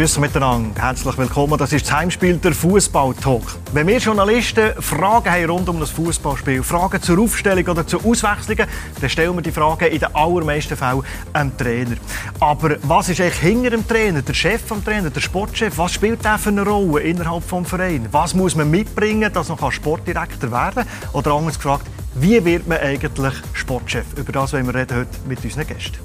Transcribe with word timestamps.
Grüße 0.00 0.18
miteinander, 0.18 0.80
herzlich 0.80 1.18
willkommen. 1.18 1.58
Das 1.58 1.74
ist 1.74 1.84
das 1.84 1.92
Heimspiel 1.92 2.38
der 2.38 2.54
Fußball-Talk. 2.54 3.42
Wenn 3.74 3.86
wir 3.86 3.98
Journalisten 3.98 4.72
Fragen 4.80 5.30
haben 5.30 5.50
rund 5.50 5.68
um 5.68 5.78
das 5.78 5.90
Fußballspiel, 5.90 6.62
Fragen 6.62 7.02
zur 7.02 7.18
Aufstellung 7.18 7.66
oder 7.66 7.86
zur 7.86 8.02
Auswechslungen, 8.06 8.66
dann 8.98 9.10
stellen 9.10 9.34
wir 9.34 9.42
die 9.42 9.52
Fragen 9.52 9.92
in 9.92 9.98
den 9.98 10.14
allermeisten 10.14 10.74
Fällen 10.74 11.02
dem 11.36 11.54
Trainer. 11.58 11.96
Aber 12.40 12.76
was 12.84 13.10
ist 13.10 13.20
eigentlich 13.20 13.40
hinter 13.40 13.68
dem 13.68 13.86
Trainer, 13.86 14.22
der 14.22 14.32
Chef 14.32 14.62
vom 14.66 14.82
Trainer, 14.82 15.10
der 15.10 15.20
Sportchef? 15.20 15.76
Was 15.76 15.92
spielt 15.92 16.24
der 16.24 16.38
für 16.38 16.48
eine 16.48 16.62
Rolle 16.62 17.02
innerhalb 17.02 17.46
des 17.46 17.68
Vereins? 17.68 18.08
Was 18.10 18.32
muss 18.32 18.56
man 18.56 18.70
mitbringen, 18.70 19.30
dass 19.30 19.50
man 19.50 19.70
Sportdirektor 19.70 20.50
werden 20.50 20.86
kann? 20.86 21.10
Oder 21.12 21.32
anders 21.32 21.56
gefragt, 21.56 21.86
wie 22.14 22.42
wird 22.42 22.66
man 22.66 22.78
eigentlich 22.78 23.34
Sportchef? 23.52 24.06
Über 24.16 24.32
das 24.32 24.54
wollen 24.54 24.66
wir 24.66 24.74
reden 24.74 24.96
heute 24.96 25.28
mit 25.28 25.44
unseren 25.44 25.66
Gästen. 25.66 25.98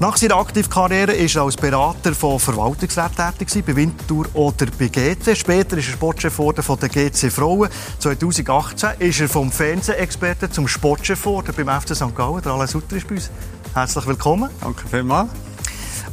Nach 0.00 0.16
seiner 0.16 0.36
aktiven 0.36 0.68
Karriere 0.68 1.12
war 1.12 1.36
er 1.36 1.42
als 1.42 1.56
Berater 1.56 2.14
von 2.14 2.40
Verwaltungsräten 2.40 3.16
tätig, 3.38 3.64
bei 3.64 3.76
Winterthur 3.76 4.26
oder 4.34 4.66
bei 4.76 4.88
GC. 4.88 5.36
Später 5.36 5.78
ist 5.78 5.88
er 5.88 5.92
Sportchef 5.92 6.34
von 6.34 6.78
der 6.80 6.88
GC 6.88 7.30
Frauen. 7.30 7.68
2018 8.00 8.90
ist 8.98 9.20
er 9.20 9.28
vom 9.28 9.52
Fernsehexperten 9.52 10.50
zum 10.50 10.66
Sportchef 10.66 11.22
beim 11.22 11.80
FC 11.80 11.94
St. 11.94 12.14
Gallen. 12.14 12.42
Der 12.42 12.52
Alain 12.52 12.66
Sutter 12.66 12.96
ist 12.96 13.06
bei 13.06 13.14
uns. 13.14 13.30
Herzlich 13.72 14.06
willkommen. 14.06 14.50
Danke 14.60 14.82
vielmals. 14.88 15.30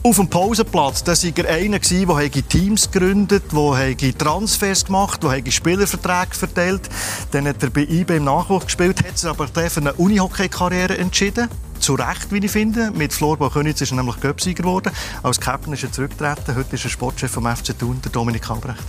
Auf 0.03 0.15
dem 0.15 0.27
Pausenplatz 0.27 1.03
da 1.03 1.11
war 1.11 1.45
er 1.45 1.55
einer, 1.55 1.79
der 1.79 2.47
Teams 2.47 2.89
gegründet 2.89 3.43
der 3.51 4.17
Transfers 4.17 4.85
gemacht 4.85 5.21
der 5.23 5.51
Spielerverträge 5.51 6.33
verteilt 6.35 6.89
Dann 7.31 7.47
hat 7.47 7.61
er 7.61 7.69
bei 7.69 7.81
IB 7.81 8.15
im 8.17 8.23
Nachwuchs 8.23 8.65
gespielt, 8.65 9.03
hat 9.05 9.17
sich 9.17 9.29
aber 9.29 9.47
für 9.47 9.79
eine 9.79 9.93
Unihockey-Karriere 9.93 10.97
entschieden 10.97 11.49
zu 11.81 11.95
Recht, 11.95 12.31
wie 12.31 12.37
ich 12.37 12.51
finde. 12.51 12.91
Mit 12.91 13.11
Florbau 13.11 13.49
Könitz 13.49 13.81
ist 13.81 13.91
er 13.91 13.95
nämlich 13.95 14.19
Göpsieger 14.19 14.63
geworden. 14.63 14.91
Als 15.23 15.39
Captain 15.39 15.73
ist 15.73 15.83
er 15.83 15.91
zurückgetreten. 15.91 16.55
Heute 16.55 16.75
ist 16.75 16.83
er 16.83 16.89
Sportchef 16.91 17.31
vom 17.31 17.45
FC 17.45 17.77
Thun, 17.77 17.99
der 18.03 18.11
Dominik 18.11 18.49
Albrecht. 18.49 18.83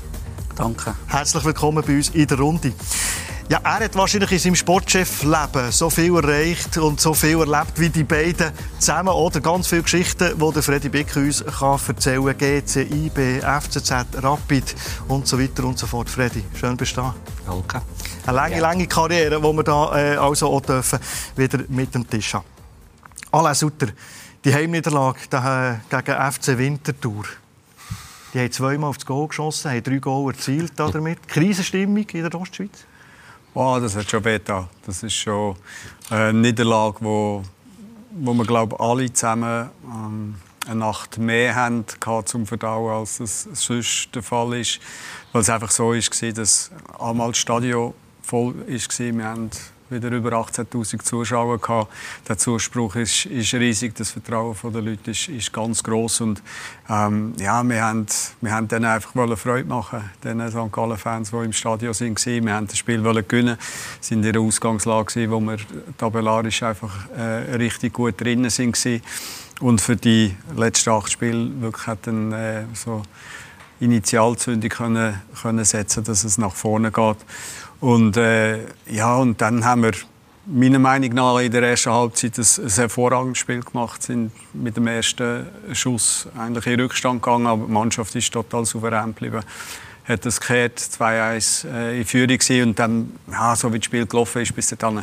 Danke. 0.56 0.94
Herzlich 1.06 1.44
willkommen 1.44 1.82
bei 1.86 1.96
uns 1.96 2.10
in 2.10 2.26
der 2.26 2.38
Runde. 2.38 2.72
Ja, 3.48 3.60
er 3.64 3.84
hat 3.84 3.94
wahrscheinlich 3.96 4.32
in 4.32 4.38
seinem 4.38 4.54
Sportchef-Leben 4.56 5.72
so 5.72 5.90
viel 5.90 6.14
erreicht 6.14 6.76
und 6.78 7.00
so 7.00 7.14
viel 7.14 7.38
erlebt 7.40 7.72
wie 7.76 7.88
die 7.88 8.04
beiden 8.04 8.52
zusammen. 8.78 9.08
Oder 9.08 9.40
ganz 9.40 9.68
viele 9.68 9.82
Geschichten, 9.82 10.38
die 10.38 10.52
der 10.52 10.62
Freddy 10.62 10.88
Bick 10.90 11.16
uns 11.16 11.44
kann 11.44 11.80
erzählen 11.86 12.24
kann. 12.24 12.38
GC, 12.38 12.76
IB, 12.76 13.40
FCZ, 13.40 14.22
Rapid 14.22 14.74
und 15.08 15.26
so 15.26 15.40
weiter 15.40 15.64
und 15.64 15.78
so 15.78 15.86
fort. 15.86 16.10
Freddy, 16.10 16.44
schön 16.54 16.76
bist 16.76 16.96
du 16.96 17.00
da. 17.00 17.14
Danke. 17.46 17.82
Eine 18.26 18.36
lange, 18.36 18.56
ja. 18.56 18.60
lange 18.60 18.86
Karriere, 18.86 19.40
die 19.40 19.42
wir 19.42 19.62
da 19.64 19.98
äh, 19.98 20.16
also 20.16 20.48
auch 20.48 20.60
dürfen, 20.60 20.98
wieder 21.36 21.58
mit 21.68 21.94
dem 21.94 22.08
Tisch 22.08 22.34
haben. 22.34 22.44
Alain 23.34 23.54
Sutter, 23.54 23.88
die 24.44 24.52
Heimniederlage 24.52 25.20
gegen 25.30 26.32
FC 26.32 26.58
Winterthur. 26.58 27.24
Die 28.34 28.40
haben 28.40 28.52
zweimal 28.52 28.90
aufs 28.90 29.06
Goal 29.06 29.28
geschossen, 29.28 29.70
haben 29.70 29.82
drei 29.82 29.96
Goal 29.96 30.34
erzielt 30.34 30.72
damit. 30.76 31.26
Krisenstimmung 31.26 32.06
in 32.12 32.28
der 32.28 32.34
Ostschweiz? 32.34 32.84
Oh, 33.54 33.78
das 33.80 33.96
hat 33.96 34.10
schon 34.10 34.22
wehgetan. 34.22 34.68
Das 34.84 35.02
ist 35.02 35.14
schon 35.14 35.56
eine 36.10 36.38
Niederlage, 36.38 36.98
wo, 37.00 37.42
wo 38.10 38.34
wir 38.34 38.44
glaube 38.44 38.78
alle 38.78 39.10
zusammen 39.10 39.70
ähm, 39.82 40.34
eine 40.66 40.80
Nacht 40.80 41.16
mehr 41.16 41.54
haben 41.54 41.86
zum 42.26 42.46
Verdauen, 42.46 43.00
als 43.00 43.18
es 43.18 43.48
sonst 43.54 44.14
der 44.14 44.22
Fall 44.22 44.60
ist. 44.60 44.78
Weil 45.32 45.40
es 45.40 45.48
einfach 45.48 45.70
so 45.70 45.94
war, 45.94 46.32
dass 46.32 46.70
einmal 47.00 47.28
das 47.28 47.38
Stadion 47.38 47.94
voll 48.22 48.54
war. 48.56 48.66
Wir 48.66 49.24
haben 49.24 49.50
wieder 49.92 50.10
über 50.10 50.32
18.000 50.32 51.02
Zuschauer 51.02 51.60
gehabt. 51.60 51.92
Der 52.28 52.38
Zuspruch 52.38 52.96
ist, 52.96 53.26
ist, 53.26 53.54
riesig, 53.54 53.94
das 53.94 54.10
Vertrauen 54.10 54.56
der 54.72 54.82
Leute 54.82 55.10
ist, 55.10 55.28
ist 55.28 55.52
ganz 55.52 55.82
groß 55.82 56.22
und 56.22 56.42
ähm, 56.88 57.34
ja, 57.38 57.62
wir 57.62 57.82
haben, 57.82 58.06
wir 58.40 58.52
haben 58.52 58.68
denen 58.68 58.86
einfach 58.86 59.12
Freude 59.36 59.68
machen, 59.68 60.10
den 60.24 60.40
St. 60.50 60.72
Gallen 60.72 60.96
Fans, 60.96 61.30
die 61.30 61.36
im 61.36 61.52
Stadion 61.52 61.94
sind, 61.94 62.24
wir 62.26 62.42
wollten 62.42 62.66
das 62.66 62.78
Spiel 62.78 63.02
gewinnen, 63.02 63.56
wir 63.56 63.58
sind 64.00 64.24
in 64.24 64.32
der 64.32 64.40
Ausgangslage, 64.40 65.30
wo 65.30 65.40
wir 65.40 65.58
tabellarisch 65.98 66.62
einfach 66.62 67.08
äh, 67.16 67.54
richtig 67.56 67.92
gut 67.92 68.20
drinnen 68.20 68.50
sind 68.50 69.02
und 69.60 69.80
für 69.80 69.94
die 69.94 70.34
letzten 70.56 70.90
acht 70.90 71.12
Spiele 71.12 71.48
wirklich 71.60 71.86
hat 71.86 72.06
äh, 72.08 72.64
so 72.74 73.02
Initialzündung 73.82 74.70
können, 74.70 75.20
können 75.40 75.64
setzen, 75.64 76.04
dass 76.04 76.24
es 76.24 76.38
nach 76.38 76.54
vorne 76.54 76.90
geht. 76.90 77.16
Und, 77.82 78.16
äh, 78.16 78.60
ja, 78.86 79.16
und 79.16 79.40
dann 79.40 79.64
haben 79.64 79.82
wir 79.82 79.90
meiner 80.46 80.78
Meinung 80.78 81.14
nach 81.14 81.40
in 81.40 81.50
der 81.50 81.64
ersten 81.64 81.90
Halbzeit 81.90 82.38
ein, 82.38 82.44
ein 82.64 82.70
hervorragendes 82.70 83.38
Spiel 83.38 83.60
gemacht, 83.60 84.04
sind 84.04 84.30
mit 84.54 84.76
dem 84.76 84.86
ersten 84.86 85.48
Schuss 85.72 86.28
eigentlich 86.38 86.64
in 86.68 86.78
Rückstand 86.78 87.20
gegangen, 87.20 87.48
aber 87.48 87.66
die 87.66 87.72
Mannschaft 87.72 88.14
ist 88.14 88.32
total 88.32 88.64
souverän 88.66 89.06
geblieben. 89.06 89.42
Hat 90.04 90.24
das 90.24 90.40
gekehrt, 90.40 90.78
2-1 90.78 91.66
äh, 91.66 91.98
in 91.98 92.04
Führung 92.04 92.38
gewesen. 92.38 92.68
und 92.68 92.78
dann, 92.78 93.12
ja, 93.28 93.56
so 93.56 93.72
wie 93.72 93.80
das 93.80 93.86
Spiel 93.86 94.06
gelaufen 94.06 94.42
ist, 94.42 94.54
bis 94.54 94.68
dann, 94.78 95.02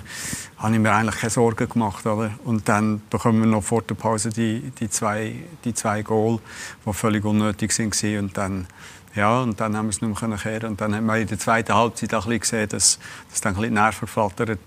habe 0.57 0.73
ich 0.73 0.79
mir 0.79 0.93
eigentlich 0.93 1.19
keine 1.19 1.31
Sorgen 1.31 1.67
gemacht. 1.67 2.05
Oder? 2.05 2.31
Und 2.45 2.69
dann 2.69 3.01
bekommen 3.09 3.41
wir 3.41 3.47
noch 3.47 3.63
vor 3.63 3.81
der 3.81 3.95
Pause 3.95 4.29
die, 4.29 4.71
die, 4.79 4.89
zwei, 4.89 5.35
die 5.65 5.73
zwei 5.73 6.01
Goal, 6.01 6.39
die 6.85 6.93
völlig 6.93 7.25
unnötig 7.25 7.77
waren 7.77 8.19
und 8.19 8.37
dann 8.37 8.67
ja, 9.15 9.41
und 9.41 9.59
dann 9.59 9.75
haben 9.75 9.87
wir 9.87 9.89
es 9.89 10.01
nicht 10.01 10.21
mehr 10.21 10.37
kehren. 10.37 10.71
Und 10.71 10.81
dann 10.81 10.95
haben 10.95 11.05
wir 11.05 11.17
in 11.17 11.27
der 11.27 11.39
zweiten 11.39 11.73
Halbzeit 11.73 12.13
auch 12.13 12.27
ein 12.27 12.39
gesehen, 12.39 12.69
dass, 12.69 12.99
dass 13.29 13.41
dann 13.41 13.53
ein 13.53 13.55
bisschen 13.55 13.75
die 13.75 13.81
Nerven 13.81 14.01
geflattert 14.01 14.59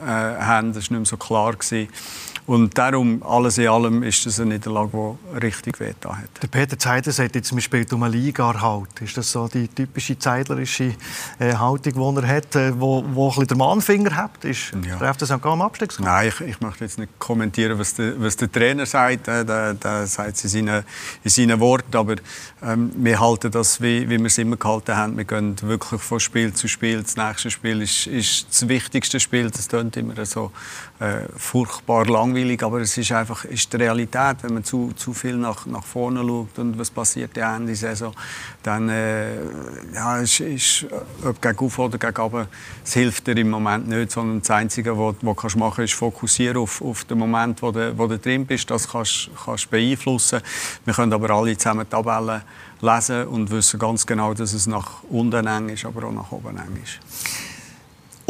äh, 0.00 0.04
haben. 0.04 0.72
Das 0.72 0.76
war 0.76 0.80
nicht 0.80 0.90
mehr 0.90 1.04
so 1.04 1.16
klar. 1.16 1.54
Gewesen. 1.54 1.88
Und 2.48 2.78
darum, 2.78 3.22
alles 3.24 3.58
in 3.58 3.68
allem, 3.68 4.02
ist 4.02 4.24
das 4.24 4.40
eine 4.40 4.54
Niederlage, 4.54 4.88
die 5.34 5.36
richtig 5.36 5.78
wehgetan 5.80 6.16
hat. 6.16 6.30
Der 6.42 6.48
Peter 6.48 6.78
Zeidler 6.78 7.12
sagt 7.12 7.34
jetzt, 7.34 7.52
man 7.52 7.60
spielt 7.60 7.92
um 7.92 8.02
eine 8.02 8.16
Liga-Halt. 8.16 9.02
Ist 9.02 9.18
das 9.18 9.30
so 9.30 9.48
die 9.48 9.68
typische 9.68 10.18
zeidlerische 10.18 10.94
äh, 11.38 11.52
Haltung, 11.52 12.16
die 12.16 12.22
er 12.22 12.36
hat, 12.36 12.56
äh, 12.56 12.72
wo, 12.80 13.04
wo 13.12 13.26
ein 13.26 13.28
bisschen 13.32 13.48
der 13.48 13.56
Mannfinger 13.58 14.16
hat? 14.16 14.46
Ist 14.46 14.72
ja. 14.82 14.96
der 14.96 15.12
FC 15.12 15.26
St. 15.26 15.42
Gallen 15.42 15.60
Abstieg? 15.60 15.92
Nein, 16.00 16.28
ich, 16.28 16.40
ich, 16.40 16.60
möchte 16.62 16.84
jetzt 16.84 16.98
nicht 16.98 17.18
kommentieren, 17.18 17.78
was 17.78 17.92
der, 17.92 18.18
was 18.18 18.34
der 18.38 18.50
Trainer 18.50 18.86
sagt. 18.86 19.28
Äh, 19.28 19.44
der, 19.44 19.74
der 19.74 20.06
sagt 20.06 20.36
es 20.36 20.44
in 20.44 20.48
seinen, 20.48 20.84
in 21.24 21.30
seinen 21.30 21.60
Worten. 21.60 21.94
Aber 21.98 22.16
ähm, 22.62 22.90
wir 22.94 23.20
halten 23.20 23.50
das, 23.50 23.82
wie, 23.82 24.08
wie 24.08 24.18
wir 24.18 24.24
es 24.24 24.38
immer 24.38 24.56
gehalten 24.56 24.96
haben. 24.96 25.18
Wir 25.18 25.24
gehen 25.24 25.54
wirklich 25.60 26.00
von 26.00 26.18
Spiel 26.18 26.54
zu 26.54 26.66
Spiel. 26.66 27.02
Das 27.02 27.14
nächste 27.14 27.50
Spiel 27.50 27.82
ist, 27.82 28.06
ist 28.06 28.46
das 28.48 28.66
wichtigste 28.68 29.20
Spiel. 29.20 29.50
Das 29.50 29.68
klingt 29.68 29.98
immer 29.98 30.24
so 30.24 30.50
äh, 30.98 31.28
furchtbar 31.36 32.06
langweilig, 32.06 32.37
aber 32.62 32.80
es 32.80 32.96
ist 32.96 33.12
einfach 33.12 33.44
ist 33.44 33.72
die 33.72 33.76
Realität. 33.76 34.36
Wenn 34.42 34.54
man 34.54 34.64
zu, 34.64 34.92
zu 34.96 35.12
viel 35.12 35.36
nach, 35.36 35.66
nach 35.66 35.84
vorne 35.84 36.20
schaut 36.20 36.58
und 36.58 36.78
was 36.78 36.90
passiert 36.90 37.38
am 37.38 37.62
Ende 37.62 37.74
Saison, 37.74 38.12
dann 38.62 38.88
äh, 38.88 39.36
ja, 39.94 40.18
ist, 40.18 40.40
ist, 40.40 40.86
ob 41.24 41.40
gegen 41.40 41.58
auf 41.58 41.78
oder 41.78 41.98
gegen 41.98 42.16
runter, 42.16 42.48
es 42.84 42.94
hilft 42.94 43.26
dir 43.26 43.36
im 43.36 43.50
Moment 43.50 43.88
nicht, 43.88 44.12
sondern 44.12 44.40
das 44.40 44.50
Einzige, 44.50 44.96
was 44.98 45.16
du 45.20 45.34
kannst 45.34 45.56
machen 45.56 45.84
ist 45.84 45.94
fokussieren 45.94 46.58
auf, 46.58 46.82
auf 46.82 47.04
den 47.04 47.18
Moment, 47.18 47.62
wo 47.62 47.70
du, 47.70 47.96
wo 47.96 48.06
du 48.06 48.18
drin 48.18 48.46
bist. 48.46 48.70
Das 48.70 48.88
kannst 48.88 49.30
du 49.36 49.68
beeinflussen. 49.70 50.40
Wir 50.84 50.94
können 50.94 51.12
aber 51.12 51.30
alle 51.30 51.56
zusammen 51.56 51.88
Tabellen 51.88 52.42
lesen 52.80 53.26
und 53.26 53.50
wissen 53.50 53.78
ganz 53.78 54.06
genau, 54.06 54.34
dass 54.34 54.52
es 54.52 54.66
nach 54.66 55.02
unten 55.10 55.46
eng 55.46 55.68
ist, 55.70 55.84
aber 55.84 56.06
auch 56.06 56.12
nach 56.12 56.30
oben 56.32 56.56
eng 56.56 56.82
ist. 56.82 57.00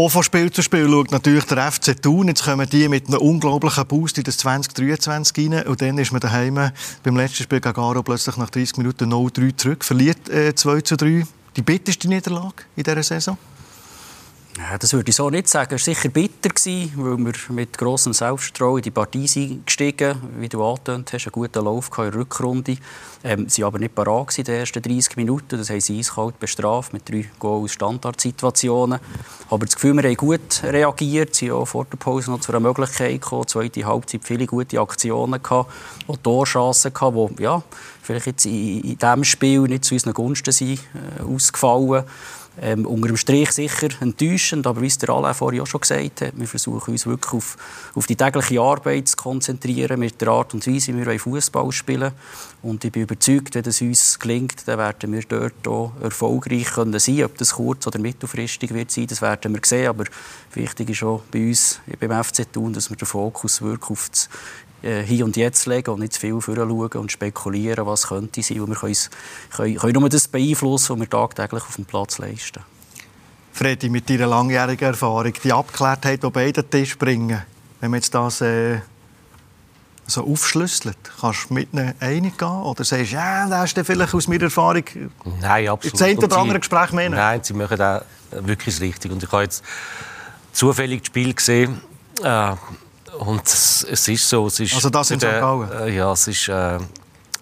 Auch 0.00 0.10
von 0.10 0.22
Spiel 0.22 0.48
zu 0.52 0.62
Spiel 0.62 0.88
schaut 0.88 1.10
natürlich 1.10 1.42
der 1.46 1.72
FC 1.72 2.00
Thun. 2.00 2.28
Jetzt 2.28 2.44
kommen 2.44 2.68
die 2.70 2.88
mit 2.88 3.08
einem 3.08 3.18
unglaublichen 3.18 3.84
Boost 3.84 4.16
in 4.18 4.22
das 4.22 4.36
2023 4.38 5.50
rein. 5.50 5.66
Und 5.66 5.82
dann 5.82 5.98
ist 5.98 6.12
man 6.12 6.20
daheim 6.20 6.70
beim 7.02 7.16
letzten 7.16 7.42
Spiel 7.42 7.58
gegen 7.58 7.74
Garo 7.74 8.00
plötzlich 8.04 8.36
nach 8.36 8.48
30 8.48 8.76
Minuten 8.76 9.12
0-3 9.12 9.56
zurück. 9.56 9.84
Verliert 9.84 10.28
äh, 10.28 10.54
2 10.54 10.82
zu 10.82 10.96
3. 10.96 11.26
Die 11.56 11.62
bitterste 11.62 12.06
Niederlage 12.06 12.62
in 12.76 12.84
dieser 12.84 13.02
Saison? 13.02 13.36
Ja, 14.58 14.76
das 14.76 14.92
würde 14.92 15.08
ich 15.10 15.14
so 15.14 15.30
nicht 15.30 15.46
sagen. 15.46 15.76
Es 15.76 15.86
war 15.86 15.94
sicher 15.94 16.08
bitter, 16.08 16.48
gewesen, 16.48 16.92
weil 16.96 17.16
wir 17.16 17.54
mit 17.54 17.78
grossem 17.78 18.12
Selbstvertrauen 18.12 18.78
in 18.78 18.82
die 18.82 18.90
Partie 18.90 19.28
sind 19.28 19.64
gestiegen 19.64 20.20
Wie 20.40 20.48
du 20.48 20.64
angetönt 20.64 21.12
hast, 21.12 21.26
einen 21.26 21.32
guten 21.32 21.64
Lauf 21.64 21.90
in 21.96 22.04
der 22.04 22.14
Rückrunde. 22.14 22.76
Ähm, 23.22 23.48
sie 23.48 23.62
waren 23.62 23.68
aber 23.68 23.78
nicht 23.78 23.94
parat 23.94 24.36
in 24.36 24.44
den 24.44 24.56
ersten 24.56 24.82
30 24.82 25.16
Minuten. 25.16 25.58
Das 25.58 25.70
haben 25.70 25.80
sie 25.80 26.00
eiskalt 26.00 26.40
bestraft 26.40 26.92
mit 26.92 27.08
drei 27.08 27.30
Goals 27.38 27.72
Standardsituationen. 27.72 28.98
Aber 29.48 29.64
das 29.64 29.76
Gefühl, 29.76 29.94
wir 29.94 30.02
haben 30.02 30.16
gut 30.16 30.62
reagiert. 30.64 31.36
Sie 31.36 31.52
haben 31.52 31.58
auch 31.58 31.66
vor 31.66 31.84
der 31.84 31.96
Pause 31.96 32.32
noch 32.32 32.40
zu 32.40 32.50
einer 32.50 32.60
Möglichkeit 32.60 33.20
gekommen. 33.20 33.46
Zweite 33.46 33.86
Halbzeit 33.86 34.24
viele 34.24 34.46
gute 34.46 34.80
Aktionen 34.80 35.40
gehabt, 35.40 35.70
auch 36.08 36.16
Torchancen 36.16 36.92
gehabt, 36.92 37.38
die 37.38 37.44
ja, 37.44 37.62
vielleicht 38.02 38.26
jetzt 38.26 38.46
in, 38.46 38.80
in 38.80 38.98
diesem 38.98 39.24
Spiel 39.24 39.60
nicht 39.62 39.84
zu 39.84 39.94
unseren 39.94 40.14
Gunsten 40.14 40.50
sind, 40.50 40.80
äh, 41.20 41.22
ausgefallen 41.22 42.04
ähm, 42.60 42.86
unter 42.86 43.08
dem 43.08 43.16
Strich 43.16 43.52
sicher 43.52 43.88
enttäuschend, 44.00 44.66
aber 44.66 44.80
wie 44.82 44.86
es 44.86 44.98
der 44.98 45.10
Alain 45.10 45.34
vorhin 45.34 45.60
auch 45.60 45.66
schon 45.66 45.80
gesagt 45.80 46.22
hat, 46.22 46.32
wir 46.36 46.46
versuchen 46.46 46.92
uns 46.92 47.06
wirklich 47.06 47.32
auf, 47.32 47.56
auf 47.94 48.06
die 48.06 48.16
tägliche 48.16 48.60
Arbeit 48.60 49.08
zu 49.08 49.16
konzentrieren, 49.16 50.00
mit 50.00 50.20
der 50.20 50.28
Art 50.28 50.54
und 50.54 50.66
Weise, 50.66 50.94
wie 50.94 51.06
wir 51.06 51.18
Fußball 51.18 51.70
spielen 51.72 52.12
Und 52.62 52.84
ich 52.84 52.92
bin 52.92 53.02
überzeugt, 53.02 53.54
wenn 53.54 53.64
es 53.64 53.80
uns 53.80 54.18
gelingt, 54.18 54.66
dann 54.66 54.78
werden 54.78 55.12
wir 55.12 55.22
dort 55.28 55.66
auch 55.68 55.92
erfolgreich 56.02 56.72
können 56.72 56.98
sein 56.98 57.24
Ob 57.24 57.36
das 57.38 57.54
kurz- 57.54 57.86
oder 57.86 57.98
mittelfristig 57.98 58.72
wird 58.74 58.90
sein, 58.90 59.06
das 59.06 59.22
werden 59.22 59.54
wir 59.54 59.60
sehen. 59.64 59.88
Aber 59.88 60.04
wichtig 60.54 60.90
ist 60.90 61.02
auch 61.02 61.22
bei 61.30 61.48
uns 61.48 61.80
beim 62.00 62.24
FC 62.24 62.52
tun, 62.52 62.72
dass 62.72 62.90
wir 62.90 62.96
den 62.96 63.06
Fokus 63.06 63.62
wirklich 63.62 63.90
auf 63.90 64.08
das 64.10 64.28
hier 64.82 65.24
und 65.24 65.36
jetzt 65.36 65.66
legen 65.66 65.90
und 65.90 66.00
nicht 66.00 66.12
zu 66.12 66.20
viel 66.20 66.40
schauen 66.40 66.88
und 66.92 67.12
spekulieren, 67.12 67.86
was 67.86 68.08
könnte 68.08 68.42
sein. 68.42 68.66
wir 68.68 68.76
können, 68.76 68.96
können, 69.50 69.76
können 69.76 69.92
nur 70.00 70.08
das 70.08 70.28
beeinflussen, 70.28 70.94
was 70.94 71.00
wir 71.00 71.10
tagtäglich 71.10 71.62
auf 71.62 71.74
dem 71.74 71.84
Platz 71.84 72.18
leisten. 72.18 72.62
Freddy, 73.52 73.88
mit 73.88 74.08
deiner 74.08 74.28
langjährigen 74.28 74.88
Erfahrung, 74.88 75.32
die 75.42 75.52
Abgeklärtheit, 75.52 76.22
die 76.22 76.30
beide 76.30 76.62
Tisch 76.62 76.96
bringen, 76.96 77.42
wenn 77.80 77.90
man 77.90 77.98
jetzt 77.98 78.14
das 78.14 78.40
äh, 78.40 78.78
so 80.06 80.24
aufschlüsselt, 80.24 80.96
kannst 81.20 81.50
du 81.50 81.54
mit 81.54 81.72
ihnen 81.72 81.92
einig 82.00 82.38
gehen? 82.38 82.48
Oder 82.48 82.84
sagst 82.84 83.10
du, 83.10 83.16
ja, 83.16 83.48
das 83.48 83.72
ist 83.72 83.86
vielleicht 83.86 84.14
aus 84.14 84.28
meiner 84.28 84.44
Erfahrung 84.44 84.84
Nein, 85.40 85.68
absolut. 85.68 85.94
das 85.94 86.02
eine 86.02 86.18
oder 86.18 86.38
andere 86.38 86.58
Gespräch 86.60 86.92
mehr? 86.92 87.10
Nein, 87.10 87.40
sie 87.42 87.52
machen 87.52 87.80
auch 87.80 88.02
wirklich 88.30 88.80
richtig. 88.80 89.10
Und 89.10 89.22
ich 89.22 89.32
habe 89.32 89.42
jetzt 89.42 89.64
zufällig 90.52 91.00
das 91.00 91.06
Spiel 91.08 91.34
gesehen. 91.34 91.80
Äh, 92.22 92.54
und 93.18 93.46
es, 93.46 93.86
es, 93.90 94.08
ist 94.08 94.28
so. 94.28 94.46
Es 94.46 94.60
ist 94.60 94.74
also 94.74 94.90
das 94.90 95.10
in 95.10 95.20
St. 95.20 95.26
Gallen? 95.26 95.70
Äh, 95.72 95.96
ja, 95.96 96.12
es 96.12 96.28
ist, 96.28 96.48
äh, 96.48 96.78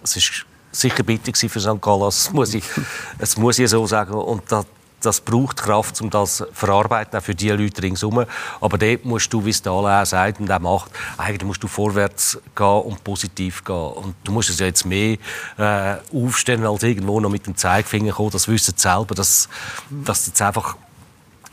es 0.02 0.16
ist 0.16 0.46
sicher 0.72 1.02
bitter 1.02 1.32
für 1.48 1.60
St. 1.60 1.80
Gallen. 1.80 2.00
Das 2.00 2.32
muss 2.32 2.54
ich, 2.54 2.64
das 3.18 3.36
muss 3.36 3.58
ich 3.58 3.68
so 3.68 3.86
sagen. 3.86 4.14
Und 4.14 4.42
das, 4.50 4.66
das 5.00 5.20
braucht 5.20 5.58
Kraft, 5.58 6.00
um 6.00 6.10
das 6.10 6.38
zu 6.38 6.46
verarbeiten, 6.52 7.18
auch 7.18 7.22
für 7.22 7.34
die 7.34 7.50
Leute 7.50 7.82
ringsherum. 7.82 8.24
Aber 8.60 8.78
dort 8.78 9.04
musst 9.04 9.32
du, 9.32 9.44
wie 9.44 9.50
es 9.50 9.62
Dale 9.62 10.02
auch 10.02 10.06
sagt 10.06 10.40
und 10.40 10.50
auch 10.50 10.58
macht, 10.58 10.90
eigentlich 11.16 11.44
musst 11.44 11.62
du 11.62 11.68
vorwärts 11.68 12.38
gehen 12.54 12.66
und 12.66 13.04
positiv 13.04 13.64
gehen. 13.64 13.74
Und 13.74 14.14
du 14.24 14.32
musst 14.32 14.50
es 14.50 14.58
ja 14.58 14.66
jetzt 14.66 14.84
mehr 14.84 15.18
äh, 15.58 15.96
aufstellen, 16.12 16.66
als 16.66 16.82
irgendwo 16.82 17.20
noch 17.20 17.30
mit 17.30 17.46
dem 17.46 17.56
Zeigefinger 17.56 18.12
kommen. 18.12 18.30
Das 18.30 18.48
wissen 18.48 18.74
sie 18.76 18.80
selber, 18.80 19.14
dass, 19.14 19.48
dass 19.90 20.26
jetzt 20.26 20.42
einfach 20.42 20.76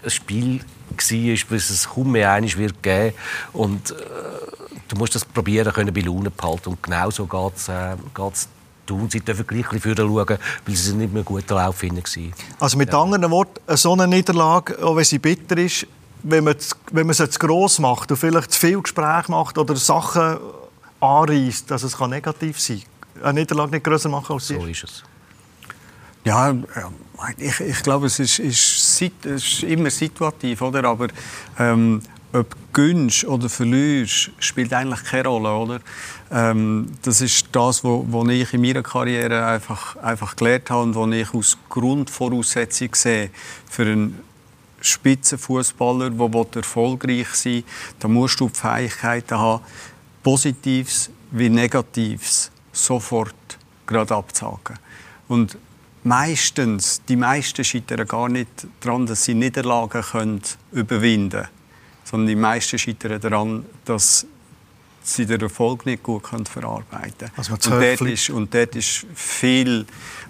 ein 0.04 0.10
Spiel 0.10 0.62
war, 0.98 1.50
bis 1.50 1.70
es 1.70 1.90
kaum 1.90 2.12
mehr 2.12 2.32
eines 2.32 2.58
wird 2.58 2.82
geben. 2.82 3.16
Und 3.54 3.92
äh, 3.92 3.96
du 4.88 4.96
musst 4.98 5.16
das 5.16 5.26
probieren 5.26 5.74
können 5.74 5.94
bei 5.94 6.02
Laune 6.02 6.30
behalten. 6.32 6.70
Und 6.70 6.84
genau 6.84 7.10
so 7.12 7.26
geht 7.26 7.56
es 7.56 7.70
äh, 7.70 7.96
tun. 8.86 9.10
Sie 9.10 9.20
dürfen 9.22 9.48
gleich 9.48 9.72
ein 9.72 9.80
bisschen 9.80 9.98
schauen, 9.98 10.38
weil 10.66 10.76
sie 10.76 10.94
nicht 10.94 11.14
mehr 11.14 11.24
gut 11.24 11.50
Lauf 11.50 11.84
waren. 11.84 12.04
Also 12.60 12.78
mit 12.78 12.92
ja. 12.92 13.02
anderen 13.02 13.30
Worten, 13.32 13.78
so 13.78 13.94
eine 13.94 14.08
Niederlage, 14.08 14.84
auch 14.84 14.96
wenn 14.96 15.06
sie 15.06 15.20
bitter 15.20 15.58
ist, 15.58 15.88
wenn 16.24 16.44
man, 16.44 16.56
wenn 16.92 17.06
man 17.06 17.14
sie 17.14 17.30
zu 17.30 17.40
gross 17.40 17.80
macht 17.80 18.12
und 18.12 18.18
vielleicht 18.18 18.52
zu 18.52 18.60
viel 18.60 18.82
Gespräch 18.82 19.28
macht 19.28 19.58
oder 19.58 19.76
Sachen 19.76 20.38
anreißt, 21.00 21.70
dass 21.70 21.84
es 21.84 22.00
negativ 22.00 22.60
sein 22.60 22.82
kann. 23.14 23.24
Eine 23.24 23.42
Niederlage 23.42 23.72
nicht 23.72 23.84
größer 23.84 24.10
machen 24.10 24.34
als 24.34 24.48
sie 24.48 24.56
So 24.56 24.66
ist 24.66 24.84
es. 24.84 25.04
Ja, 26.26 26.56
ich, 27.38 27.60
ich 27.60 27.84
glaube, 27.84 28.08
es 28.08 28.20
ist, 28.20 28.40
ist, 28.40 28.83
ist, 29.02 29.64
immer 29.64 29.90
situativ, 29.90 30.62
oder? 30.62 30.84
Aber 30.86 31.08
ähm, 31.60 32.02
ob 32.34 32.56
gönnst 32.74 33.26
oder 33.26 33.48
verlierst, 33.48 34.32
spielt 34.40 34.74
eigentlich 34.74 35.04
keine 35.04 35.28
Rolle, 35.28 35.54
oder? 35.54 35.80
Ähm, 36.32 36.88
das 37.04 37.22
ist 37.22 37.48
das, 37.52 37.84
was 37.84 38.30
ich 38.30 38.54
in 38.54 38.62
meiner 38.62 38.82
Karriere 38.82 39.46
einfach, 39.46 39.96
einfach 39.98 40.36
gelernt 40.36 40.70
habe 40.72 40.84
und 40.84 40.96
was 40.96 41.16
ich 41.16 41.34
als 41.34 41.58
Grundvoraussetzung 41.70 42.96
sehe 42.96 43.30
für 43.70 43.84
einen 43.84 44.20
Spitzenfußballer, 44.82 46.10
der 46.10 46.56
erfolgreich 46.56 47.28
sein 47.34 47.54
will. 47.54 47.64
Da 48.00 48.08
musst 48.08 48.40
du 48.40 48.50
die 48.50 48.60
Fähigkeiten 48.60 49.38
haben, 49.38 49.64
Positives 50.24 51.10
wie 51.32 51.50
Negatives 51.50 52.52
sofort 52.72 53.36
gerade 53.86 54.16
abzuhaken. 54.16 54.78
Und 55.28 55.58
meistens, 56.04 57.02
die 57.08 57.16
meisten 57.16 57.64
scheitern 57.64 58.08
gar 58.08 58.30
nicht 58.30 58.68
daran, 58.82 59.06
dass 59.06 59.24
sie 59.24 59.34
Niederlagen 59.34 60.02
können 60.02 60.42
überwinden 60.72 61.32
können, 61.32 61.48
sondern 62.04 62.28
die 62.28 62.36
meisten 62.36 62.78
scheitern 62.78 63.20
daran, 63.20 63.66
dass 63.86 64.26
sie 65.04 65.26
den 65.26 65.42
Erfolg 65.42 65.86
nicht 65.86 66.04
gut 66.04 66.24
können 66.24 66.46
verarbeiten 66.46 67.14
können. 67.18 67.32
Also 67.36 67.54
und, 67.54 67.66
dort 67.66 68.02
ist, 68.02 68.30
und 68.30 68.54
dort 68.54 68.76
ist 68.76 69.06
viel, 69.14 69.86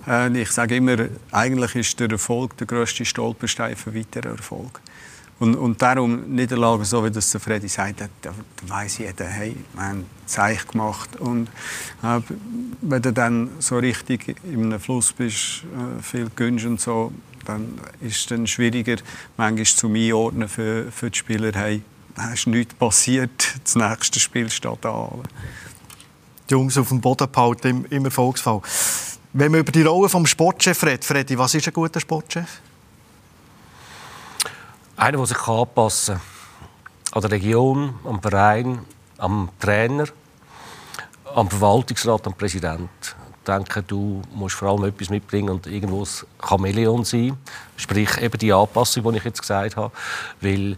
äh, 0.07 0.41
ich 0.41 0.51
sage 0.51 0.75
immer, 0.75 0.97
eigentlich 1.31 1.75
ist 1.75 1.99
der 1.99 2.09
Erfolg 2.09 2.57
der 2.57 2.67
grösste 2.67 3.05
Stolperstein 3.05 3.75
für 3.75 3.93
weitere 3.93 4.29
Erfolg. 4.29 4.81
Und, 5.39 5.55
und 5.55 5.81
darum 5.81 6.35
Niederlagen, 6.35 6.85
so 6.85 7.03
wie 7.03 7.11
das 7.11 7.31
der 7.31 7.41
Freddy 7.41 7.67
sagt, 7.67 8.01
da, 8.01 8.07
da 8.21 8.33
weiss 8.67 8.97
jeder, 8.99 9.25
hey, 9.25 9.55
wir 9.73 9.83
haben 9.83 10.05
Zeichen 10.25 10.71
gemacht. 10.71 11.15
Und 11.17 11.49
äh, 12.01 12.19
wenn 12.81 13.01
du 13.01 13.11
dann 13.11 13.49
so 13.59 13.77
richtig 13.77 14.35
in 14.43 14.65
einem 14.65 14.79
Fluss 14.79 15.11
bist, 15.11 15.63
äh, 15.63 16.01
viel 16.01 16.29
gönnst 16.35 16.65
und 16.65 16.79
so, 16.79 17.11
dann 17.45 17.79
ist 17.99 18.31
es 18.31 18.49
schwieriger, 18.49 18.97
manchmal 19.37 19.65
zu 19.65 19.87
einordnen 19.87 20.47
für, 20.47 20.91
für 20.91 21.09
die 21.09 21.17
Spieler, 21.17 21.51
hey, 21.53 21.81
da 22.15 22.31
ist 22.31 22.47
nichts 22.47 22.73
passiert, 22.75 23.59
das 23.63 23.75
nächste 23.75 24.19
Spiel 24.19 24.49
steht 24.49 24.85
an. 24.85 25.23
Die 26.49 26.53
Jungs 26.53 26.77
auf 26.77 26.89
dem 26.89 27.01
Boden 27.01 27.29
behalten 27.31 27.67
im, 27.67 27.85
im 27.89 28.05
Erfolgsfall. 28.05 28.61
Wenn 29.33 29.51
man 29.51 29.61
über 29.61 29.71
die 29.71 29.81
Rolle 29.81 30.09
des 30.09 30.29
Sportchefs 30.29 30.83
redet, 30.83 31.05
Freddy, 31.05 31.37
was 31.37 31.55
ist 31.55 31.67
ein 31.67 31.73
guter 31.73 31.99
Sportchef? 31.99 32.61
Einer, 34.95 35.17
der 35.17 35.25
sich 35.25 35.47
anpassen 35.47 36.15
kann. 36.15 36.23
An 37.13 37.21
der 37.21 37.31
Region, 37.31 37.95
am 38.05 38.21
Verein, 38.21 38.79
am 39.17 39.49
Trainer, 39.59 40.05
am 41.33 41.49
Verwaltungsrat, 41.49 42.27
am 42.27 42.33
Präsident. 42.33 42.89
Ich 43.01 43.45
denke, 43.45 43.83
du 43.83 44.21
musst 44.33 44.55
vor 44.55 44.69
allem 44.69 44.85
etwas 44.85 45.09
mitbringen 45.09 45.49
und 45.49 45.67
irgendwo 45.67 46.03
ein 46.03 46.47
Chamäleon 46.47 47.03
sein. 47.03 47.37
Sprich, 47.75 48.17
eben 48.21 48.37
die 48.37 48.53
Anpassung, 48.53 49.11
die 49.11 49.17
ich 49.17 49.25
jetzt 49.25 49.41
gesagt 49.41 49.75
habe. 49.75 49.91
Weil 50.41 50.77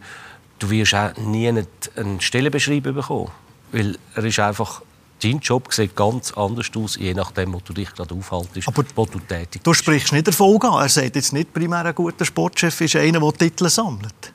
du 0.59 0.69
wirst 0.69 0.95
auch 0.95 1.15
nie 1.17 1.47
einen 1.47 2.21
Stellenbeschreibung 2.21 2.95
bekommen. 2.95 3.31
Weil 3.71 3.97
er 4.15 4.23
ist 4.23 4.39
einfach 4.39 4.81
dein 5.25 5.39
Job 5.39 5.73
sieht 5.73 5.95
ganz 5.95 6.31
anders 6.33 6.69
aus, 6.75 6.97
je 6.97 7.13
nachdem, 7.13 7.53
wo 7.53 7.59
du 7.63 7.73
dich 7.73 7.91
gerade 7.93 8.13
aufhaltest, 8.13 8.67
Aber 8.67 8.83
wo 8.95 9.05
du 9.05 9.19
tätig 9.19 9.53
bist. 9.53 9.67
Du 9.67 9.73
sprichst 9.73 10.13
nicht 10.13 10.27
an. 10.41 10.81
Er 10.81 10.89
sagt 10.89 11.15
jetzt 11.15 11.33
nicht 11.33 11.53
primär, 11.53 11.85
ein 11.85 11.95
guter 11.95 12.25
Sportchef 12.25 12.79
ist 12.81 12.95
einer, 12.95 13.19
der 13.19 13.33
Titel 13.33 13.67
sammelt. 13.69 14.34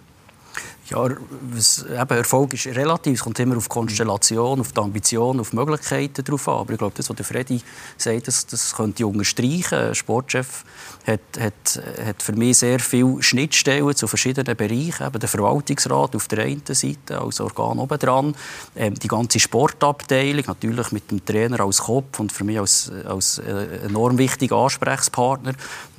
Ja, 0.90 1.08
was, 1.52 1.84
eben, 1.84 2.19
Erfolg 2.19 2.52
ist 2.52 2.66
relativ. 2.66 3.14
Es 3.14 3.20
kommt 3.20 3.38
immer 3.38 3.56
auf 3.56 3.69
die 3.69 3.69
Konstellation, 3.69 4.58
auf 4.58 4.72
die 4.72 4.81
Ambition, 4.81 5.38
auf 5.38 5.50
die 5.50 5.56
Möglichkeiten 5.56 6.25
drauf 6.25 6.48
an. 6.48 6.54
Aber 6.54 6.72
ich 6.72 6.78
glaube, 6.78 6.94
das, 6.96 7.08
was 7.08 7.14
der 7.14 7.25
Freddy 7.25 7.62
sagt, 7.96 8.26
das, 8.26 8.44
das 8.46 8.75
könnte 8.75 9.04
ich 9.04 9.04
unterstreichen. 9.04 9.78
Ein 9.78 9.94
Sportchef 9.94 10.64
hat, 11.06 11.20
hat, 11.38 11.82
hat 12.04 12.20
für 12.20 12.32
mich 12.32 12.59
sehr 12.59 12.80
viele 12.80 13.23
Schnittstellen 13.23 13.94
zu 13.94 14.09
verschiedenen 14.09 14.56
Bereichen. 14.56 15.06
Eben 15.06 15.20
der 15.20 15.28
Verwaltungsrat 15.28 16.16
auf 16.16 16.26
der 16.26 16.40
einen 16.40 16.62
Seite 16.66 17.20
als 17.20 17.40
Organ 17.40 17.78
oben 17.78 17.99
dran, 17.99 18.35
ähm, 18.75 18.94
die 18.94 19.09
ganze 19.09 19.38
Sportabteilung, 19.38 20.42
natürlich 20.49 20.90
mit 20.90 21.09
dem 21.12 21.25
Trainer 21.25 21.61
als 21.61 21.78
Kopf 21.78 22.18
und 22.18 22.32
für 22.32 22.42
mich 22.42 22.59
als, 22.59 22.90
als 23.04 23.38
äh, 23.38 23.87
enorm 23.87 24.18
wichtiger 24.18 24.56
Ansprechpartner. 24.56 25.52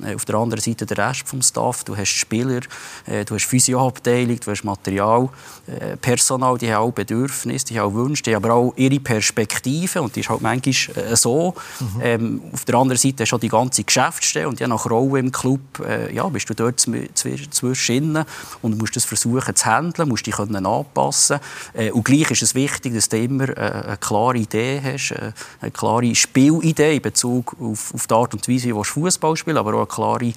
Äh, 0.04 0.16
auf 0.16 0.26
der 0.26 0.34
anderen 0.34 0.60
Seite 0.60 0.84
der 0.84 0.98
Rest 0.98 1.26
vom 1.26 1.40
Staff. 1.40 1.82
Du 1.84 1.96
hast 1.96 2.10
Spieler, 2.10 2.60
äh, 3.06 3.24
du 3.24 3.34
hast 3.36 3.46
Physioabteilung, 3.46 4.38
du 4.38 4.50
hast 4.50 4.64
Material, 4.64 4.81
äh, 4.88 5.96
Personal, 5.96 6.58
die 6.58 6.72
haben 6.72 6.88
auch 6.88 6.92
Bedürfnisse, 6.92 7.66
die 7.66 7.78
haben 7.78 7.92
auch 7.92 7.94
Wünsche, 7.94 8.22
die 8.24 8.34
haben 8.34 8.44
aber 8.44 8.54
auch 8.54 8.72
ihre 8.76 8.98
Perspektive 8.98 10.02
und 10.02 10.16
die 10.16 10.20
ist 10.20 10.28
halt 10.28 10.40
manchmal 10.40 11.04
äh, 11.04 11.16
so. 11.16 11.54
Mhm. 11.78 12.00
Ähm, 12.02 12.40
auf 12.52 12.64
der 12.64 12.74
anderen 12.76 12.98
Seite 12.98 13.22
hast 13.22 13.32
du 13.32 13.38
die 13.38 13.48
ganze 13.48 13.84
Geschäftsstelle 13.84 14.48
und 14.48 14.60
je 14.60 14.66
nach 14.66 14.84
Rolle 14.90 15.20
im 15.20 15.30
Club 15.30 15.60
äh, 15.86 16.12
ja, 16.14 16.28
bist 16.28 16.50
du 16.50 16.54
dort 16.54 16.80
zwischen 16.80 18.24
und 18.62 18.78
musst 18.78 18.96
das 18.96 19.04
versuchen 19.04 19.54
zu 19.54 19.66
handeln, 19.66 20.08
musst 20.08 20.26
dich 20.26 20.34
können 20.34 20.66
anpassen 20.66 21.38
äh, 21.74 21.90
und 21.90 22.04
gleich 22.04 22.30
ist 22.30 22.42
es 22.42 22.54
wichtig, 22.54 22.94
dass 22.94 23.08
du 23.08 23.18
immer 23.18 23.56
eine 23.56 23.96
klare 24.00 24.38
Idee 24.38 24.80
hast, 24.82 25.14
eine 25.60 25.70
klare 25.70 26.14
Spielidee 26.14 26.96
in 26.96 27.02
Bezug 27.02 27.56
auf, 27.60 27.94
auf 27.94 28.06
die 28.06 28.14
Art 28.14 28.34
und 28.34 28.48
Weise, 28.48 28.68
wie 28.68 28.72
du 28.72 28.82
Fußball 28.82 29.36
spielen 29.36 29.56
aber 29.56 29.74
auch 29.74 29.78
eine 29.78 29.86
klare 29.86 30.32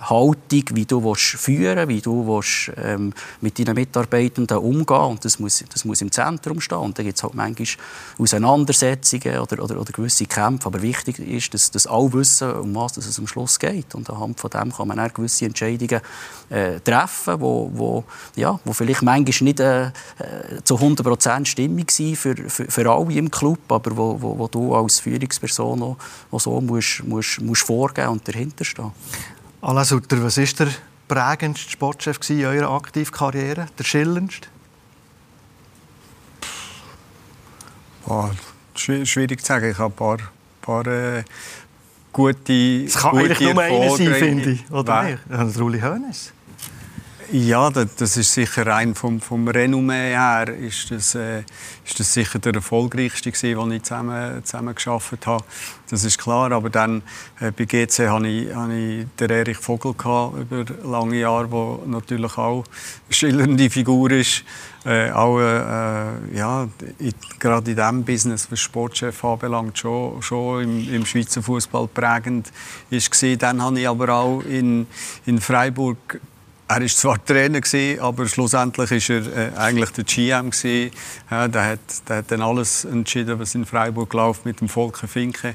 Haltung, 0.00 0.64
wie 0.72 0.86
du 0.86 1.14
führen 1.14 1.76
willst, 1.76 1.88
wie 1.88 2.00
du 2.00 2.26
willst, 2.26 2.72
ähm, 2.76 3.12
mit 3.40 3.58
deinen 3.58 3.74
Mitarbeitenden 3.74 4.56
umgehen 4.58 4.96
und 4.96 5.24
das 5.24 5.38
muss, 5.38 5.62
das 5.70 5.84
muss 5.84 6.00
im 6.00 6.10
Zentrum 6.10 6.60
stehen. 6.60 6.78
Und 6.78 6.98
da 6.98 7.02
gibt 7.02 7.16
es 7.16 7.22
halt 7.22 7.34
manchmal 7.34 7.66
Auseinandersetzungen 8.18 9.38
oder, 9.38 9.62
oder, 9.62 9.80
oder, 9.80 9.92
gewisse 9.92 10.24
Kämpfe, 10.24 10.66
aber 10.66 10.80
wichtig 10.80 11.18
ist, 11.18 11.52
dass, 11.52 11.70
dass 11.70 11.86
alle 11.86 12.12
wissen, 12.12 12.50
um 12.52 12.74
was 12.74 12.96
es 12.96 13.18
am 13.18 13.26
Schluss 13.26 13.58
geht. 13.58 13.94
Und 13.94 14.08
anhand 14.08 14.40
von 14.40 14.50
dem 14.50 14.72
kann 14.72 14.88
man 14.88 14.96
dann 14.96 15.12
gewisse 15.12 15.44
Entscheidungen 15.44 16.00
äh, 16.48 16.80
treffen, 16.80 17.40
wo, 17.40 17.70
wo, 17.74 18.04
ja, 18.36 18.58
wo 18.64 18.72
vielleicht 18.72 19.02
manchmal 19.02 19.44
nicht 19.44 19.60
äh, 19.60 19.86
äh 19.86 19.90
zu 20.64 20.76
100% 20.76 21.44
stimmig 21.44 21.90
sind 21.90 22.16
für, 22.16 22.34
für, 22.36 22.64
für 22.70 22.90
alle 22.90 23.12
im 23.14 23.30
Club, 23.30 23.60
aber 23.68 23.96
wo, 23.96 24.20
wo, 24.20 24.38
wo 24.38 24.48
du 24.48 24.74
als 24.74 25.00
Führungsperson 25.00 25.82
auch, 25.82 25.96
auch 26.30 26.40
so 26.40 26.60
musst, 26.60 27.04
musst, 27.04 27.40
musst 27.40 27.62
vorgehen 27.62 28.08
und 28.08 28.26
dahinter 28.26 28.64
stehen. 28.64 28.92
Alain 29.62 29.84
Sutter, 29.84 30.22
was 30.22 30.38
war 30.38 30.66
der 30.66 30.68
prägendste 31.06 31.70
Sportchef 31.70 32.18
in 32.30 32.46
eurer 32.46 32.70
Aktivkarriere? 32.70 33.66
Der 33.78 33.84
schillerndste? 33.84 34.48
Oh, 38.06 38.30
schwierig 38.74 39.40
zu 39.40 39.46
sagen. 39.46 39.70
Ich 39.70 39.78
habe 39.78 39.92
ein 39.92 39.96
paar, 39.96 40.16
paar 40.62 40.86
äh, 40.86 41.24
gute 42.10 42.84
Es 42.86 42.94
kann 42.96 43.10
gute 43.10 43.24
eigentlich 43.24 43.52
nur 43.52 43.62
einer 43.62 43.96
sein, 43.96 44.14
finde 44.14 44.50
ich. 44.52 44.70
Oder 44.70 45.02
nicht? 45.02 45.18
Ja, 45.30 45.42
Ruli 45.62 45.80
Hoeneß. 45.80 46.32
Ja, 47.32 47.70
das 47.70 48.16
ist 48.16 48.34
sicher 48.34 48.66
rein 48.66 48.96
vom, 48.96 49.20
vom 49.20 49.46
Renommee 49.46 50.16
her 50.16 50.48
ist 50.48 50.90
das, 50.90 51.14
äh, 51.14 51.44
ist 51.84 52.00
das 52.00 52.12
sicher 52.12 52.40
der 52.40 52.54
erfolgreichste 52.54 53.30
gewesen, 53.30 53.60
den 53.60 53.76
ich 53.76 53.84
zusammen, 53.84 54.44
zusammen 54.44 54.74
geschafft 54.74 55.28
habe. 55.28 55.44
Das 55.90 56.02
ist 56.02 56.18
klar. 56.18 56.50
Aber 56.50 56.70
dann 56.70 57.02
äh, 57.38 57.52
bei 57.52 57.66
GC 57.66 58.08
hatte 58.08 58.26
ich, 58.26 58.52
hatte 58.52 58.74
ich 58.74 59.06
den 59.20 59.30
Erich 59.30 59.58
Vogel 59.58 59.94
gehabt, 59.94 60.38
über 60.40 60.64
lange 60.82 61.20
Jahre, 61.20 61.46
der 61.46 61.78
natürlich 61.86 62.36
auch 62.36 62.64
eine 62.64 63.14
schillernde 63.14 63.70
Figur 63.70 64.10
ist. 64.10 64.42
Äh, 64.84 65.12
auch 65.12 65.38
äh, 65.38 66.36
ja, 66.36 66.66
in, 66.98 67.14
gerade 67.38 67.70
in 67.70 67.76
diesem 67.76 68.02
Business, 68.02 68.50
was 68.50 68.58
Sportchef 68.58 69.24
anbelangt, 69.24 69.78
schon, 69.78 70.20
schon 70.20 70.64
im, 70.64 70.94
im 70.94 71.06
Schweizer 71.06 71.42
Fußball 71.42 71.86
prägend 71.86 72.50
ist. 72.90 73.10
Dann 73.38 73.62
habe 73.62 73.78
ich 73.78 73.86
aber 73.86 74.08
auch 74.08 74.40
in, 74.42 74.88
in 75.26 75.40
Freiburg 75.40 76.18
er 76.70 76.82
war 76.82 76.86
zwar 76.86 77.24
Trainer, 77.24 77.60
aber 78.00 78.28
schlussendlich 78.28 78.90
war 78.92 79.16
er 79.16 79.36
äh, 79.36 79.58
eigentlich 79.58 79.90
der 79.90 80.04
GM. 80.04 80.52
Ja, 81.28 81.48
der, 81.48 81.66
hat, 81.66 81.80
der 82.08 82.18
hat 82.18 82.30
dann 82.30 82.42
alles 82.42 82.84
entschieden, 82.84 83.40
was 83.40 83.56
in 83.56 83.66
Freiburg 83.66 84.14
läuft, 84.14 84.46
mit 84.46 84.60
dem 84.60 84.68
Volker 84.68 85.08
Finke 85.08 85.54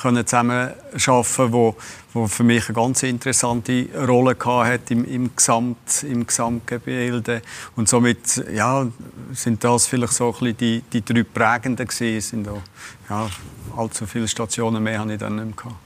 können 0.00 0.26
zusammen 0.26 0.70
arbeiten, 1.06 1.52
wo, 1.52 1.76
wo 2.14 2.26
für 2.28 2.44
mich 2.44 2.66
eine 2.66 2.76
ganz 2.76 3.02
interessante 3.02 3.88
Rolle 4.08 4.38
hat 4.42 4.90
im, 4.90 5.04
im, 5.04 5.36
Gesamt, 5.36 6.02
im 6.02 6.26
Gesamtgebilde. 6.26 7.42
Und 7.76 7.90
somit 7.90 8.42
ja, 8.50 8.86
sind 9.34 9.62
das 9.62 9.86
vielleicht 9.86 10.14
so 10.14 10.28
ein 10.28 10.32
bisschen 10.32 10.56
die, 10.56 10.82
die 10.94 11.04
drei 11.04 11.24
prägenden 11.24 11.86
gewesen. 11.86 12.22
Sind 12.22 12.48
auch, 12.48 12.62
ja, 13.10 13.28
allzu 13.76 14.06
viele 14.06 14.28
Stationen 14.28 14.82
mehr 14.82 14.98
habe 14.98 15.12
ich 15.12 15.18
dann 15.18 15.36
nicht 15.36 15.44
mehr 15.44 15.56
gehabt. 15.56 15.76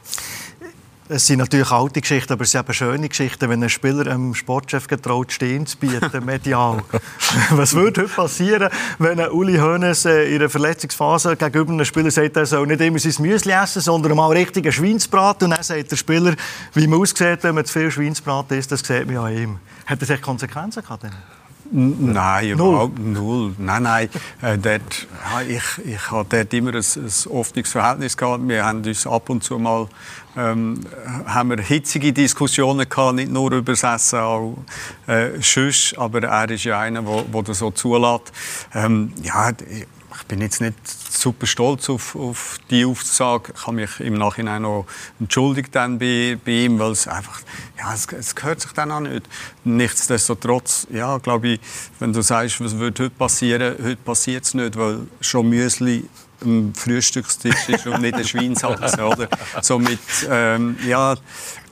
Es 1.10 1.26
sind 1.26 1.38
natürlich 1.38 1.70
alte 1.70 2.02
Geschichten, 2.02 2.34
aber 2.34 2.42
es 2.42 2.50
sind 2.50 2.60
eben 2.60 2.74
schöne 2.74 3.08
Geschichten, 3.08 3.48
wenn 3.48 3.62
ein 3.62 3.70
Spieler 3.70 4.12
einem 4.12 4.34
Sportchef 4.34 4.88
getraut, 4.88 5.32
stehen 5.32 5.64
zu 5.64 5.78
bieten, 5.78 6.24
medial. 6.24 6.82
Was 7.50 7.72
würde 7.72 8.02
heute 8.02 8.12
passieren, 8.12 8.68
wenn 8.98 9.18
Uli 9.18 9.56
Hoeneß 9.56 10.04
äh, 10.04 10.24
in 10.24 10.42
einer 10.42 10.50
Verletzungsphase 10.50 11.34
gegenüber 11.36 11.72
einem 11.72 11.86
Spieler 11.86 12.10
sagt, 12.10 12.36
er 12.36 12.44
soll 12.44 12.66
nicht 12.66 12.82
immer 12.82 12.98
sein 12.98 13.14
Müsli 13.20 13.52
essen, 13.52 13.80
sondern 13.80 14.16
mal 14.16 14.32
richtigen 14.32 14.70
Schweinsbraten. 14.70 15.46
Und 15.46 15.56
dann 15.56 15.62
sagt 15.62 15.90
der 15.90 15.96
Spieler, 15.96 16.34
wie 16.74 16.86
man 16.86 17.00
aussieht, 17.00 17.42
wenn 17.42 17.54
man 17.54 17.64
zu 17.64 17.72
viel 17.72 17.90
Schweinsbraten 17.90 18.58
isst, 18.58 18.70
das 18.70 18.80
sieht 18.80 19.06
man 19.06 19.14
ja 19.14 19.28
ihm. 19.28 19.60
Hat 19.86 20.02
das 20.02 20.10
echt 20.10 20.20
Konsequenzen 20.20 20.82
gehabt? 20.82 21.06
Nein, 21.70 22.50
überhaupt 22.50 22.98
null. 22.98 23.54
Nein, 23.58 23.82
nein. 23.82 24.08
Äh, 24.40 24.56
dort, 24.56 25.06
ja, 25.30 25.42
ich, 25.42 25.86
ich 25.86 26.10
hatte 26.10 26.38
dort 26.38 26.54
immer 26.54 26.74
ein, 26.74 26.76
ein 26.76 27.30
offenes 27.30 27.70
Verhältnis 27.70 28.16
gehabt. 28.16 28.48
Wir 28.48 28.64
haben 28.64 28.84
uns 28.84 29.06
ab 29.06 29.28
und 29.28 29.44
zu 29.44 29.58
mal 29.58 29.88
ähm, 30.36 30.80
haben 31.26 31.50
wir 31.50 31.62
hitzige 31.62 32.12
Diskussionen 32.12 32.88
gehabt, 32.88 33.16
nicht 33.16 33.30
nur 33.30 33.52
über 33.52 33.72
das 33.72 33.82
Essen, 33.82 34.20
auch 34.20 34.56
äh, 35.06 35.30
sonst. 35.40 35.98
Aber 35.98 36.22
er 36.22 36.50
ist 36.50 36.64
ja 36.64 36.80
einer, 36.80 37.02
der 37.02 37.42
das 37.42 37.58
so 37.58 37.70
zulässt. 37.70 38.32
Ähm, 38.74 39.12
ja, 39.22 39.52
ich 40.20 40.26
bin 40.26 40.40
jetzt 40.40 40.60
nicht 40.60 40.76
super 40.86 41.46
stolz 41.46 41.88
auf, 41.88 42.16
auf 42.16 42.58
die 42.70 42.84
Aufsage. 42.84 43.52
Ich 43.56 43.66
habe 43.66 43.76
mich 43.76 44.00
im 44.00 44.14
Nachhinein 44.14 44.62
noch 44.62 44.86
entschuldigt 45.20 45.74
dann 45.74 45.98
bei, 45.98 46.38
bei 46.44 46.52
ihm, 46.52 46.78
weil 46.78 46.92
es 46.92 47.06
einfach, 47.06 47.40
ja, 47.78 47.94
es, 47.94 48.06
es 48.06 48.34
gehört 48.34 48.60
sich 48.60 48.72
dann 48.72 48.90
auch 48.90 49.00
nicht. 49.00 49.28
Nichtsdestotrotz, 49.64 50.86
ja, 50.90 51.18
glaube 51.18 51.48
ich, 51.48 51.60
wenn 51.98 52.12
du 52.12 52.22
sagst, 52.22 52.60
was 52.60 52.78
wird 52.78 52.98
heute 53.00 53.10
passieren, 53.10 53.76
heute 53.82 53.96
passiert 53.96 54.44
es 54.44 54.54
nicht, 54.54 54.76
weil 54.76 55.06
schon 55.20 55.48
Müsli 55.48 56.08
am 56.42 56.72
Frühstückstisch 56.74 57.68
ist 57.68 57.86
und 57.86 58.00
nicht 58.00 58.14
ein 58.14 58.24
Schweinshaxe, 58.24 59.02
oder? 59.04 59.28
Somit, 59.60 59.98
ähm, 60.30 60.76
ja, 60.86 61.16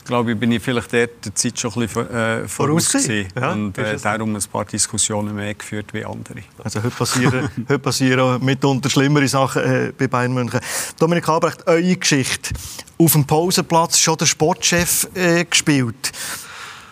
glaube 0.07 0.33
ich, 0.33 0.39
bin 0.39 0.53
ich 0.53 0.63
vielleicht 0.63 0.93
der 0.93 1.09
Zeit 1.35 1.59
schon 1.59 1.73
ein 1.75 1.81
bisschen 1.81 2.11
äh, 2.11 2.49
voraus 2.49 2.91
gewesen. 2.91 3.29
Ja, 3.35 3.53
und 3.53 3.77
äh, 3.79 3.97
darum 3.99 4.35
ein 4.35 4.43
paar 4.51 4.65
Diskussionen 4.65 5.35
mehr 5.35 5.55
geführt 5.55 5.93
wie 5.93 6.05
andere. 6.05 6.43
Also 6.63 6.83
heute 6.83 6.95
passieren, 6.95 7.51
heute 7.69 7.79
passieren 7.79 8.45
mitunter 8.45 8.89
schlimmere 8.89 9.29
Sachen 9.29 9.63
äh, 9.63 9.93
bei 9.97 10.09
Bayern 10.09 10.33
München. 10.33 10.61
Dominik 10.99 11.29
Albrecht, 11.29 11.67
eure 11.67 11.97
Geschichte. 11.97 12.55
Auf 12.99 13.13
dem 13.13 13.27
Pausenplatz 13.27 13.99
schon 13.99 14.17
der 14.17 14.27
Sportchef 14.27 15.09
äh, 15.15 15.45
gespielt. 15.45 16.13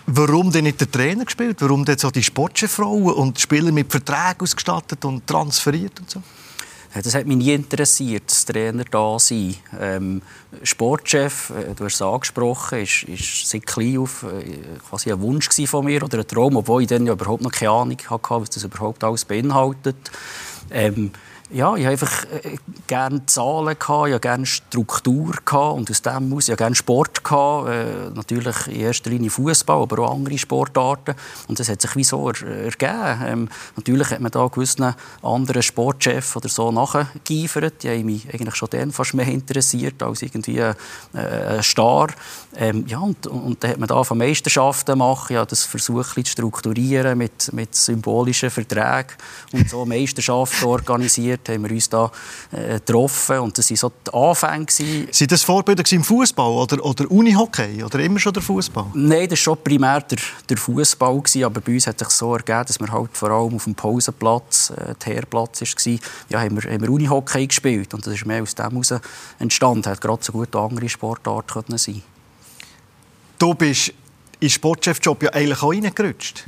Warum 0.06 0.52
denn 0.52 0.64
nicht 0.64 0.80
der 0.80 0.90
Trainer 0.90 1.24
gespielt? 1.24 1.56
Warum 1.60 1.84
denn 1.84 1.96
so 1.96 2.10
die 2.10 2.22
Sportchefrollen 2.22 3.14
und 3.14 3.40
Spieler 3.40 3.72
mit 3.72 3.90
Verträgen 3.90 4.40
ausgestattet 4.40 5.04
und 5.04 5.26
transferiert 5.26 5.98
und 6.00 6.10
so? 6.10 6.22
Das 7.02 7.14
hat 7.14 7.26
mich 7.26 7.36
nie 7.36 7.52
interessiert, 7.52 8.24
das 8.28 8.44
Trainer 8.44 8.84
da 8.84 9.18
sein. 9.18 9.56
Ähm, 9.80 10.22
Sportchef, 10.62 11.50
äh, 11.50 11.74
du 11.74 11.86
hast 11.86 11.94
es 11.94 12.02
angesprochen, 12.02 12.82
ist, 12.82 13.02
ist 13.04 13.50
seit 13.50 13.66
klein 13.66 13.98
auf 13.98 14.22
äh, 14.22 14.78
quasi 14.88 15.10
ein 15.10 15.20
Wunsch 15.20 15.48
von 15.66 15.84
mir 15.84 16.04
oder 16.04 16.18
ein 16.18 16.28
Traum, 16.28 16.56
obwohl 16.56 16.82
ich 16.82 16.88
dann 16.88 17.06
ja 17.06 17.14
überhaupt 17.14 17.42
noch 17.42 17.50
keine 17.50 17.72
Ahnung 17.72 17.98
hatte, 18.08 18.30
was 18.30 18.50
das 18.50 18.62
überhaupt 18.62 19.02
alles 19.02 19.24
beinhaltet. 19.24 19.96
Ähm, 20.70 21.10
ja, 21.54 21.76
ich 21.76 21.84
habe 21.84 21.92
einfach 21.92 22.24
äh, 22.24 22.56
gerne 22.88 23.24
Zahlen 23.26 23.78
gehabt, 23.78 24.08
ich 24.08 24.20
gerne 24.20 24.44
Struktur 24.44 25.34
gehabt 25.44 25.76
und 25.76 25.88
aus 25.88 26.02
dem 26.02 26.28
muss 26.28 26.48
ich 26.48 26.56
gerne 26.56 26.74
Sport 26.74 27.22
gehabt, 27.22 27.68
äh, 27.68 28.10
natürlich 28.12 28.66
in 28.66 28.80
erster 28.80 29.10
Linie 29.10 29.30
Fußball, 29.30 29.82
aber 29.82 30.00
auch 30.00 30.14
andere 30.14 30.36
Sportarten 30.36 31.14
und 31.46 31.60
das 31.60 31.68
hat 31.68 31.80
sich 31.80 31.94
wie 31.94 32.02
so 32.02 32.28
er, 32.28 32.42
ergeben. 32.42 33.22
Ähm, 33.24 33.48
natürlich 33.76 34.10
hat 34.10 34.20
man 34.20 34.32
da 34.32 34.48
gewissen 34.48 34.94
anderen 35.22 35.62
Sportchef 35.62 36.34
oder 36.34 36.48
so 36.48 36.72
nachgeeifert, 36.72 37.84
die 37.84 37.88
haben 37.88 38.06
mich 38.06 38.26
eigentlich 38.34 38.56
schon 38.56 38.70
dann 38.70 38.90
fast 38.90 39.14
mehr 39.14 39.28
interessiert 39.28 40.02
als 40.02 40.22
irgendwie 40.22 40.58
äh, 40.58 40.74
ein 41.12 41.62
Star. 41.62 42.08
Ähm, 42.56 42.84
ja, 42.86 42.98
und, 42.98 43.26
und 43.26 43.62
dann 43.62 43.72
hat 43.72 43.78
man 43.78 43.88
da 43.88 44.04
von 44.04 44.18
Meisterschaften 44.18 44.96
machen, 44.98 45.34
ja, 45.34 45.44
das 45.44 45.64
versucht 45.64 46.14
zu 46.14 46.24
strukturieren 46.24 47.18
mit, 47.18 47.52
mit 47.52 47.74
symbolischen 47.74 48.50
Verträgen 48.50 49.14
und 49.52 49.68
so 49.68 49.84
Meisterschaften 49.86 50.64
organisiert 50.64 51.48
haben 51.48 51.64
wir 51.64 51.70
uns 51.72 51.88
da 51.88 52.10
äh, 52.52 52.74
getroffen 52.74 53.38
und 53.40 53.58
das 53.58 53.70
waren 53.70 53.76
so 53.76 53.92
die 54.06 54.12
Anfänge. 54.12 54.66
Sind 55.10 55.32
das 55.32 55.42
Vorbilder 55.42 55.82
im 55.90 56.04
Fußball 56.04 56.50
oder, 56.50 56.84
oder 56.84 57.10
Unihockey 57.10 57.82
oder 57.82 57.98
immer 57.98 58.18
schon 58.18 58.32
der 58.32 58.42
Fußball? 58.42 58.86
Nein, 58.94 59.28
das 59.28 59.30
war 59.30 59.36
schon 59.36 59.58
primär 59.62 60.00
der, 60.02 60.18
der 60.48 60.56
Fußball, 60.56 61.22
aber 61.44 61.60
bei 61.60 61.72
uns 61.72 61.86
hat 61.86 61.98
sich 61.98 62.08
so 62.10 62.34
ergeben, 62.34 62.64
dass 62.66 62.78
wir 62.78 62.92
halt 62.92 63.10
vor 63.16 63.30
allem 63.30 63.56
auf 63.56 63.64
dem 63.64 63.74
Pausenplatz, 63.74 64.70
äh, 64.70 64.94
der 65.04 65.14
Herplatz 65.14 65.60
war, 65.60 65.98
ja, 66.28 66.40
haben 66.40 66.62
wir, 66.62 66.70
haben 66.70 66.82
wir 66.82 66.90
Unihockey 66.90 67.46
gespielt 67.46 67.94
und 67.94 68.06
das 68.06 68.14
ist 68.14 68.26
mehr 68.26 68.42
aus 68.42 68.54
dem 68.54 68.70
heraus 68.70 68.94
entstanden. 69.38 69.86
Hat 69.86 70.00
gerade 70.00 70.22
so 70.22 70.32
gut 70.32 70.54
andere 70.54 70.88
Sportart 70.88 71.48
können 71.48 71.78
sein. 71.78 72.02
Du 73.38 73.54
bist 73.54 73.92
in 74.40 74.50
Sportchefjob 74.50 75.22
ja 75.22 75.30
eigentlich 75.30 75.62
auch 75.62 75.72
reingerutscht 75.72 76.44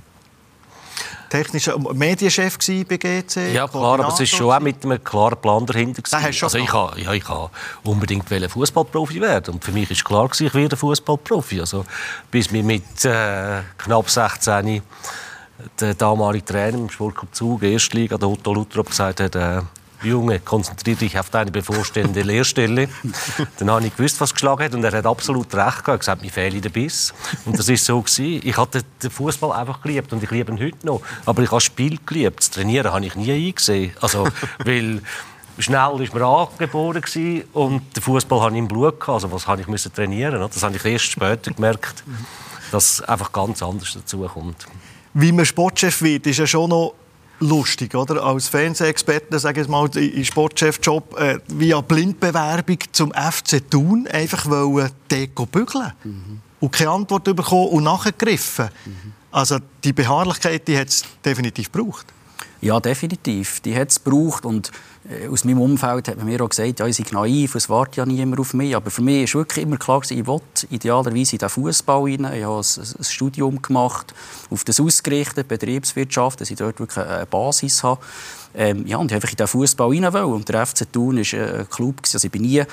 technischer 1.28 1.78
Medienchef 1.78 2.58
bei 2.88 2.96
GC. 2.96 3.52
Ja, 3.52 3.66
klar, 3.66 4.00
aber 4.00 4.08
es 4.08 4.20
ist 4.20 4.30
schon 4.30 4.52
auch 4.52 4.60
mit 4.60 4.84
einem 4.84 5.02
klaren 5.02 5.36
Plan 5.40 5.66
dahinter. 5.66 6.02
Also 6.10 6.58
ich 6.58 6.72
habe 6.72 7.00
ja, 7.00 7.12
ich 7.12 7.24
unbedingt 7.84 8.28
Fußballprofi 8.48 9.20
werden 9.20 9.54
und 9.54 9.64
für 9.64 9.72
mich 9.72 9.90
ist 9.90 10.04
klar 10.04 10.30
ich 10.38 10.54
werde 10.54 10.76
Fußballprofi. 10.76 11.60
Also 11.60 11.84
bis 12.30 12.50
mir 12.50 12.62
mit 12.62 13.04
äh, 13.04 13.62
knapp 13.78 14.08
16 14.08 14.82
der 15.80 15.94
damalige 15.94 16.44
Trainer 16.44 16.78
im 16.78 16.90
Sportclub 16.90 17.34
Zug, 17.34 17.62
Erstliga, 17.62 18.18
der 18.18 18.28
Otto 18.28 18.52
Luttrop, 18.52 18.90
gesagt 18.90 19.20
hat, 19.20 19.34
äh, 19.34 19.62
Junge, 20.02 20.40
konzentriere 20.40 20.96
dich 20.96 21.18
auf 21.18 21.30
deine 21.30 21.50
bevorstehende 21.50 22.22
Lehrstelle. 22.22 22.88
Dann 23.58 23.70
habe 23.70 23.86
ich 23.86 23.96
gewusst, 23.96 24.20
was 24.20 24.32
geschlagen 24.32 24.64
hat 24.64 24.74
und 24.74 24.84
er 24.84 24.92
hat 24.92 25.06
absolut 25.06 25.46
recht 25.54 25.54
gehabt. 25.54 25.88
Er 25.88 25.92
hat 25.92 26.00
gesagt, 26.00 26.22
mir 26.22 26.30
fehle 26.30 26.60
der 26.60 26.70
Biss. 26.70 27.14
Und 27.44 27.58
das 27.58 27.68
ist 27.68 27.84
so 27.84 28.00
gewesen. 28.00 28.40
Ich 28.44 28.56
hatte 28.56 28.82
den 29.02 29.10
Fußball 29.10 29.52
einfach 29.52 29.82
geliebt 29.82 30.12
und 30.12 30.22
ich 30.22 30.30
liebe 30.30 30.52
ihn 30.52 30.60
heute 30.60 30.86
noch. 30.86 31.00
Aber 31.24 31.42
ich 31.42 31.48
habe 31.48 31.56
das 31.56 31.64
Spiel 31.64 31.98
geliebt. 32.04 32.40
Das 32.40 32.50
Trainieren 32.50 32.92
habe 32.92 33.06
ich 33.06 33.14
nie 33.14 33.32
eingesehen. 33.32 33.92
Also, 34.00 34.28
weil 34.64 35.00
schnell 35.58 36.00
ist 36.00 36.14
mir 36.14 36.24
angeboren 36.24 37.02
und 37.52 37.96
den 37.96 38.02
Fußball 38.02 38.40
habe 38.40 38.52
ich 38.52 38.58
im 38.58 38.68
Blut 38.68 39.00
gehabt. 39.00 39.08
Also 39.08 39.32
was 39.32 39.46
habe 39.46 39.60
ich 39.62 39.68
müssen 39.68 39.92
trainieren? 39.92 40.40
Das 40.40 40.62
habe 40.62 40.76
ich 40.76 40.84
erst 40.84 41.06
später 41.06 41.50
gemerkt, 41.52 42.04
dass 42.70 43.00
einfach 43.02 43.32
ganz 43.32 43.62
anders 43.62 43.92
dazu 43.94 44.20
kommt. 44.20 44.66
Wie 45.14 45.32
man 45.32 45.46
Sportchef 45.46 46.02
wird, 46.02 46.26
ist 46.26 46.38
ja 46.38 46.46
schon 46.46 46.68
noch 46.70 46.94
lustig, 47.40 47.94
oder? 47.94 48.22
Als 48.22 48.48
Fernsehexperte, 48.48 49.38
sage 49.38 49.62
ich 49.62 49.68
mal, 49.68 49.88
in 49.96 50.24
Sportchefjob 50.24 51.18
äh, 51.18 51.38
via 51.48 51.80
Blindbewerbung 51.80 52.78
zum 52.92 53.12
FC 53.12 53.62
Thun 53.70 54.06
einfach 54.10 54.46
wollen 54.48 54.90
Deko 55.10 55.46
bügeln 55.46 55.92
mhm. 56.04 56.40
und 56.60 56.72
keine 56.72 56.90
Antwort 56.90 57.24
bekommen 57.24 57.68
und 57.68 57.84
nachgegriffen. 57.84 58.68
Mhm. 58.84 59.12
Also 59.30 59.58
die 59.84 59.92
Beharrlichkeit, 59.92 60.66
die 60.66 60.78
hat 60.78 60.88
es 60.88 61.04
definitiv 61.24 61.70
gebraucht. 61.70 62.06
Ja, 62.66 62.80
definitiv. 62.80 63.60
Die 63.60 63.76
hat 63.76 63.90
es 63.92 64.02
gebraucht 64.02 64.44
und 64.44 64.72
äh, 65.08 65.28
aus 65.28 65.44
meinem 65.44 65.60
Umfeld 65.60 66.08
hat 66.08 66.16
man 66.16 66.26
mir 66.26 66.42
auch 66.42 66.48
gesagt, 66.48 66.80
ja, 66.80 66.86
ich 66.88 66.96
sei 66.96 67.04
naiv, 67.12 67.54
es 67.54 67.68
wartet 67.68 67.94
ja 67.94 68.04
niemand 68.04 68.40
auf 68.40 68.54
mich. 68.54 68.74
Aber 68.74 68.90
für 68.90 69.02
mich 69.02 69.32
war 69.32 69.42
wirklich 69.42 69.64
immer 69.64 69.76
klar, 69.76 70.02
ich 70.10 70.26
wollte 70.26 70.66
idealerweise 70.70 71.36
in 71.36 71.38
den 71.38 71.48
Fußball 71.48 72.02
rein. 72.02 72.28
Ich 72.34 72.42
habe 72.42 72.58
ein, 72.58 73.04
Studium 73.04 73.62
gemacht, 73.62 74.12
auf 74.50 74.64
das 74.64 74.80
ausgerichtet, 74.80 75.46
Betriebswirtschaft, 75.46 76.40
dass 76.40 76.50
ich 76.50 76.56
dort 76.56 76.80
wirklich 76.80 77.06
eine 77.06 77.24
Basis 77.26 77.84
habe. 77.84 78.00
Ähm, 78.52 78.84
ja, 78.84 78.96
und 78.96 79.12
ich 79.12 79.14
einfach 79.14 79.30
in 79.30 79.36
den 79.36 79.46
Fußball 79.46 79.88
rein 79.88 80.12
wollte. 80.12 80.26
Und 80.26 80.48
der 80.48 80.66
FC 80.66 80.92
Thun 80.92 81.18
war 81.18 81.58
ein 81.60 81.70
Club, 81.70 82.00
also 82.02 82.26
ich 82.26 82.32
bin 82.32 82.42
nie 82.42 82.64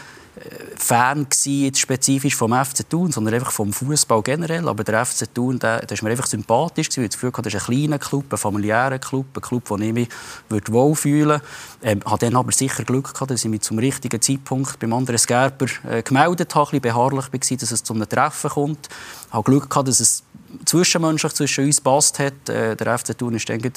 Fan 0.77 1.27
gewesen, 1.29 1.75
spezifisch 1.75 2.35
vom 2.35 2.53
FC 2.53 2.89
Thun, 2.89 3.11
sondern 3.11 3.35
einfach 3.35 3.51
vom 3.51 3.71
Fußball 3.71 4.21
generell. 4.23 4.67
Aber 4.67 4.83
der 4.83 5.05
FC 5.05 5.31
Thun, 5.33 5.59
der, 5.59 5.85
der 5.85 5.91
ist 5.91 6.01
mir 6.01 6.09
einfach 6.09 6.25
sympathisch 6.25 6.89
gewesen. 6.89 7.03
Ich 7.03 7.09
das 7.11 7.19
Gefühl, 7.19 7.31
das 7.43 7.53
ist 7.53 7.61
ein 7.61 7.73
kleiner 7.73 7.99
Club, 7.99 8.25
ein 8.31 8.37
familiärer 8.37 8.97
Club, 8.97 9.27
ein 9.35 9.41
Club, 9.41 9.63
wo 9.67 9.77
ich 9.77 9.93
mich 9.93 10.09
wohlfühlen 10.49 11.41
würde. 11.41 11.41
Ähm, 11.83 12.01
habe 12.05 12.25
dann 12.25 12.35
aber 12.35 12.51
sicher 12.51 12.83
Glück 12.83 13.13
gehabt, 13.13 13.29
dass 13.29 13.45
ich 13.45 13.49
mich 13.49 13.61
zum 13.61 13.77
richtigen 13.77 14.21
Zeitpunkt 14.21 14.79
beim 14.79 14.93
anderen 14.93 15.17
Gerber 15.17 15.67
äh, 15.87 16.01
gemeldet 16.01 16.55
habe, 16.55 16.65
ein 16.65 16.71
bisschen 16.71 16.81
beharrlich 16.81 17.25
war, 17.31 17.57
dass 17.57 17.71
es 17.71 17.83
zu 17.83 17.93
einem 17.93 18.09
Treffen 18.09 18.49
kommt. 18.49 18.89
Ich 19.27 19.33
habe 19.33 19.43
Glück 19.43 19.69
gehabt, 19.69 19.87
dass 19.87 19.99
es 19.99 20.23
zwischenmenschlich 20.65 21.33
zwischen 21.33 21.65
uns 21.65 21.81
passt 21.81 22.19
hat. 22.19 22.49
Äh, 22.49 22.75
der 22.75 22.97
FC 22.97 23.17
Thun 23.17 23.33
war 23.33 23.55
ein 23.55 23.73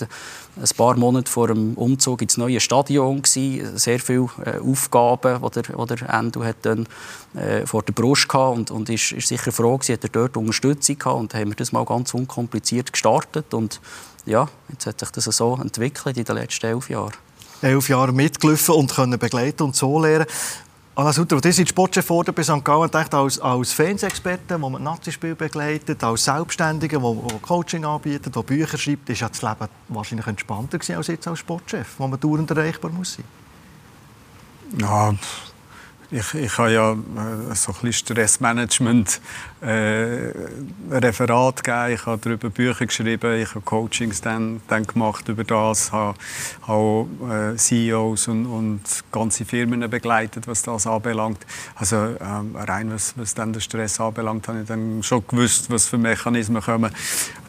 paar 0.76 0.96
Monate 0.96 1.30
vor 1.30 1.48
dem 1.48 1.74
Umzug 1.74 2.22
ins 2.22 2.36
neue 2.36 2.60
Stadion. 2.60 3.22
Gewesen. 3.22 3.76
Sehr 3.78 3.98
viele 3.98 4.28
äh, 4.44 4.58
Aufgaben, 4.58 5.40
die 5.42 5.86
der, 5.86 6.14
Endo 6.14 6.42
äh, 6.42 7.66
vor 7.66 7.82
der 7.82 7.92
Brust 7.92 8.28
hatte. 8.32 8.50
Und, 8.50 8.70
und 8.70 8.88
ist, 8.88 9.12
ist 9.12 9.28
sicher 9.28 9.52
froh 9.52 9.78
hat 9.78 9.88
er 9.88 10.08
dort 10.10 10.36
Unterstützung 10.36 10.98
gehabt. 10.98 11.18
Und 11.18 11.34
haben 11.34 11.48
wir 11.50 11.56
das 11.56 11.72
mal 11.72 11.84
ganz 11.84 12.14
unkompliziert 12.14 12.92
gestartet. 12.92 13.54
Und 13.54 13.80
ja, 14.24 14.48
jetzt 14.70 14.86
hat 14.86 15.00
sich 15.00 15.10
das 15.10 15.24
so 15.24 15.58
entwickelt 15.60 16.16
in 16.16 16.24
den 16.24 16.36
letzten 16.36 16.66
elf 16.66 16.90
Jahren 16.90 17.12
elf 17.62 17.88
Jahre 17.88 18.12
mitgelaufen 18.12 18.74
und 18.74 18.94
können 18.94 19.18
begleiten 19.18 19.62
und 19.62 19.76
so 19.76 20.00
lernen. 20.00 20.26
Anna 20.98 21.12
Sutter, 21.12 21.38
du 21.38 21.52
sind 21.52 21.68
Sportchef 21.68 22.08
bei 22.08 22.42
St. 22.42 22.64
Gallen, 22.64 22.90
als, 22.90 23.38
als 23.38 23.72
Fernsehexperte, 23.74 24.58
wo 24.58 24.70
man 24.70 24.82
Nazi-Spiel 24.82 25.34
begleitet, 25.34 26.02
als 26.02 26.24
Selbstständiger, 26.24 26.98
der 26.98 27.38
Coaching 27.42 27.84
anbietet, 27.84 28.34
der 28.34 28.42
Bücher 28.42 28.78
schreibt, 28.78 29.10
ist 29.10 29.20
ja 29.20 29.28
das 29.28 29.42
Leben 29.42 29.68
wahrscheinlich 29.88 30.26
entspannter 30.26 30.78
gewesen 30.78 30.96
als 30.96 31.08
jetzt 31.08 31.28
als 31.28 31.40
Sportchef, 31.40 31.96
wo 31.98 32.08
man 32.08 32.18
dauernd 32.18 32.50
erreichbar 32.50 32.90
muss 32.90 33.12
sein. 33.12 33.26
Ja, 34.78 35.14
ich, 36.10 36.34
ich 36.34 36.58
habe 36.58 36.72
ja 36.72 36.92
äh, 36.92 37.54
so 37.54 37.74
ein 37.82 37.92
Stressmanagement 37.92 39.20
äh, 39.60 40.32
gegeben, 40.90 41.92
ich 41.92 42.06
habe 42.06 42.18
darüber 42.22 42.50
Bücher 42.50 42.86
geschrieben, 42.86 43.40
ich 43.40 43.50
habe 43.50 43.60
Coachings 43.62 44.20
dann, 44.20 44.60
dann 44.68 44.86
gemacht 44.86 45.28
über 45.28 45.44
das, 45.44 45.92
habe, 45.92 46.16
habe 46.66 47.54
äh, 47.54 47.56
CEOs 47.56 48.28
und, 48.28 48.46
und 48.46 48.80
ganze 49.10 49.44
Firmen 49.44 49.88
begleitet, 49.90 50.46
was 50.46 50.62
das 50.62 50.86
anbelangt. 50.86 51.44
Also 51.74 51.96
ähm, 51.96 52.54
rein 52.56 52.92
was, 52.92 53.14
was 53.16 53.34
dann 53.34 53.52
den 53.52 53.60
Stress 53.60 54.00
anbelangt, 54.00 54.46
habe 54.48 54.60
ich 54.60 54.66
dann 54.66 55.02
schon 55.02 55.26
gewusst, 55.26 55.70
was 55.70 55.86
für 55.86 55.98
Mechanismen 55.98 56.62
kommen. 56.62 56.92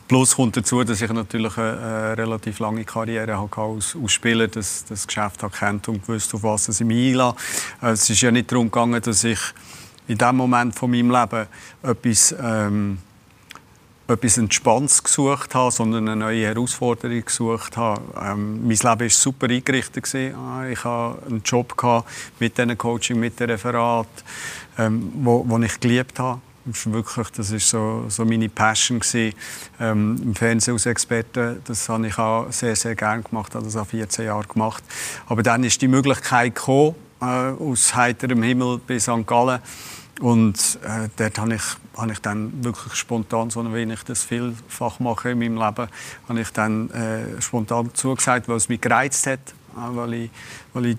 Plus 0.07 0.37
kommt 0.37 0.55
dazu, 0.55 0.83
dass 0.85 1.01
ich 1.01 1.11
natürlich 1.11 1.57
eine, 1.57 1.77
eine 1.79 2.17
relativ 2.17 2.59
lange 2.59 2.85
Karriere 2.85 3.37
hatte 3.37 3.59
als, 3.59 3.95
als 4.01 4.11
Spieler, 4.13 4.47
das, 4.47 4.85
das 4.85 5.05
Geschäft 5.05 5.43
kennt 5.59 5.87
und 5.89 6.01
gewusst, 6.05 6.33
auf 6.33 6.43
was 6.43 6.69
ich 6.69 6.87
mich 6.87 7.09
einlasse. 7.09 7.35
Äh, 7.81 7.89
es 7.89 8.09
ist 8.09 8.21
ja 8.21 8.31
nicht 8.31 8.49
darum 8.49 8.71
gegangen, 8.71 9.01
dass 9.01 9.23
ich 9.25 9.39
in 10.07 10.17
dem 10.17 10.37
Moment 10.37 10.73
von 10.75 10.91
meinem 10.91 11.11
Leben 11.11 11.47
etwas, 11.83 12.33
ähm, 12.41 12.99
etwas 14.07 14.37
Entspanntes 14.37 15.03
gesucht 15.03 15.53
habe, 15.53 15.71
sondern 15.71 16.07
eine 16.07 16.15
neue 16.15 16.45
Herausforderung 16.45 17.25
gesucht 17.25 17.75
habe. 17.75 18.01
Ähm, 18.17 18.61
mein 18.65 18.69
Leben 18.77 18.99
war 19.01 19.09
super 19.09 19.49
eingerichtet. 19.49 20.05
Gewesen. 20.05 20.35
Ah, 20.35 20.65
ich 20.69 20.81
hatte 20.85 21.25
einen 21.25 21.41
Job 21.43 21.75
mit 22.39 22.57
diesem 22.57 22.77
Coaching, 22.77 23.19
mit 23.19 23.37
dem 23.41 23.49
Referat, 23.49 24.07
ähm, 24.77 25.11
wo, 25.15 25.43
wo 25.45 25.57
ich 25.59 25.77
geliebt 25.81 26.17
habe 26.17 26.39
wirklich, 26.85 27.29
das 27.29 27.51
ist 27.51 27.69
so, 27.69 28.05
so 28.09 28.25
meine 28.25 28.49
Passion 28.49 28.99
gewesen. 28.99 29.35
Ähm, 29.79 30.19
Im 30.23 30.35
Fernsehen 30.35 30.73
als 30.73 30.85
Experte, 30.85 31.61
das 31.65 31.87
habe 31.89 32.07
ich 32.07 32.17
auch 32.17 32.51
sehr, 32.51 32.75
sehr 32.75 32.95
gerne 32.95 33.23
gemacht, 33.23 33.55
habe 33.55 33.65
das 33.65 33.75
auch 33.75 33.87
14 33.87 34.25
Jahre 34.25 34.47
gemacht. 34.47 34.83
Aber 35.27 35.43
dann 35.43 35.63
ist 35.63 35.81
die 35.81 35.87
Möglichkeit 35.87 36.55
gekommen, 36.55 36.95
äh, 37.21 37.25
aus 37.25 37.95
heiterem 37.95 38.43
Himmel 38.43 38.79
bis 38.79 39.03
St. 39.03 39.25
Gallen. 39.25 39.59
Und 40.19 40.79
äh, 40.83 41.09
dort 41.15 41.37
habe 41.37 41.55
ich, 41.55 41.61
habe 41.95 42.11
ich 42.11 42.19
dann 42.19 42.63
wirklich 42.63 42.95
spontan, 42.95 43.49
so 43.49 43.63
wie 43.73 43.83
ich 43.83 44.03
das 44.03 44.23
vielfach 44.23 44.99
mache 44.99 45.31
in 45.31 45.39
meinem 45.39 45.55
Leben, 45.57 45.87
habe 46.27 46.41
ich 46.41 46.49
dann 46.51 46.89
äh, 46.89 47.39
spontan 47.41 47.93
zugesagt, 47.93 48.47
weil 48.47 48.57
es 48.57 48.67
mich 48.67 48.81
gereizt 48.81 49.27
hat, 49.27 49.39
äh, 49.39 49.95
weil 49.95 50.13
ich, 50.13 50.31
weil 50.73 50.85
ich 50.87 50.97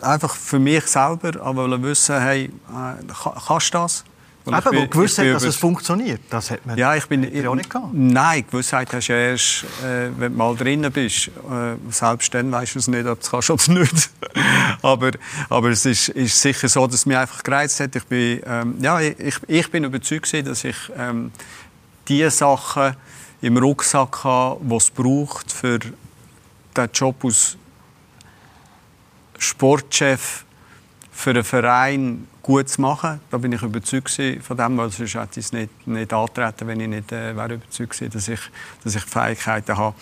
einfach 0.00 0.34
für 0.34 0.58
mich 0.58 0.86
selber 0.86 1.40
aber 1.40 1.80
wissen, 1.82 2.20
hey, 2.20 2.44
äh, 2.46 3.04
kannst 3.46 3.74
du 3.74 3.78
das? 3.78 4.04
Und 4.44 4.56
Eben, 4.56 4.70
bin, 4.70 4.90
gewusst 4.90 5.18
hat, 5.18 5.26
dass 5.26 5.44
es 5.44 5.54
funktioniert. 5.54 6.20
Das 6.28 6.50
hat 6.50 6.66
man 6.66 6.76
ja, 6.76 6.96
ich 6.96 7.06
bin, 7.06 7.22
ich, 7.22 7.46
auch 7.46 7.54
nicht 7.54 7.70
gehabt. 7.70 7.90
Nein, 7.92 8.44
Gewissheit 8.50 8.92
hast 8.92 9.08
du 9.08 9.12
erst, 9.12 9.64
äh, 9.84 10.10
wenn 10.16 10.32
du 10.32 10.38
mal 10.38 10.56
drinnen 10.56 10.90
bist. 10.90 11.28
Äh, 11.28 11.76
selbst 11.90 12.34
dann 12.34 12.50
weißt 12.50 12.74
du 12.74 12.78
es 12.80 12.88
nicht, 12.88 13.06
ob 13.06 13.20
du 13.20 13.24
es 13.24 13.30
kannst 13.30 13.50
oder 13.50 13.78
nicht. 13.78 14.10
aber, 14.82 15.12
aber 15.48 15.70
es 15.70 15.86
ist, 15.86 16.08
ist, 16.08 16.40
sicher 16.40 16.68
so, 16.68 16.86
dass 16.86 16.96
es 16.96 17.06
mich 17.06 17.16
einfach 17.16 17.42
gereizt 17.42 17.78
hat. 17.78 17.94
Ich 17.94 18.04
bin, 18.04 18.40
ähm, 18.44 18.74
ja, 18.80 19.00
ich, 19.00 19.36
ich 19.46 19.70
bin 19.70 19.84
überzeugt, 19.84 20.32
dass 20.46 20.64
ich 20.64 20.76
ähm, 20.96 21.30
die 22.08 22.28
Sachen 22.28 22.96
im 23.42 23.56
Rucksack 23.56 24.24
habe, 24.24 24.60
die 24.60 24.74
es 24.74 24.90
braucht, 24.90 25.52
für 25.52 25.78
den 25.78 26.90
Job 26.92 27.24
als 27.24 27.56
Sportchef 29.38 30.44
für 31.12 31.30
einen 31.30 31.44
Verein 31.44 32.28
gut 32.42 32.68
zu 32.68 32.80
machen. 32.80 33.20
Da 33.30 33.38
bin 33.38 33.52
ich 33.52 33.62
überzeugt 33.62 34.20
von 34.42 34.56
dem, 34.56 34.76
weil 34.76 34.90
sonst 34.90 35.14
hätte 35.14 35.40
ich 35.40 35.46
es 35.46 35.52
nicht, 35.52 35.86
nicht 35.86 36.12
antreten, 36.12 36.66
wenn 36.66 36.80
ich 36.80 36.88
nicht 36.88 37.12
äh, 37.12 37.36
wäre 37.36 37.54
überzeugt 37.54 37.92
gewesen, 37.92 38.12
dass 38.12 38.28
ich, 38.28 38.40
dass 38.82 38.94
ich 38.94 39.04
die 39.04 39.10
Fähigkeiten 39.10 39.76
habe. 39.76 39.94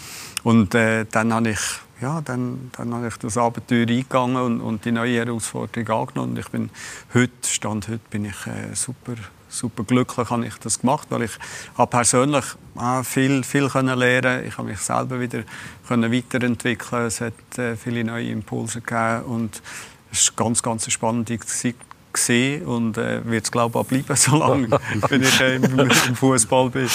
Und 0.42 0.74
äh, 0.74 1.05
dann 1.11 1.33
habe 1.33 1.50
ich 1.50 1.61
ja, 2.00 2.22
dann, 2.22 2.70
dann 2.76 2.94
habe 2.94 3.09
ich 3.09 3.16
das 3.18 3.37
Abenteuer 3.37 3.87
eingegangen 3.87 4.37
und, 4.37 4.61
und 4.62 4.85
die 4.85 4.92
neue 4.92 5.18
Herausforderung 5.18 6.00
angenommen. 6.00 6.33
Und 6.33 6.38
ich 6.38 6.48
bin 6.48 6.70
heute, 7.12 7.33
Stand 7.46 7.88
heute, 7.88 8.00
bin 8.09 8.24
ich 8.24 8.46
äh, 8.46 8.74
super, 8.74 9.14
super 9.50 9.85
glücklich, 9.85 10.31
habe 10.31 10.46
ich 10.46 10.55
das 10.55 10.81
gemacht, 10.81 11.09
weil 11.11 11.24
ich 11.24 11.33
habe 11.76 11.90
persönlich 11.90 12.44
äh, 12.81 13.05
viel, 13.05 13.44
viel 13.44 13.68
können 13.68 13.98
lernen. 13.98 14.46
Ich 14.46 14.57
habe 14.57 14.68
mich 14.68 14.79
selber 14.79 15.20
wieder 15.20 15.42
können 15.87 16.11
weiterentwickeln. 16.11 17.07
Es 17.07 17.20
hat 17.20 17.59
äh, 17.59 17.76
viele 17.76 18.03
neue 18.03 18.31
Impulse 18.31 18.81
gegeben 18.81 19.24
und 19.24 19.62
es 20.11 20.22
ist 20.22 20.37
ganz, 20.37 20.62
ganz 20.62 20.90
spannende 20.90 21.38
Zeit 21.40 21.76
gesehen 22.12 22.66
und 22.66 22.99
äh, 22.99 23.25
wird 23.25 23.44
es 23.44 23.53
glaube 23.53 23.79
ich 23.79 23.81
auch 23.81 23.87
bleiben, 23.87 24.07
solange 24.16 24.68
wenn 25.09 25.23
ich 25.23 25.40
äh, 25.40 25.57
im, 25.57 26.16
Fußball 26.16 26.70
bin. 26.70 26.88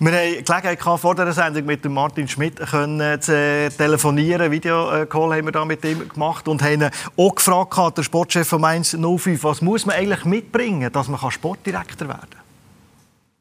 Wir 0.00 0.12
hatten 0.12 0.44
Gelegenheit 0.44 0.82
vor 0.82 1.14
dieser 1.14 1.32
Sendung 1.32 1.66
mit 1.66 1.84
Martin 1.84 2.26
Schmidt 2.28 2.56
können, 2.56 3.20
zu 3.20 3.32
äh, 3.32 3.70
telefonieren. 3.70 4.50
Videocall 4.50 5.36
haben 5.36 5.44
wir 5.44 5.52
da 5.52 5.64
mit 5.64 5.84
ihm 5.84 6.08
gemacht 6.08 6.48
und 6.48 6.62
haben 6.62 6.90
auch 7.16 7.34
gefragt, 7.34 7.96
der 7.96 8.02
Sportchef 8.02 8.48
von 8.48 8.60
Mainz 8.60 8.96
05, 8.96 9.44
was 9.44 9.62
muss 9.62 9.86
man 9.86 9.96
eigentlich 9.96 10.24
mitbringen, 10.24 10.92
dass 10.92 11.08
man 11.08 11.20
Sportdirektor 11.30 12.08
werden 12.08 12.30
kann? 12.30 12.44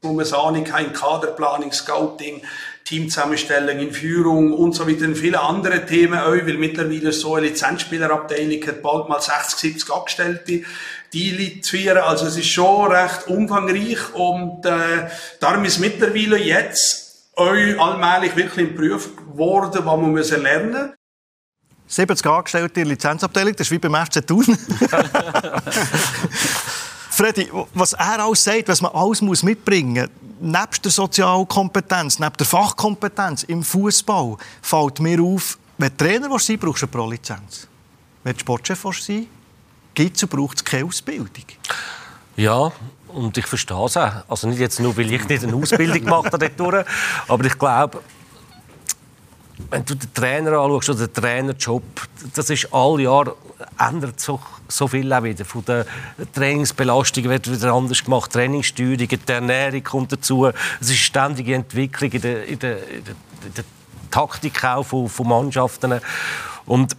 Muss 0.04 0.16
man 0.16 0.26
sagen, 0.26 0.64
kein 0.64 0.94
Kaderplanung, 0.94 1.72
Scouting, 1.72 2.42
Teamzusammenstellung 2.94 3.80
in 3.80 3.92
Führung 3.92 4.54
und 4.54 4.76
so 4.76 4.88
weiter 4.88 5.06
und 5.06 5.16
viele 5.16 5.42
andere 5.42 5.84
Themen 5.84 6.20
auch, 6.20 6.32
weil 6.32 6.60
mittlerweile 6.60 7.12
so 7.12 7.34
eine 7.36 7.48
Lizenzspielerabteilung 7.48 8.62
hat 8.68 8.84
bald 8.84 9.10
mal 9.10 9.20
60, 9.20 9.58
70 9.58 9.92
Angestellte, 9.92 10.62
die 11.12 11.32
lizieren. 11.32 11.98
Also 11.98 12.28
es 12.28 12.38
ist 12.38 12.50
schon 12.50 12.92
recht 12.92 13.28
umfangreich 13.28 14.14
und 14.14 14.64
äh, 14.66 15.10
darum 15.40 15.66
ist 15.66 15.80
mittlerweile 15.80 16.38
jetzt 16.38 17.32
euch 17.36 17.80
allmählich 17.80 18.36
wirklich 18.36 18.70
im 18.70 18.76
Beruf 18.76 19.16
geworden, 19.16 19.82
was 19.84 20.00
man 20.00 20.12
müssen 20.12 20.44
lernen 20.44 20.94
70 21.88 22.26
Angestellte 22.28 22.80
in 22.82 22.88
der 22.88 22.96
Lizenzabteilung, 22.96 23.56
das 23.56 23.68
ist 23.68 23.72
wie 23.72 23.80
beim 23.80 23.96
FC 24.06 24.26
Thun. 24.26 24.46
Freddy, 27.10 27.50
was 27.74 27.94
er 27.94 28.24
alles 28.24 28.44
sagt, 28.44 28.68
was 28.68 28.82
man 28.82 28.92
alles 28.94 29.22
muss 29.22 29.44
mitbringen 29.44 29.94
muss, 29.94 30.10
nebst 30.44 30.84
der 30.84 30.92
Sozialkompetenz, 30.92 32.20
neben 32.20 32.36
der 32.38 32.46
Fachkompetenz 32.46 33.44
im 33.44 33.64
Fußball, 33.64 34.38
fällt 34.62 35.00
mir 35.00 35.22
auf, 35.22 35.58
wenn 35.78 35.90
du 35.90 35.98
Trainer 35.98 36.30
willst 36.30 36.48
sein 36.48 36.60
brauchst 36.60 36.82
du 36.82 36.86
eine 36.86 36.92
Pro-Lizenz. 36.92 37.68
Wenn 38.24 38.34
du 38.34 38.40
Sportchef 38.40 38.86
sein 39.00 39.28
gibt 39.96 40.22
es 40.22 40.28
braucht 40.28 40.58
es 40.58 40.66
keine 40.66 40.86
Ausbildung. 40.86 41.46
Ja, 42.36 42.72
und 43.10 43.38
ich 43.38 43.46
verstehe 43.46 43.86
es 43.86 43.96
auch. 43.96 44.24
Also 44.28 44.48
nicht 44.48 44.60
jetzt 44.60 44.80
nur, 44.80 44.96
weil 44.98 45.12
ich 45.12 45.28
nicht 45.28 45.44
eine 45.44 45.56
Ausbildung 45.56 46.00
gemacht 46.00 46.34
habe, 46.34 46.86
aber 47.28 47.46
ich 47.46 47.58
glaube, 47.58 48.02
wenn 49.70 49.86
du 49.86 49.96
den 49.96 50.14
Trainer 50.14 50.54
anschaust 50.54 50.90
oder 50.90 51.08
den 51.08 51.14
Trainerjob, 51.14 51.84
das 52.34 52.50
ist 52.50 52.74
alle 52.74 53.04
Jahre 53.04 53.36
ändert 53.78 54.20
so, 54.20 54.40
so 54.76 54.88
viel 54.88 55.12
auch 55.14 55.24
wieder. 55.24 55.46
Von 55.46 55.64
der 55.66 55.86
Trainingsbelastung 56.34 57.26
wird 57.26 57.52
wieder 57.52 57.74
anders 57.74 58.04
gemacht, 58.04 58.32
Trainingssteuerung, 58.32 59.08
die 59.08 59.20
Ernährung 59.28 59.84
kommt 59.84 60.12
dazu. 60.12 60.48
Es 60.82 60.90
ist 60.90 60.98
ständige 60.98 61.56
Entwicklung 61.56 62.12
in 62.12 62.22
der, 62.22 62.46
in 62.46 62.60
der, 62.60 62.78
in 62.78 63.04
der, 63.56 63.66
Taktik 64.10 64.64
auch 64.64 64.84
von, 64.84 65.10
von 65.10 65.28
Mannschaften. 65.28 66.00
Und 66.68 66.96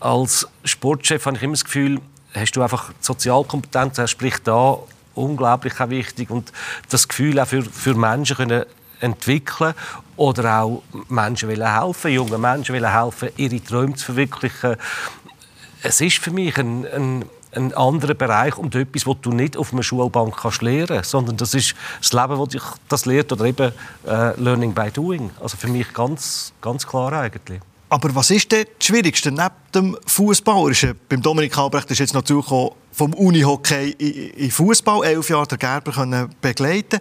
als 0.00 0.48
Sportchef 0.64 1.26
habe 1.26 1.36
ich 1.36 1.42
immer 1.42 1.52
das 1.52 1.64
Gefühl, 1.64 2.00
hast 2.34 2.56
du 2.56 2.62
einfach 2.62 2.90
Sozialkompetenz, 3.00 4.08
sprich 4.10 4.38
da 4.42 4.78
unglaublich 5.14 5.74
wichtig 5.90 6.30
und 6.30 6.50
das 6.88 7.06
Gefühl 7.06 7.38
auch 7.38 7.46
für, 7.46 7.62
für 7.62 7.94
Menschen 7.94 8.36
können 8.36 8.64
entwickeln 9.00 9.74
oder 10.16 10.62
auch 10.62 10.82
Menschen 11.08 11.50
helfen, 11.50 12.12
jungen 12.12 12.40
Menschen 12.40 12.84
helfen, 12.84 13.28
ihre 13.36 13.62
Träume 13.62 13.94
zu 13.94 14.06
verwirklichen. 14.06 14.76
Es 15.82 16.00
ist 16.00 16.18
für 16.18 16.30
mich 16.30 16.56
ein, 16.58 16.86
ein 16.86 17.24
ein 17.54 17.74
anderer 17.74 18.14
Bereich 18.14 18.56
und 18.56 18.74
etwas, 18.74 19.06
was 19.06 19.16
du 19.20 19.30
nicht 19.30 19.56
auf 19.56 19.72
einer 19.72 19.82
Schulbank 19.82 20.36
kannst 20.36 20.62
lernen, 20.62 21.02
sondern 21.04 21.36
das 21.36 21.54
ist 21.54 21.74
das 22.00 22.12
Leben, 22.12 22.38
das 22.38 22.48
dich 22.48 22.62
das 22.88 23.06
lehrt 23.06 23.32
oder 23.32 23.44
eben 23.44 23.72
äh, 24.06 24.40
Learning 24.40 24.72
by 24.72 24.90
Doing. 24.90 25.30
Also 25.40 25.56
für 25.56 25.68
mich 25.68 25.92
ganz, 25.92 26.52
ganz 26.60 26.86
klar 26.86 27.12
eigentlich. 27.12 27.60
Aber 27.88 28.14
was 28.14 28.30
ist 28.30 28.50
denn 28.50 28.64
das 28.78 28.86
Schwierigste 28.86 29.30
neben 29.30 29.50
dem 29.74 29.98
Fußball? 30.06 30.72
Beim 31.08 31.20
Dominik 31.20 31.58
Albrecht 31.58 31.90
ist 31.90 31.98
jetzt 31.98 32.14
natürlich 32.14 32.46
vom 32.46 33.14
Unihockey 33.14 33.90
in 33.90 34.50
Fußball 34.50 35.04
elf 35.04 35.28
Jahre 35.28 35.46
der 35.46 35.58
Gerber 35.58 35.92
können 35.92 36.30
begleiten. 36.40 37.00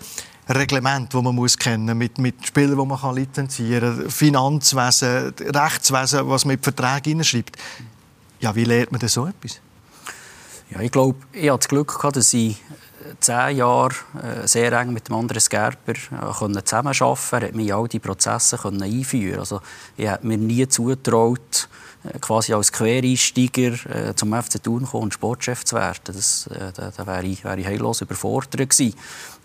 Reglement, 0.50 1.14
das 1.14 1.22
man 1.22 1.34
muss 1.34 1.58
kennen 1.58 1.98
mit 1.98 2.18
mit 2.18 2.46
Spielern, 2.46 2.78
die 2.78 2.86
man 2.86 3.00
kann 3.00 3.16
lizenzieren 3.16 4.00
kann, 4.00 4.10
Finanzwesen, 4.10 5.34
Rechtswesen, 5.40 6.28
was 6.28 6.44
man 6.44 6.58
in 6.58 6.62
Verträge 6.62 7.12
hineinschreibt. 7.12 7.58
Ja, 8.42 8.56
wie 8.56 8.64
lernt 8.64 8.92
man 8.92 9.00
denn 9.00 9.08
so 9.08 9.28
etwas? 9.28 9.62
Ja, 10.72 10.80
ich 10.82 10.92
glaube, 10.92 11.20
ich 11.32 11.48
hatte 11.50 11.60
das 11.60 11.68
Glück 11.68 11.96
gehabt, 11.96 12.16
dass 12.16 12.34
ich 12.34 12.58
zehn 13.20 13.58
Jahre 13.58 13.94
äh, 14.16 14.48
sehr 14.48 14.72
eng 14.74 14.94
mit 14.94 15.10
dem 15.10 15.16
anderen 15.16 15.44
Gerber 15.48 15.92
äh, 15.92 16.64
zusammenarbeiten 16.64 17.00
konnte. 17.00 17.36
Er 17.36 17.48
hat 17.50 17.56
mich 17.56 17.68
in 17.68 17.74
all 17.74 17.88
diese 17.88 18.02
Prozesse 18.02 18.60
einführen 18.64 19.40
Also, 19.40 19.62
ich 19.96 20.08
habe 20.08 20.26
mir 20.26 20.38
nie 20.38 20.68
zugetraut, 20.68 21.70
äh, 22.04 22.18
quasi 22.20 22.54
als 22.54 22.72
Quereinsteiger 22.72 24.10
äh, 24.10 24.16
zum 24.16 24.34
FC 24.34 24.64
Thun 24.64 24.86
kommen 24.86 25.04
und 25.04 25.14
Sportchef 25.14 25.64
zu 25.64 25.76
werden. 25.76 26.00
Das, 26.06 26.48
äh, 26.48 26.72
da, 26.74 26.92
da 26.96 27.06
wäre 27.06 27.26
ich, 27.26 27.44
wär 27.44 27.58
ich 27.60 27.66
heillos 27.68 28.02
überfordert 28.02 28.58
gewesen. 28.58 28.96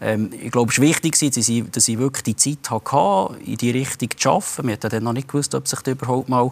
Ähm, 0.00 0.30
ich 0.32 0.50
glaube, 0.50 0.72
es 0.72 0.78
war 0.78 0.87
wichtig, 0.87 1.18
dass 1.18 1.48
ich, 1.48 1.70
dass 1.70 1.88
ich 1.88 1.98
wirklich 1.98 2.24
die 2.24 2.37
Zeit 2.37 2.70
hatte, 2.70 3.37
in 3.44 3.56
die 3.56 3.70
Richtung 3.72 4.09
zu 4.16 4.30
arbeiten. 4.30 4.66
Wir 4.68 4.72
hatten 4.74 4.90
dann 4.90 5.04
noch 5.04 5.12
nicht 5.12 5.28
gewusst, 5.28 5.54
ob 5.54 5.68
sich 5.68 5.80
da 5.80 5.90
überhaupt 5.90 6.28
mal 6.28 6.50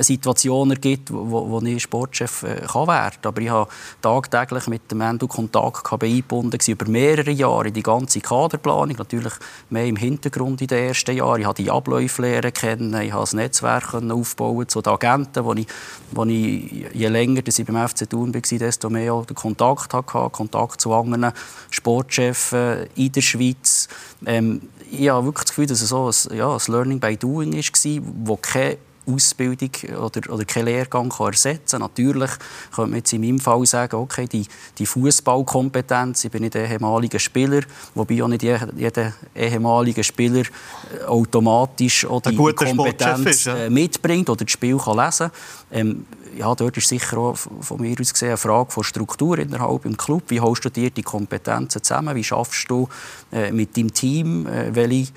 Situation 0.00 0.70
ergibt, 0.70 1.12
wo, 1.12 1.50
wo 1.50 1.60
ich 1.60 1.82
Sportchef 1.82 2.42
äh, 2.42 2.62
kann 2.66 2.88
werden 2.88 3.16
kann. 3.20 3.28
Aber 3.28 3.40
ich 3.40 3.50
habe 3.50 3.70
tagtäglich 4.00 4.66
mit 4.68 4.90
dem 4.90 5.00
Endo 5.00 5.26
Kontakt 5.26 5.92
eingebunden 5.92 6.58
über 6.66 6.88
mehrere 6.88 7.30
Jahre 7.30 7.68
in 7.68 7.74
die 7.74 7.82
ganze 7.82 8.20
Kaderplanung. 8.20 8.96
Natürlich 8.96 9.34
mehr 9.70 9.86
im 9.86 9.96
Hintergrund 9.96 10.62
in 10.62 10.68
den 10.68 10.88
ersten 10.88 11.16
Jahren. 11.16 11.40
Ich 11.40 11.46
habe 11.46 11.62
die 11.62 11.70
Abläufe 11.70 12.22
lernen 12.22 12.52
kennen, 12.52 13.00
ich 13.00 13.12
habe 13.12 13.22
das 13.22 13.34
Netzwerk 13.34 13.94
aufbauen 13.94 14.68
zu 14.68 14.80
den 14.80 14.92
Agenten, 14.92 15.44
wo 15.44 15.52
ich, 15.52 15.66
wo 16.12 16.24
ich 16.24 16.86
je 16.94 17.08
länger 17.08 17.42
dass 17.42 17.58
ich 17.58 17.66
beim 17.66 17.88
FC 17.88 18.08
Thun 18.08 18.34
war, 18.34 18.40
desto 18.40 18.90
mehr 18.90 19.22
den 19.28 19.36
Kontakt 19.36 19.92
hatte, 19.92 20.30
Kontakt 20.30 20.80
zu 20.80 20.92
anderen 20.94 21.32
Sportchefs 21.70 22.52
in 22.94 23.12
der 23.12 23.20
Schweiz. 23.20 23.88
Ähm, 24.24 24.62
ich 24.90 25.08
habe 25.08 25.26
wirklich 25.26 25.44
das 25.44 25.50
Gefühl, 25.50 25.66
dass 25.66 25.82
es 25.82 25.88
so 25.88 26.08
ein, 26.08 26.36
ja, 26.36 26.54
ein 26.54 26.60
Learning 26.68 27.00
by 27.00 27.16
Doing 27.16 27.54
war, 27.54 28.02
wo 28.24 28.36
keine 28.36 28.78
Ausbildung 29.06 29.70
oder, 29.98 30.32
oder 30.32 30.44
keinen 30.44 30.66
Lehrgang 30.66 31.08
kann 31.08 31.28
ersetzen 31.28 31.78
kann. 31.78 31.80
Natürlich 31.82 32.30
könnte 32.74 32.90
man 32.90 32.98
jetzt 32.98 33.12
in 33.12 33.20
meinem 33.20 33.38
Fall 33.38 33.64
sagen, 33.66 33.96
okay, 33.96 34.26
die, 34.26 34.46
die 34.78 34.86
Fußballkompetenz, 34.86 36.24
ich 36.24 36.30
bin 36.30 36.42
nicht 36.42 36.54
ehemaliger 36.54 37.18
Spieler, 37.18 37.62
wobei 37.94 38.22
auch 38.22 38.28
nicht 38.28 38.42
jeder 38.42 39.12
ehemalige 39.34 40.02
Spieler 40.02 40.42
äh, 40.42 41.04
automatisch 41.04 42.04
auch 42.06 42.20
die 42.20 42.36
Kompetenz. 42.36 43.46
Äh, 43.46 43.70
mitbringt 43.70 44.28
oder 44.30 44.44
das 44.44 44.52
Spiel 44.52 44.78
kann 44.78 44.96
lesen 44.96 45.30
kann. 45.70 45.78
Ähm, 45.78 46.06
ja, 46.36 46.54
dort 46.54 46.76
ist 46.76 46.88
sicher 46.88 47.16
auch 47.16 47.36
von 47.36 47.80
mir 47.80 47.96
aus 47.98 48.12
gesehen 48.12 48.28
eine 48.28 48.36
Frage 48.36 48.70
von 48.70 48.84
Struktur 48.84 49.38
innerhalb 49.38 49.86
im 49.86 49.96
Club. 49.96 50.24
Wie 50.28 50.40
holst 50.40 50.64
du 50.64 50.70
dir 50.70 50.90
die 50.90 51.02
Kompetenzen 51.02 51.82
zusammen? 51.82 52.14
Wie 52.14 52.24
schaffst 52.24 52.68
du 52.70 52.88
äh, 53.32 53.50
mit 53.52 53.76
deinem 53.76 53.92
Team, 53.94 54.46
welche 54.46 55.12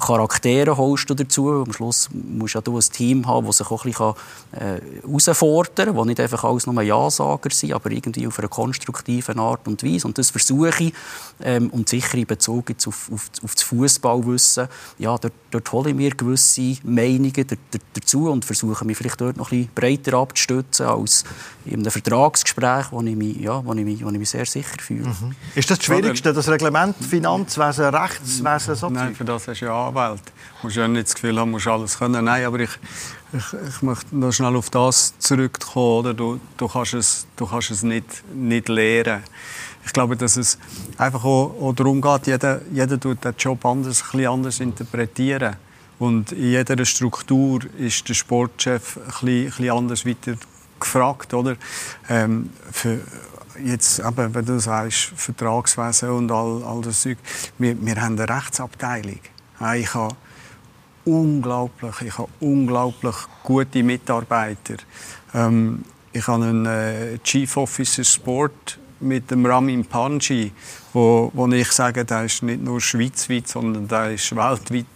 Charaktere 0.00 0.76
holst 0.76 1.08
du 1.10 1.14
dazu. 1.14 1.64
Am 1.66 1.72
Schluss 1.72 2.08
musst 2.12 2.54
ja 2.54 2.60
du 2.60 2.76
ein 2.76 2.80
Team 2.80 3.26
haben, 3.26 3.46
das 3.46 3.58
sich 3.58 3.70
auch 3.70 3.84
ein 3.84 3.90
bisschen 3.90 4.14
äh, 4.52 4.80
herausfordern 5.02 5.94
kann, 5.94 5.96
die 5.96 6.04
nicht 6.08 6.20
einfach 6.20 6.44
alles 6.44 6.66
nur 6.66 6.80
Ja-Sager 6.82 7.50
sind, 7.50 7.72
aber 7.72 7.90
irgendwie 7.90 8.26
auf 8.26 8.38
eine 8.38 8.48
konstruktive 8.48 9.36
Art 9.36 9.66
und 9.66 9.82
Weise. 9.82 10.06
Und 10.06 10.18
das 10.18 10.30
versuche 10.30 10.84
ich, 10.84 10.94
ähm, 11.42 11.70
und 11.70 11.88
sicher 11.88 12.18
in 12.18 12.26
Bezug 12.26 12.70
jetzt 12.70 12.86
auf, 12.86 13.10
auf, 13.12 13.30
auf 13.42 13.54
das 13.54 13.62
Fußballwissen, 13.62 14.68
ja, 14.98 15.16
dort, 15.18 15.32
dort 15.50 15.72
hole 15.72 15.90
ich 15.90 15.96
mir 15.96 16.10
gewisse 16.10 16.76
Meinungen 16.84 17.46
dazu 17.94 18.30
und 18.30 18.44
versuche 18.44 18.84
mich 18.84 18.96
vielleicht 18.96 19.20
dort 19.20 19.36
noch 19.36 19.50
ein 19.52 19.66
bisschen 19.66 19.74
breiter 19.74 20.18
abzustützen 20.18 20.86
als 20.86 21.24
in 21.64 21.80
einem 21.80 21.90
Vertragsgespräch, 21.90 22.86
wo 22.90 23.00
ich 23.02 23.16
mich, 23.16 23.36
ja, 23.38 23.64
wo 23.64 23.72
ich 23.74 23.84
mich, 23.84 24.04
wo 24.04 24.10
ich 24.10 24.18
mich 24.18 24.30
sehr 24.30 24.46
sicher 24.46 24.76
fühle. 24.80 25.08
Mhm. 25.08 25.34
Ist 25.54 25.70
das 25.70 25.78
das 25.78 25.86
Schwierigste, 25.86 26.32
das 26.32 26.48
Reglement 26.48 26.96
Finanzwesen, 26.96 27.86
Rechtswesen, 27.86 28.74
so 28.74 28.88
Nein, 28.88 29.14
für 29.14 29.24
das 29.24 29.48
hast 29.48 29.60
du 29.60 29.66
ja 29.66 29.81
Anwalt. 29.88 30.22
Du 30.60 30.66
musst 30.66 30.76
ja 30.76 30.86
nicht 30.88 31.06
das 31.06 31.14
Gefühl 31.14 31.38
haben, 31.38 31.50
du 31.50 31.56
musst 31.56 31.66
alles 31.66 31.98
können. 31.98 32.24
Nein, 32.24 32.44
aber 32.44 32.60
ich, 32.60 32.70
ich, 33.32 33.44
ich 33.68 33.82
möchte 33.82 34.16
noch 34.16 34.32
schnell 34.32 34.56
auf 34.56 34.70
das 34.70 35.18
zurückkommen. 35.18 35.98
Oder? 35.98 36.14
Du, 36.14 36.40
du 36.56 36.68
kannst 36.68 36.94
es, 36.94 37.26
du 37.36 37.46
kannst 37.46 37.70
es 37.70 37.82
nicht, 37.82 38.22
nicht 38.34 38.68
lehren. 38.68 39.22
Ich 39.84 39.92
glaube, 39.92 40.16
dass 40.16 40.36
es 40.36 40.58
einfach 40.96 41.24
auch, 41.24 41.54
auch 41.60 41.72
darum 41.72 42.00
geht, 42.00 42.26
jeder, 42.28 42.60
jeder 42.72 42.98
tut 42.98 43.24
den 43.24 43.34
Job 43.36 43.64
anders, 43.66 44.04
ein 44.12 44.26
anders 44.26 44.60
interpretieren. 44.60 45.56
Und 45.98 46.32
in 46.32 46.50
jeder 46.50 46.84
Struktur 46.84 47.60
ist 47.78 48.08
der 48.08 48.14
Sportchef 48.14 48.96
ein 48.96 49.04
bisschen, 49.04 49.28
ein 49.28 49.44
bisschen 49.46 49.70
anders 49.70 50.06
weiter 50.06 50.34
gefragt. 50.80 51.34
Oder? 51.34 51.56
Ähm, 52.08 52.50
für, 52.70 53.00
jetzt, 53.64 54.00
eben, 54.00 54.34
wenn 54.34 54.44
du 54.44 54.58
sagst, 54.58 55.12
Vertragswesen 55.16 56.10
und 56.10 56.30
all, 56.30 56.62
all 56.64 56.80
das 56.82 57.02
Zeug, 57.02 57.18
wir, 57.58 57.80
wir 57.80 58.00
haben 58.00 58.18
eine 58.18 58.28
Rechtsabteilung. 58.28 59.20
Ich 59.76 59.94
habe 59.94 60.16
unglaublich, 61.04 61.94
ich 62.02 62.18
habe 62.18 62.28
unglaublich 62.40 63.14
gute 63.42 63.82
Mitarbeiter. 63.82 64.76
Ähm, 65.34 65.84
ich 66.12 66.26
habe 66.26 66.44
einen 66.44 66.66
äh, 66.66 67.18
Chief 67.22 67.56
Officer 67.56 68.04
Sport 68.04 68.78
mit 69.00 69.30
dem 69.30 69.46
Ramin 69.46 69.84
Panji, 69.84 70.52
wo, 70.92 71.30
wo 71.34 71.46
ich 71.48 71.70
sage, 71.72 72.04
der 72.04 72.24
ist 72.24 72.42
nicht 72.42 72.62
nur 72.62 72.80
schweizweit, 72.80 73.48
sondern 73.48 73.88
der 73.88 74.12
ist 74.12 74.34
weltweit 74.34 74.86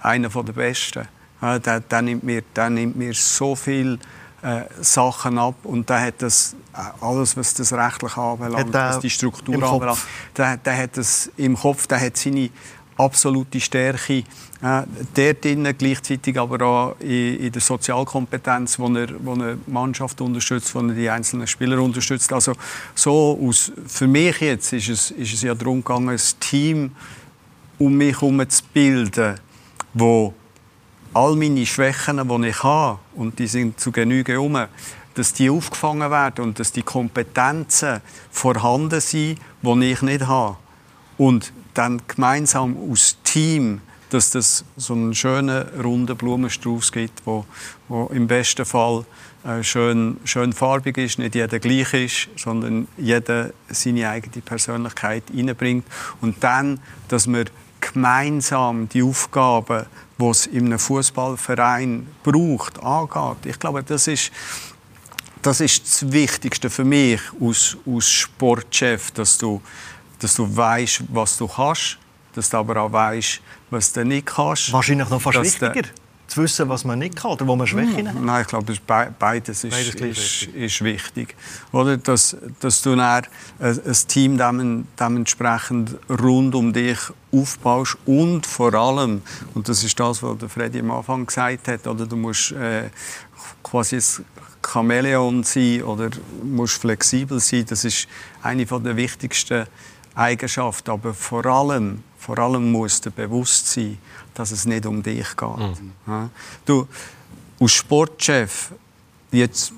einer 0.00 0.28
der 0.28 0.52
Besten. 0.52 1.08
Ja, 1.40 1.58
der, 1.58 1.80
der, 1.80 2.02
nimmt 2.02 2.22
mir, 2.22 2.42
der 2.54 2.70
nimmt 2.70 2.96
mir 2.96 3.14
so 3.14 3.56
viel 3.56 3.98
äh, 4.42 4.62
Sachen 4.80 5.38
ab 5.38 5.56
und 5.64 5.88
der 5.88 6.00
hat 6.00 6.14
das 6.22 6.54
äh, 6.74 7.04
alles, 7.04 7.36
was 7.36 7.54
das 7.54 7.72
rechtlich 7.72 8.16
anbelangt, 8.16 8.72
was 8.72 9.00
die 9.00 9.10
Struktur 9.10 9.62
anbelangt, 9.62 9.98
der, 10.36 10.56
der 10.56 10.76
hat 10.76 10.96
das 10.96 11.30
im 11.36 11.56
Kopf, 11.56 11.86
der 11.86 12.00
hat 12.00 12.16
seine 12.16 12.50
absolute 12.96 13.60
Stärke 13.60 14.24
äh, 14.62 14.82
dort 15.14 15.44
drin, 15.44 15.74
gleichzeitig 15.76 16.38
aber 16.38 16.64
auch 16.64 16.96
in, 17.00 17.38
in, 17.38 17.52
der 17.52 17.60
Sozialkompetenz, 17.60 18.78
wo 18.78 18.88
er, 18.94 19.08
wo 19.24 19.34
er 19.34 19.56
Mannschaft 19.66 20.20
unterstützt, 20.20 20.74
wo 20.74 20.80
er 20.80 20.94
die 20.94 21.08
einzelnen 21.08 21.46
Spieler 21.46 21.80
unterstützt. 21.82 22.32
Also 22.32 22.52
so 22.94 23.38
aus, 23.42 23.72
für 23.86 24.06
mich 24.06 24.40
jetzt 24.40 24.72
ist 24.72 24.88
es, 24.88 25.10
ist 25.10 25.34
es 25.34 25.42
ja 25.42 25.54
darum 25.54 25.82
gegangen, 25.82 26.10
ein 26.10 26.20
Team 26.40 26.92
um 27.78 27.96
mich 27.96 28.20
herum 28.20 28.48
zu 28.48 28.62
bilden, 28.72 29.40
wo 29.94 30.34
all 31.14 31.36
meine 31.36 31.66
Schwächen, 31.66 32.20
die 32.28 32.48
ich 32.48 32.62
habe, 32.62 32.98
und 33.14 33.38
die 33.38 33.46
sind 33.46 33.80
zu 33.80 33.90
Genüge 33.90 34.32
herum, 34.32 34.66
dass 35.14 35.32
die 35.32 35.50
aufgefangen 35.50 36.10
werden 36.10 36.44
und 36.44 36.58
dass 36.58 36.72
die 36.72 36.82
Kompetenzen 36.82 38.00
vorhanden 38.30 39.00
sind, 39.00 39.38
die 39.62 39.90
ich 39.90 40.02
nicht 40.02 40.26
habe. 40.26 40.56
Und 41.18 41.52
dann 41.74 42.02
gemeinsam 42.06 42.76
aus 42.90 43.16
Team, 43.24 43.80
dass 44.10 44.30
das 44.30 44.64
so 44.76 44.92
einen 44.92 45.14
schönen 45.14 45.66
runden 45.82 46.16
Blumenstrauß 46.16 46.92
gibt, 46.92 47.22
wo, 47.24 47.46
wo 47.88 48.06
im 48.12 48.26
besten 48.26 48.64
Fall 48.64 49.06
äh, 49.44 49.62
schön, 49.62 50.18
schön 50.24 50.52
farbig 50.52 50.98
ist, 50.98 51.18
nicht 51.18 51.34
jeder 51.34 51.58
gleich 51.58 51.94
ist, 51.94 52.28
sondern 52.36 52.88
jeder 52.98 53.50
seine 53.68 54.08
eigene 54.08 54.42
Persönlichkeit 54.42 55.24
hineinbringt 55.32 55.86
und 56.20 56.44
dann, 56.44 56.78
dass 57.08 57.26
wir 57.26 57.46
gemeinsam 57.80 58.88
die 58.88 59.02
Aufgaben, 59.02 59.86
die 60.18 60.24
es 60.26 60.46
in 60.46 60.66
einem 60.66 60.78
Fußballverein 60.78 62.06
braucht, 62.22 62.82
angeht. 62.82 63.46
Ich 63.46 63.58
glaube, 63.58 63.82
das 63.82 64.06
ist 64.06 64.30
das 65.42 65.60
ist 65.60 65.84
das 65.84 66.12
Wichtigste 66.12 66.70
für 66.70 66.84
mich 66.84 67.20
als, 67.40 67.76
als 67.84 68.08
Sportchef, 68.08 69.10
dass 69.10 69.38
du 69.38 69.60
dass 70.22 70.34
du 70.34 70.56
weißt, 70.56 71.04
was 71.08 71.36
du 71.36 71.46
kannst, 71.46 71.98
dass 72.34 72.50
du 72.50 72.56
aber 72.56 72.82
auch 72.82 72.92
weißt, 72.92 73.40
was 73.70 73.92
du 73.92 74.04
nicht 74.04 74.26
kannst. 74.26 74.72
Wahrscheinlich 74.72 75.08
noch 75.08 75.20
fast 75.20 75.42
wichtiger, 75.42 75.82
zu 76.32 76.42
wissen, 76.42 76.68
was 76.68 76.84
man 76.84 76.98
nicht 76.98 77.16
kann 77.16 77.32
oder 77.32 77.46
wo 77.46 77.56
man 77.56 77.66
Schwächen 77.66 78.08
hat. 78.08 78.20
Nein, 78.20 78.42
ich 78.42 78.48
glaube, 78.48 78.74
beides 79.18 79.64
ist, 79.64 79.70
beides 79.70 79.94
ist, 79.94 80.42
ist, 80.54 80.82
wichtig. 80.82 81.36
Oder? 81.72 81.98
Dass, 81.98 82.36
dass 82.60 82.80
du 82.80 82.96
dann 82.96 83.24
ein, 83.58 83.96
Team 84.08 84.38
dementsprechend 84.98 85.96
rund 86.08 86.54
um 86.54 86.72
dich 86.72 86.98
aufbaust 87.32 87.98
und 88.06 88.46
vor 88.46 88.72
allem, 88.74 89.22
und 89.54 89.68
das 89.68 89.84
ist 89.84 89.98
das, 90.00 90.22
was 90.22 90.38
der 90.38 90.48
Freddy 90.48 90.80
am 90.80 90.90
Anfang 90.90 91.26
gesagt 91.26 91.68
hat, 91.68 91.86
oder 91.86 92.06
du 92.06 92.16
musst 92.16 92.52
äh, 92.52 92.88
quasi 93.62 93.96
ein 93.96 94.24
Chamäleon 94.62 95.42
sein 95.42 95.82
oder 95.82 96.08
musst 96.42 96.80
flexibel 96.80 97.40
sein. 97.40 97.66
Das 97.68 97.84
ist 97.84 98.08
eine 98.42 98.64
der 98.64 98.96
wichtigsten 98.96 99.66
Eigenschaft, 100.14 100.88
aber 100.88 101.14
vor 101.14 101.46
allem, 101.46 102.02
vor 102.18 102.38
allem 102.38 102.70
muss 102.70 103.00
dir 103.00 103.10
bewusst 103.10 103.68
sein, 103.68 103.98
dass 104.34 104.50
es 104.50 104.64
nicht 104.64 104.86
um 104.86 105.02
dich 105.02 105.36
geht. 105.36 105.58
Mhm. 105.58 105.92
Ja. 106.06 106.30
Du, 106.64 106.86
als 107.60 107.72
Sportchef, 107.72 108.72
jetzt 109.30 109.72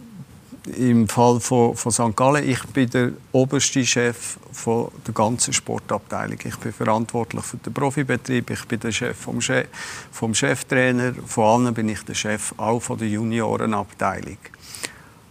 im 0.77 1.09
Fall 1.09 1.41
von, 1.41 1.77
von 1.77 1.93
St. 1.93 2.17
Gallen, 2.17 2.49
ich 2.49 2.63
bin 2.69 2.89
der 2.89 3.13
oberste 3.33 3.85
Chef 3.85 4.39
von 4.53 4.89
der 5.07 5.13
ganzen 5.13 5.53
Sportabteilung. 5.53 6.39
Ich 6.43 6.57
bin 6.57 6.73
verantwortlich 6.73 7.45
für 7.45 7.59
den 7.59 7.73
Profibetrieb, 7.75 8.51
ich 8.51 8.65
bin 8.65 8.81
der 8.81 8.93
Chef 8.93 9.17
vom, 9.17 9.41
Chef, 9.41 9.67
vom 10.11 10.35
Cheftrainer, 10.35 11.13
vor 11.27 11.55
allem 11.55 11.75
bin 11.75 11.89
ich 11.89 12.03
der 12.05 12.15
Chef 12.15 12.55
auch 12.57 12.81
von 12.81 12.99
der 12.99 13.09
Juniorenabteilung. 13.09 14.39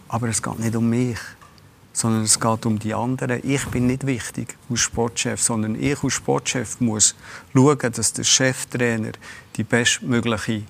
Aber 0.10 0.28
es 0.28 0.42
geht 0.42 0.60
nicht 0.60 0.76
um 0.76 0.89
mich, 0.89 1.18
sondern 1.93 2.23
es 2.23 2.39
geht 2.39 2.65
um 2.65 2.79
die 2.79 2.93
anderen. 2.93 3.39
Ich 3.47 3.65
bin 3.67 3.88
nicht 3.88 4.06
wichtig 4.06 4.58
als 4.69 4.79
Sportchef, 4.82 5.41
sondern 5.41 5.82
ich 5.82 6.03
als 6.03 6.13
Sportchef 6.13 6.82
muss 6.82 7.15
schauen, 7.53 7.91
dass 7.91 8.13
der 8.13 8.23
Cheftrainer 8.23 9.12
die 9.56 9.63
bestmögliche 9.63 10.63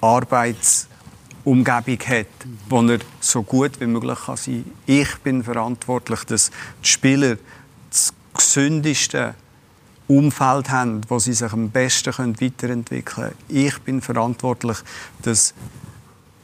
Arbeits 0.00 0.88
Umgebung 1.44 2.00
hat, 2.08 2.26
wo 2.68 2.82
er 2.82 2.98
so 3.20 3.44
gut 3.44 3.80
wie 3.80 3.86
möglich 3.86 4.18
kann 4.26 4.36
sein 4.36 4.64
kann. 4.64 4.72
Ich 4.86 5.16
bin 5.18 5.44
verantwortlich, 5.44 6.24
dass 6.24 6.50
die 6.82 6.88
Spieler 6.88 7.36
das 7.88 8.12
gesündeste 8.34 9.36
Umfeld 10.08 10.70
haben, 10.70 11.02
wo 11.08 11.20
sie 11.20 11.32
sich 11.32 11.52
am 11.52 11.70
besten 11.70 12.40
weiterentwickeln 12.40 13.04
können. 13.04 13.34
Ich 13.48 13.78
bin 13.78 14.00
verantwortlich, 14.00 14.78
dass 15.22 15.54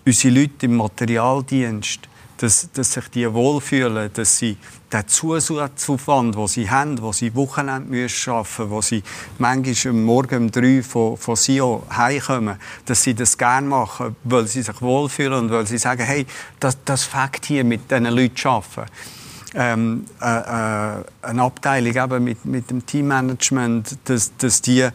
unsere 0.06 0.34
Leute 0.34 0.66
im 0.66 0.76
Materialdienst 0.76 2.08
dass, 2.42 2.68
dass 2.72 2.92
sich 2.92 3.08
die 3.08 3.32
wohlfühlen, 3.32 4.10
dass 4.12 4.38
sie 4.38 4.56
den 4.92 5.06
Zusatzaufwand, 5.06 6.34
den 6.34 6.48
sie 6.48 6.68
haben, 6.68 7.00
wo 7.00 7.12
sie 7.12 7.32
Wochenende 7.36 7.72
arbeiten 7.72 7.90
müssen, 7.90 8.70
wo 8.70 8.82
sie 8.82 9.02
manchmal 9.38 9.94
Morgen 9.94 10.44
um 10.44 10.50
drei 10.50 10.82
von, 10.82 11.16
von 11.16 11.36
Sio 11.36 11.84
heimkommen, 11.96 12.56
dass 12.84 13.04
sie 13.04 13.14
das 13.14 13.38
gerne 13.38 13.68
machen, 13.68 14.16
weil 14.24 14.48
sie 14.48 14.62
sich 14.62 14.82
wohlfühlen 14.82 15.44
und 15.44 15.50
weil 15.52 15.68
sie 15.68 15.78
sagen, 15.78 16.02
hey, 16.02 16.26
das, 16.58 16.76
das 16.84 17.04
Fakt 17.04 17.46
hier 17.46 17.62
mit 17.62 17.88
diesen 17.88 18.06
Leuten 18.06 18.36
zu 18.36 18.48
arbeiten. 18.48 18.90
Ähm, 19.54 20.06
äh, 20.20 20.24
äh, 20.24 21.04
eine 21.22 21.42
Abteilung 21.42 21.94
eben 21.94 22.24
mit, 22.24 22.44
mit 22.44 22.70
dem 22.70 22.84
Teammanagement, 22.84 23.98
dass, 24.04 24.32
dass 24.38 24.62
die 24.62 24.88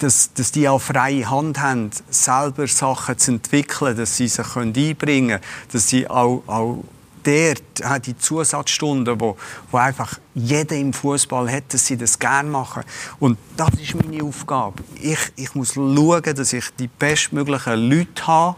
dass, 0.00 0.32
dass 0.34 0.52
die 0.52 0.68
auch 0.68 0.80
freie 0.80 1.28
Hand 1.28 1.60
haben, 1.60 1.90
selber 2.10 2.66
Sachen 2.66 3.18
zu 3.18 3.32
entwickeln, 3.32 3.96
dass 3.96 4.16
sie 4.16 4.28
sich 4.28 4.56
einbringen 4.56 5.40
können, 5.40 5.40
dass 5.72 5.88
sie 5.88 6.08
auch, 6.08 6.42
auch 6.46 6.84
dort 7.22 8.06
die 8.06 8.16
Zusatzstunden, 8.16 9.20
wo, 9.20 9.36
wo 9.70 9.76
einfach 9.76 10.18
jeder 10.34 10.76
im 10.76 10.92
Fußball 10.92 11.50
hat, 11.50 11.72
dass 11.72 11.86
sie 11.86 11.96
das 11.96 12.18
gerne 12.18 12.48
machen. 12.48 12.82
Und 13.18 13.38
das 13.56 13.70
ist 13.80 13.94
meine 13.94 14.24
Aufgabe. 14.24 14.82
Ich, 15.00 15.18
ich 15.36 15.54
muss 15.54 15.74
schauen, 15.74 16.34
dass 16.34 16.52
ich 16.52 16.64
die 16.78 16.88
bestmöglichen 16.88 17.90
Leute 17.90 18.26
habe 18.26 18.56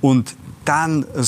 und 0.00 0.36
dann 0.64 1.04
ein, 1.04 1.26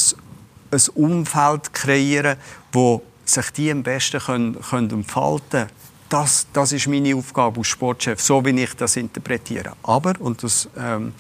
ein 0.71 0.83
Umfeld 0.95 1.73
kreieren, 1.73 2.37
wo 2.73 3.03
sich 3.25 3.51
die 3.51 3.71
am 3.71 3.83
besten 3.83 4.21
können, 4.21 4.61
können 4.61 4.91
entfalten 4.91 5.67
können 5.67 5.76
das, 6.09 6.47
das 6.53 6.73
ist 6.73 6.89
meine 6.89 7.15
Aufgabe 7.15 7.59
als 7.59 7.69
Sportchef, 7.69 8.21
so 8.21 8.45
wie 8.45 8.61
ich 8.61 8.75
das 8.75 8.97
interpretiere. 8.97 9.73
Aber, 9.83 10.15
und 10.21 10.43
das 10.43 10.69
ähm, 10.77 11.15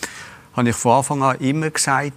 habe 0.54 0.70
ich 0.70 0.76
von 0.76 0.98
Anfang 0.98 1.22
an 1.22 1.38
immer 1.38 1.70
gesagt, 1.70 2.12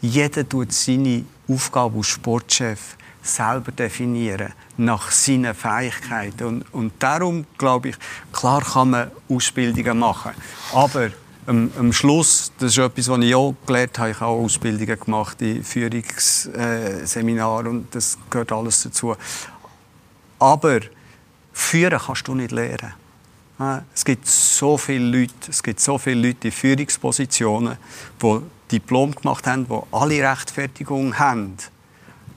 jeder 0.00 0.48
tut 0.48 0.72
seine 0.72 1.24
Aufgabe 1.48 1.98
als 1.98 2.08
Sportchef 2.08 2.96
selber 3.22 3.72
definieren, 3.72 4.52
nach 4.76 5.10
seinen 5.10 5.54
Fähigkeiten. 5.54 6.44
Und, 6.44 6.74
und 6.74 6.92
darum 6.98 7.46
glaube 7.56 7.90
ich, 7.90 7.96
klar 8.32 8.62
kann 8.62 8.90
man 8.90 9.10
Ausbildungen 9.28 9.98
machen, 9.98 10.32
aber 10.72 11.10
am, 11.46 11.70
am, 11.78 11.92
Schluss, 11.92 12.50
das 12.58 12.72
ist 12.72 12.78
etwas, 12.78 13.08
was 13.08 13.20
ich 13.20 13.34
auch 13.34 13.54
gelernt 13.66 13.98
habe, 13.98 14.10
ich 14.10 14.20
habe 14.20 14.30
auch 14.30 14.44
Ausbildungen 14.44 14.98
gemacht 14.98 15.42
in 15.42 15.62
Führungsseminaren 15.62 17.66
und 17.66 17.94
das 17.94 18.16
gehört 18.30 18.50
alles 18.52 18.82
dazu. 18.82 19.14
Aber 20.38 20.80
Führen 21.54 21.98
kannst 21.98 22.28
du 22.28 22.34
nicht 22.34 22.50
lernen. 22.50 22.92
Es 23.94 24.04
gibt 24.04 24.26
so 24.26 24.76
viele 24.76 25.20
Leute, 25.20 25.32
es 25.48 25.62
gibt 25.62 25.78
so 25.78 25.96
viele 25.96 26.26
Leute 26.28 26.48
in 26.48 26.52
Führungspositionen, 26.52 27.78
die 28.20 28.40
Diplom 28.72 29.14
gemacht 29.14 29.46
haben, 29.46 29.66
die 29.66 29.80
alle 29.92 30.30
Rechtfertigung 30.30 31.16
haben, 31.16 31.56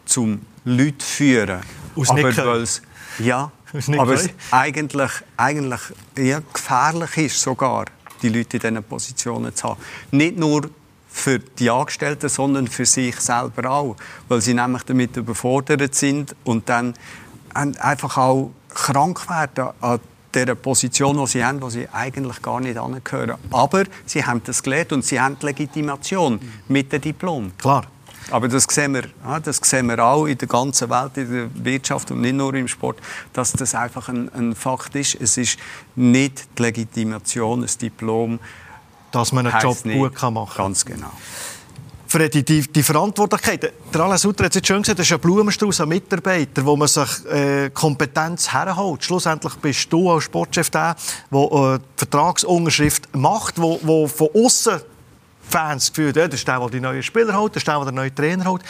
zum 0.06 0.42
Leute 0.64 1.00
zu 1.00 1.08
führen. 1.08 1.62
Aus 1.96 2.10
aber 2.12 2.38
weil's, 2.38 2.84
ja, 3.18 3.52
aber 3.98 4.14
es 4.14 4.30
eigentlich, 4.52 5.12
eigentlich 5.36 5.82
ja, 6.16 6.40
gefährlich 6.54 7.18
ist 7.18 7.42
sogar, 7.42 7.86
die 8.22 8.30
Leute 8.30 8.58
in 8.58 8.62
diesen 8.62 8.84
Positionen 8.84 9.56
zu 9.56 9.70
haben. 9.70 9.82
Nicht 10.12 10.38
nur 10.38 10.70
für 11.10 11.40
die 11.40 11.72
Angestellten, 11.72 12.30
sondern 12.30 12.68
für 12.68 12.86
sich 12.86 13.20
selber 13.20 13.72
auch, 13.72 13.96
weil 14.28 14.40
sie 14.40 14.54
nämlich 14.54 14.84
damit 14.84 15.18
überfordert 15.18 15.96
sind 15.96 16.36
und 16.44 16.70
dann 16.70 16.94
einfach 17.56 18.18
auch 18.18 18.52
krank 18.74 19.30
werden 19.30 19.70
an 19.82 20.00
der 20.34 20.56
Position, 20.56 21.18
die 21.18 21.28
sie 21.28 21.44
haben, 21.44 21.62
wo 21.62 21.70
sie 21.70 21.88
eigentlich 21.90 22.42
gar 22.42 22.60
nicht 22.60 22.78
angehören. 22.78 23.38
Aber 23.52 23.84
sie 24.06 24.24
haben 24.24 24.42
das 24.44 24.62
gelernt 24.62 24.94
und 24.94 25.04
sie 25.04 25.20
haben 25.20 25.38
die 25.40 25.46
Legitimation 25.46 26.40
mit 26.68 26.92
dem 26.92 27.02
Diplom. 27.02 27.52
Klar. 27.58 27.86
Aber 28.30 28.48
das 28.50 28.66
sehen, 28.70 28.94
wir, 28.94 29.04
das 29.42 29.58
sehen 29.64 29.88
wir 29.88 30.04
auch 30.04 30.26
in 30.26 30.38
der 30.38 30.48
ganzen 30.50 30.90
Welt, 30.90 31.16
in 31.16 31.32
der 31.32 31.66
Wirtschaft 31.66 32.12
und 32.12 32.22
nicht 32.22 32.34
nur 32.34 32.54
im 32.56 32.68
Sport, 32.68 33.00
dass 33.32 33.54
das 33.54 33.74
einfach 33.74 34.10
ein, 34.10 34.30
ein 34.34 34.54
Fakt 34.54 34.96
ist. 34.96 35.16
Es 35.16 35.38
ist 35.38 35.58
nicht 35.96 36.46
die 36.58 36.64
Legitimation, 36.64 37.62
das 37.62 37.78
Diplom. 37.78 38.40
Dass 39.12 39.32
man 39.32 39.48
einen 39.48 39.62
Job 39.62 39.86
nicht. 39.86 39.98
gut 39.98 40.22
machen 40.34 40.54
kann. 40.56 40.66
Ganz 40.66 40.84
genau. 40.84 41.12
Freddy, 42.08 42.44
die, 42.44 42.62
die 42.62 42.84
Verantwortlichkeit. 42.84 43.74
Der 43.94 44.02
Alain 44.02 44.18
Sutter 44.18 44.46
hat 44.46 44.52
es 44.52 44.56
jetzt 44.56 44.68
schön 44.68 44.82
gesagt, 44.82 45.00
das 45.00 45.08
ist 45.08 45.14
ein 45.14 45.20
Blumenstrauß 45.20 45.82
an 45.82 45.90
Mitarbeitern, 45.90 46.66
wo 46.66 46.78
man 46.78 46.88
sich 46.88 47.26
äh, 47.26 47.70
Kompetenz 47.72 48.52
herholt. 48.52 49.04
Schlussendlich 49.04 49.56
bist 49.56 49.92
du 49.92 50.10
als 50.10 50.24
Sportchef 50.24 50.70
der, 50.70 50.96
der 51.30 51.40
äh, 51.42 51.80
die 51.80 51.84
Vertragsunterschrift 51.98 53.14
macht, 53.16 53.60
wo, 53.62 53.78
wo 53.84 54.08
von 54.08 54.30
außen 54.34 54.80
Fans 55.50 55.90
gefühlt, 55.92 56.16
ja, 56.16 56.28
das 56.28 56.40
ist 56.40 56.48
der, 56.48 56.60
der 56.60 56.70
die 56.70 56.80
neuen 56.80 57.04
Spieler 57.04 57.38
holt, 57.38 57.56
das 57.56 57.62
ist 57.62 57.68
der, 57.68 57.84
der 57.84 57.92
den 57.92 58.16
Trainer 58.16 58.46
holt. 58.46 58.62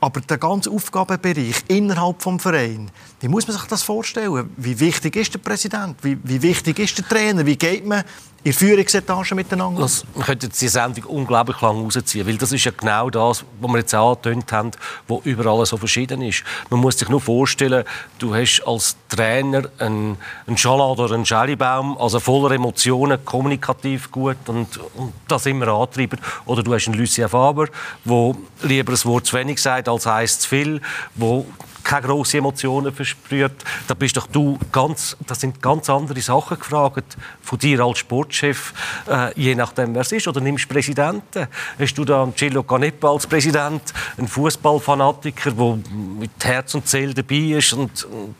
Aber 0.00 0.20
der 0.20 0.36
ganze 0.36 0.70
Aufgabenbereich 0.70 1.64
innerhalb 1.68 2.18
des 2.18 2.42
Vereins, 2.42 2.90
wie 3.24 3.28
muss 3.28 3.48
man 3.48 3.56
sich 3.56 3.66
das 3.68 3.82
vorstellen? 3.82 4.50
Wie 4.58 4.78
wichtig 4.78 5.16
ist 5.16 5.32
der 5.32 5.38
Präsident? 5.38 5.96
Wie, 6.02 6.18
wie 6.24 6.42
wichtig 6.42 6.78
ist 6.78 6.98
der 6.98 7.08
Trainer? 7.08 7.46
Wie 7.46 7.56
geht 7.56 7.86
man 7.86 8.04
in 8.42 8.52
Führungsetage 8.52 9.34
miteinander? 9.34 9.80
Das, 9.80 10.04
wir 10.14 10.24
könnten 10.24 10.50
diese 10.50 10.68
Sendung 10.68 11.04
unglaublich 11.04 11.58
lang 11.62 11.80
rausziehen, 11.80 12.26
weil 12.26 12.36
das 12.36 12.52
ist 12.52 12.66
ja 12.66 12.72
genau 12.76 13.08
das, 13.08 13.42
was 13.62 13.72
wir 13.72 13.78
jetzt 13.78 13.94
angetönt 13.94 14.52
haben, 14.52 14.72
was 15.08 15.24
überall 15.24 15.64
so 15.64 15.78
verschieden 15.78 16.20
ist. 16.20 16.44
Man 16.68 16.80
muss 16.80 16.98
sich 16.98 17.08
nur 17.08 17.18
vorstellen, 17.22 17.84
du 18.18 18.34
hast 18.34 18.60
als 18.66 18.94
Trainer 19.08 19.70
einen, 19.78 20.18
einen 20.46 20.56
Chaland 20.58 21.00
oder 21.00 21.14
einen 21.14 21.24
Jellybaum, 21.24 21.96
also 21.96 22.20
voller 22.20 22.54
Emotionen, 22.54 23.24
kommunikativ 23.24 24.12
gut 24.12 24.36
und, 24.48 24.78
und 24.96 25.14
das 25.28 25.46
immer 25.46 25.68
antreibt. 25.68 26.18
Oder 26.44 26.62
du 26.62 26.74
hast 26.74 26.88
einen 26.88 26.98
Lucien 26.98 27.30
Faber, 27.30 27.68
der 28.04 28.34
lieber 28.64 28.92
ein 28.92 29.04
Wort 29.04 29.24
zu 29.24 29.34
wenig 29.38 29.62
sagt 29.62 29.88
als 29.88 30.04
heißt 30.04 30.42
zu 30.42 30.48
viel, 30.50 30.82
wo 31.14 31.46
keine 31.84 32.06
grossen 32.06 32.38
Emotionen 32.38 32.92
versprüht, 32.92 33.52
da 33.86 33.94
bist 33.94 34.16
doch 34.16 34.26
du 34.26 34.58
ganz, 34.72 35.16
das 35.26 35.40
sind 35.40 35.62
ganz 35.62 35.88
andere 35.90 36.20
Sachen 36.20 36.58
gefragt 36.58 37.16
von 37.42 37.58
dir 37.58 37.80
als 37.80 37.98
Sportchef, 37.98 38.72
äh, 39.08 39.38
je 39.38 39.54
nachdem 39.54 39.94
wer 39.94 40.00
es 40.00 40.12
ist. 40.12 40.26
Oder 40.26 40.40
nimmst 40.40 40.68
Präsidenten. 40.68 41.46
Hast 41.78 41.98
du 41.98 42.04
da 42.04 42.22
einen 42.22 42.34
Cello 42.34 42.62
Canepa 42.62 43.10
als 43.10 43.26
Präsident, 43.26 43.82
einen 44.16 44.28
Fußballfanatiker, 44.28 45.52
der 45.52 45.78
mit 46.18 46.30
Herz 46.42 46.74
und 46.74 46.88
Seele 46.88 47.14
dabei 47.14 47.58
ist 47.58 47.72
und, 47.74 48.04
und, 48.04 48.34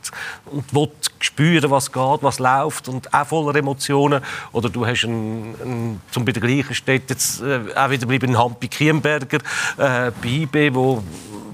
und 0.47 0.75
will 0.75 0.91
spüren, 1.21 1.71
was 1.71 1.93
geht, 1.93 2.23
was 2.23 2.39
läuft 2.39 2.89
und 2.89 3.13
auch 3.13 3.27
voller 3.27 3.55
Emotionen. 3.57 4.23
Oder 4.53 4.69
du 4.71 4.87
hast 4.87 5.05
einen, 5.05 5.55
einen 5.63 6.01
zum 6.11 6.25
bei 6.25 6.33
der 6.33 6.43
gleichen 6.43 6.75
Stätte 6.75 7.15
jetzt 7.15 7.43
äh, 7.43 7.61
auch 7.75 7.91
wieder 7.91 8.07
bleiben 8.07 8.37
Hampi 8.39 8.69
Kienberger 8.69 9.39
äh, 9.77 10.11
bei 10.11 10.29
IB, 10.29 10.75
wo 10.75 11.03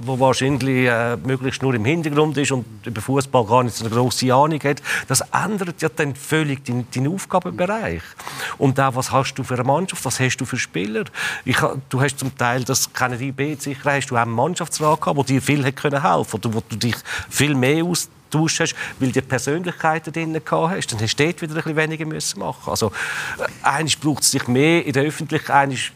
wo 0.02 0.18
wahrscheinlich 0.18 0.86
äh, 0.86 1.16
möglichst 1.16 1.62
nur 1.62 1.74
im 1.74 1.84
Hintergrund 1.84 2.36
ist 2.36 2.52
und 2.52 2.64
über 2.84 3.00
Fußball 3.00 3.44
gar 3.44 3.62
nicht 3.62 3.76
so 3.76 3.84
eine 3.84 3.94
große 3.94 4.32
Ahnung 4.32 4.60
hat, 4.62 4.82
das 5.08 5.22
ändert 5.32 5.82
ja 5.82 5.88
dann 5.88 6.14
völlig 6.14 6.64
deinen, 6.64 6.86
deinen 6.90 7.14
Aufgabenbereich. 7.14 8.02
Und 8.58 8.78
auch, 8.80 8.94
was 8.94 9.12
hast 9.12 9.34
du 9.34 9.42
für 9.42 9.54
eine 9.54 9.64
Mannschaft, 9.64 10.04
was 10.04 10.20
hast 10.20 10.38
du 10.38 10.44
für 10.44 10.58
Spieler? 10.58 11.04
Ich, 11.44 11.58
du 11.88 12.00
hast 12.00 12.18
zum 12.18 12.36
Teil, 12.36 12.64
das 12.64 12.92
kennen 12.92 13.18
die 13.18 13.56
sicher, 13.58 13.92
hast 13.92 14.08
du 14.08 14.16
auch 14.16 14.22
einen 14.22 14.32
Mannschaftsrat 14.32 15.00
gehabt, 15.00 15.18
der 15.18 15.24
dir 15.24 15.42
viel 15.42 15.64
hat 15.64 15.76
können 15.76 16.02
helfen 16.02 16.36
oder 16.36 16.54
wo 16.54 16.62
du 16.68 16.76
dich 16.76 16.96
viel 17.28 17.54
mehr 17.54 17.84
aus 17.84 18.08
hast, 18.32 18.74
weil 18.98 19.12
du 19.12 19.22
Persönlichkeiten 19.22 20.12
drin 20.12 20.32
gehabt 20.32 20.76
hast, 20.76 20.92
dann 20.92 21.00
hast 21.00 21.16
du 21.16 21.24
dort 21.24 21.42
wieder 21.42 21.52
ein 21.52 21.56
bisschen 21.56 21.76
weniger 21.76 22.06
müssen 22.06 22.38
machen. 22.38 22.70
Also, 22.70 22.92
äh, 23.38 23.96
braucht 24.00 24.22
es 24.22 24.30
sich 24.30 24.46
mehr 24.46 24.84
in 24.84 24.92
der 24.92 25.04
Öffentlichkeit, 25.04 25.92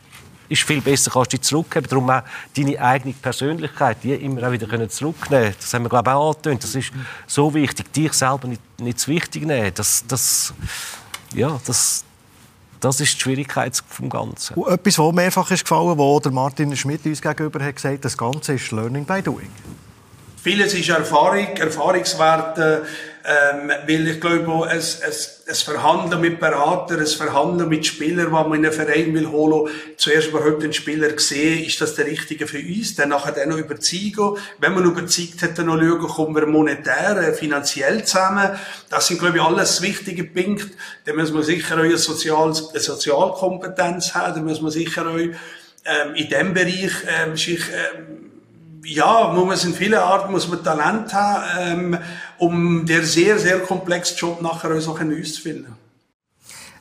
ist 0.48 0.62
viel 0.62 0.80
besser, 0.80 1.10
kannst 1.10 1.32
du 1.32 1.36
dich 1.36 1.46
zurückgeben. 1.46 1.86
Darum 1.88 2.10
auch 2.10 2.22
deine 2.56 2.80
eigene 2.80 3.14
Persönlichkeit, 3.14 3.98
die 4.02 4.12
immer 4.14 4.46
auch 4.46 4.52
wieder 4.52 4.66
können 4.66 4.88
zurücknehmen 4.90 5.54
Das 5.58 5.72
haben 5.72 5.84
wir, 5.84 5.88
glaube 5.88 6.10
ich, 6.10 6.14
auch 6.14 6.30
angetönt. 6.30 6.62
Das 6.62 6.74
ist 6.74 6.92
so 7.26 7.52
wichtig. 7.54 7.92
Dich 7.92 8.12
selber 8.12 8.48
nicht, 8.48 8.62
nicht 8.78 8.98
zu 9.00 9.10
wichtig 9.10 9.46
nehmen. 9.46 9.72
Das, 9.74 10.04
das, 10.06 10.52
ja, 11.34 11.58
das, 11.66 12.04
das 12.80 13.00
ist 13.00 13.14
die 13.14 13.20
Schwierigkeit 13.20 13.80
vom 13.88 14.10
Ganzen. 14.10 14.54
Und 14.54 14.72
etwas, 14.72 14.98
was 14.98 15.12
mehrfach 15.12 15.50
ist 15.50 15.64
gefallen, 15.64 15.96
wo 15.96 16.20
der 16.20 16.32
Martin 16.32 16.76
Schmidt 16.76 17.04
uns 17.06 17.22
gegenüber 17.22 17.64
hat 17.64 17.76
gesagt, 17.76 18.04
das 18.04 18.16
Ganze 18.16 18.54
ist 18.54 18.70
Learning 18.70 19.04
by 19.04 19.22
Doing. 19.22 19.50
Vieles 20.42 20.74
ist 20.74 20.90
Erfahrung, 20.90 21.56
Erfahrungswerte, 21.56 22.84
ähm, 23.26 23.70
weil 23.86 24.06
ich 24.06 24.20
glaube, 24.20 24.68
es, 24.70 25.00
es, 25.00 25.42
es 25.46 25.62
Verhandeln 25.62 26.20
mit 26.20 26.40
Beratern, 26.40 27.00
es 27.00 27.14
Verhandeln 27.14 27.70
mit 27.70 27.86
Spielern, 27.86 28.26
die 28.26 28.32
man 28.32 28.52
in 28.52 28.66
einen 28.66 28.72
Verein 28.72 29.14
will 29.14 29.28
holen, 29.28 29.70
zuerst 29.96 30.28
überhaupt 30.28 30.62
den 30.62 30.74
Spieler 30.74 31.18
sehen, 31.18 31.64
ist 31.64 31.80
das 31.80 31.94
der 31.94 32.04
Richtige 32.04 32.46
für 32.46 32.58
uns, 32.58 32.96
dann 32.96 33.08
nachher 33.08 33.32
dann 33.32 33.48
noch 33.48 33.56
überzeugen. 33.56 34.36
Wenn 34.58 34.74
man 34.74 34.84
überzeugt 34.84 35.40
hat, 35.40 35.56
dann 35.56 35.66
noch 35.66 35.78
schauen, 35.78 36.00
kommen 36.00 36.36
wir 36.36 36.46
monetär, 36.46 37.16
äh, 37.16 37.32
finanziell 37.32 38.04
zusammen. 38.04 38.50
Das 38.90 39.06
sind, 39.06 39.20
glaube 39.20 39.38
ich, 39.38 39.42
alles 39.42 39.80
wichtige 39.80 40.24
Punkte. 40.24 40.72
Dann 41.06 41.16
muss 41.16 41.32
man 41.32 41.42
sicher 41.42 41.76
auch 41.76 41.80
eine, 41.80 41.96
Sozial 41.96 42.52
eine 42.52 42.80
Sozialkompetenz 42.80 44.14
haben, 44.14 44.34
dann 44.34 44.44
muss 44.44 44.60
man 44.60 44.70
sicher 44.70 45.06
auch 45.06 45.16
ähm, 45.16 46.14
in 46.14 46.28
dem 46.28 46.52
Bereich 46.52 46.92
ähm, 47.08 47.38
sich 47.38 47.60
ähm, 47.70 48.32
ja, 48.84 49.32
muss 49.32 49.62
man 49.62 49.72
in 49.72 49.76
vielen 49.76 49.94
Arten 49.94 50.32
muss 50.32 50.48
man 50.48 50.62
Talent 50.62 51.12
haben, 51.12 51.94
ähm, 51.94 51.98
um 52.38 52.84
der 52.86 53.04
sehr, 53.04 53.38
sehr 53.38 53.60
komplexen 53.60 54.16
Job 54.16 54.42
nachher 54.42 54.76
auch 54.76 54.80
so 54.80 54.92
auszufinden. 54.92 55.84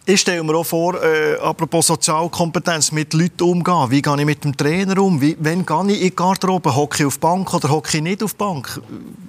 Ich 0.06 0.20
stelle 0.20 0.44
mir 0.44 0.54
auch 0.56 0.66
vor, 0.66 1.02
äh, 1.02 1.38
apropos 1.38 1.88
Sozialkompetenz, 1.88 2.92
mit 2.92 3.13
Leuten 3.13 3.44
umgehen. 3.44 3.89
Wie 3.89 4.02
gehe 4.02 4.20
ich 4.20 4.26
mit 4.26 4.44
dem 4.44 4.58
Trainer 4.58 5.02
um? 5.02 5.22
Wie, 5.22 5.38
wenn 5.39 5.66
gehe 5.66 5.82
ich 5.88 6.02
in 6.02 6.10
die 6.10 6.16
Garderobe? 6.16 6.76
Hocke 6.76 7.04
ich 7.04 7.06
auf 7.06 7.20
Bank 7.20 7.54
oder 7.54 7.70
hocke 7.70 7.98
ich 7.98 8.04
nicht 8.04 8.22
auf 8.22 8.36
Bank? 8.36 8.82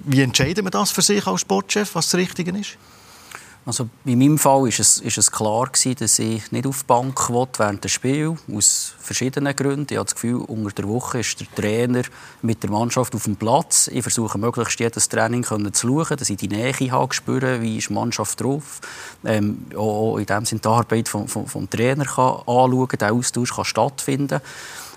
Wie 0.03 0.21
entscheiden 0.21 0.65
wir 0.65 0.71
das 0.71 0.91
für 0.91 1.01
sich 1.01 1.25
als 1.25 1.41
Sportchef, 1.41 1.95
was 1.95 2.09
das 2.09 2.19
Richtige 2.19 2.51
ist? 2.51 2.77
Also 3.67 3.89
in 4.05 4.19
meinem 4.19 4.37
Fall 4.37 4.67
ist 4.67 4.79
es, 4.79 4.99
ist 4.99 5.17
es 5.17 5.31
klar 5.31 5.65
gewesen, 5.65 5.95
dass 5.95 6.19
ich 6.19 6.51
nicht 6.51 6.67
auf 6.67 6.81
die 6.81 6.85
Bank 6.85 7.29
wollte 7.31 7.57
während 7.59 7.83
des 7.83 7.93
Spiels 7.93 8.37
aus 8.53 8.93
verschiedenen 8.99 9.55
Gründen. 9.55 9.87
Ich 9.89 9.97
habe 9.97 10.05
das 10.05 10.13
Gefühl, 10.13 10.35
unter 10.35 10.69
der 10.69 10.87
Woche 10.87 11.21
ist 11.21 11.39
der 11.39 11.47
Trainer 11.55 12.03
mit 12.43 12.61
der 12.61 12.69
Mannschaft 12.69 13.15
auf 13.15 13.23
dem 13.23 13.35
Platz. 13.35 13.89
Ich 13.91 14.03
versuche 14.03 14.37
möglichst 14.37 14.79
jedes 14.79 15.09
Training 15.09 15.43
zu 15.43 15.57
schauen, 15.73 16.17
dass 16.17 16.29
ich 16.29 16.37
die 16.37 16.47
Nähe 16.47 16.73
habe, 16.91 17.11
spüre, 17.11 17.59
wie 17.61 17.79
ist 17.79 17.89
die 17.89 17.93
Mannschaft 17.93 18.39
drauf. 18.39 18.81
Ähm, 19.23 19.65
auch 19.75 20.17
in 20.17 20.27
dem 20.27 20.45
Sinne 20.45 20.61
die 20.61 20.67
Arbeit 20.67 21.09
vom, 21.09 21.27
vom, 21.27 21.47
vom 21.47 21.67
kann 21.67 21.99
anschauen, 22.45 22.97
der 22.99 23.13
Austausch 23.13 23.55
kann 23.55 23.65
stattfinden. 23.65 24.41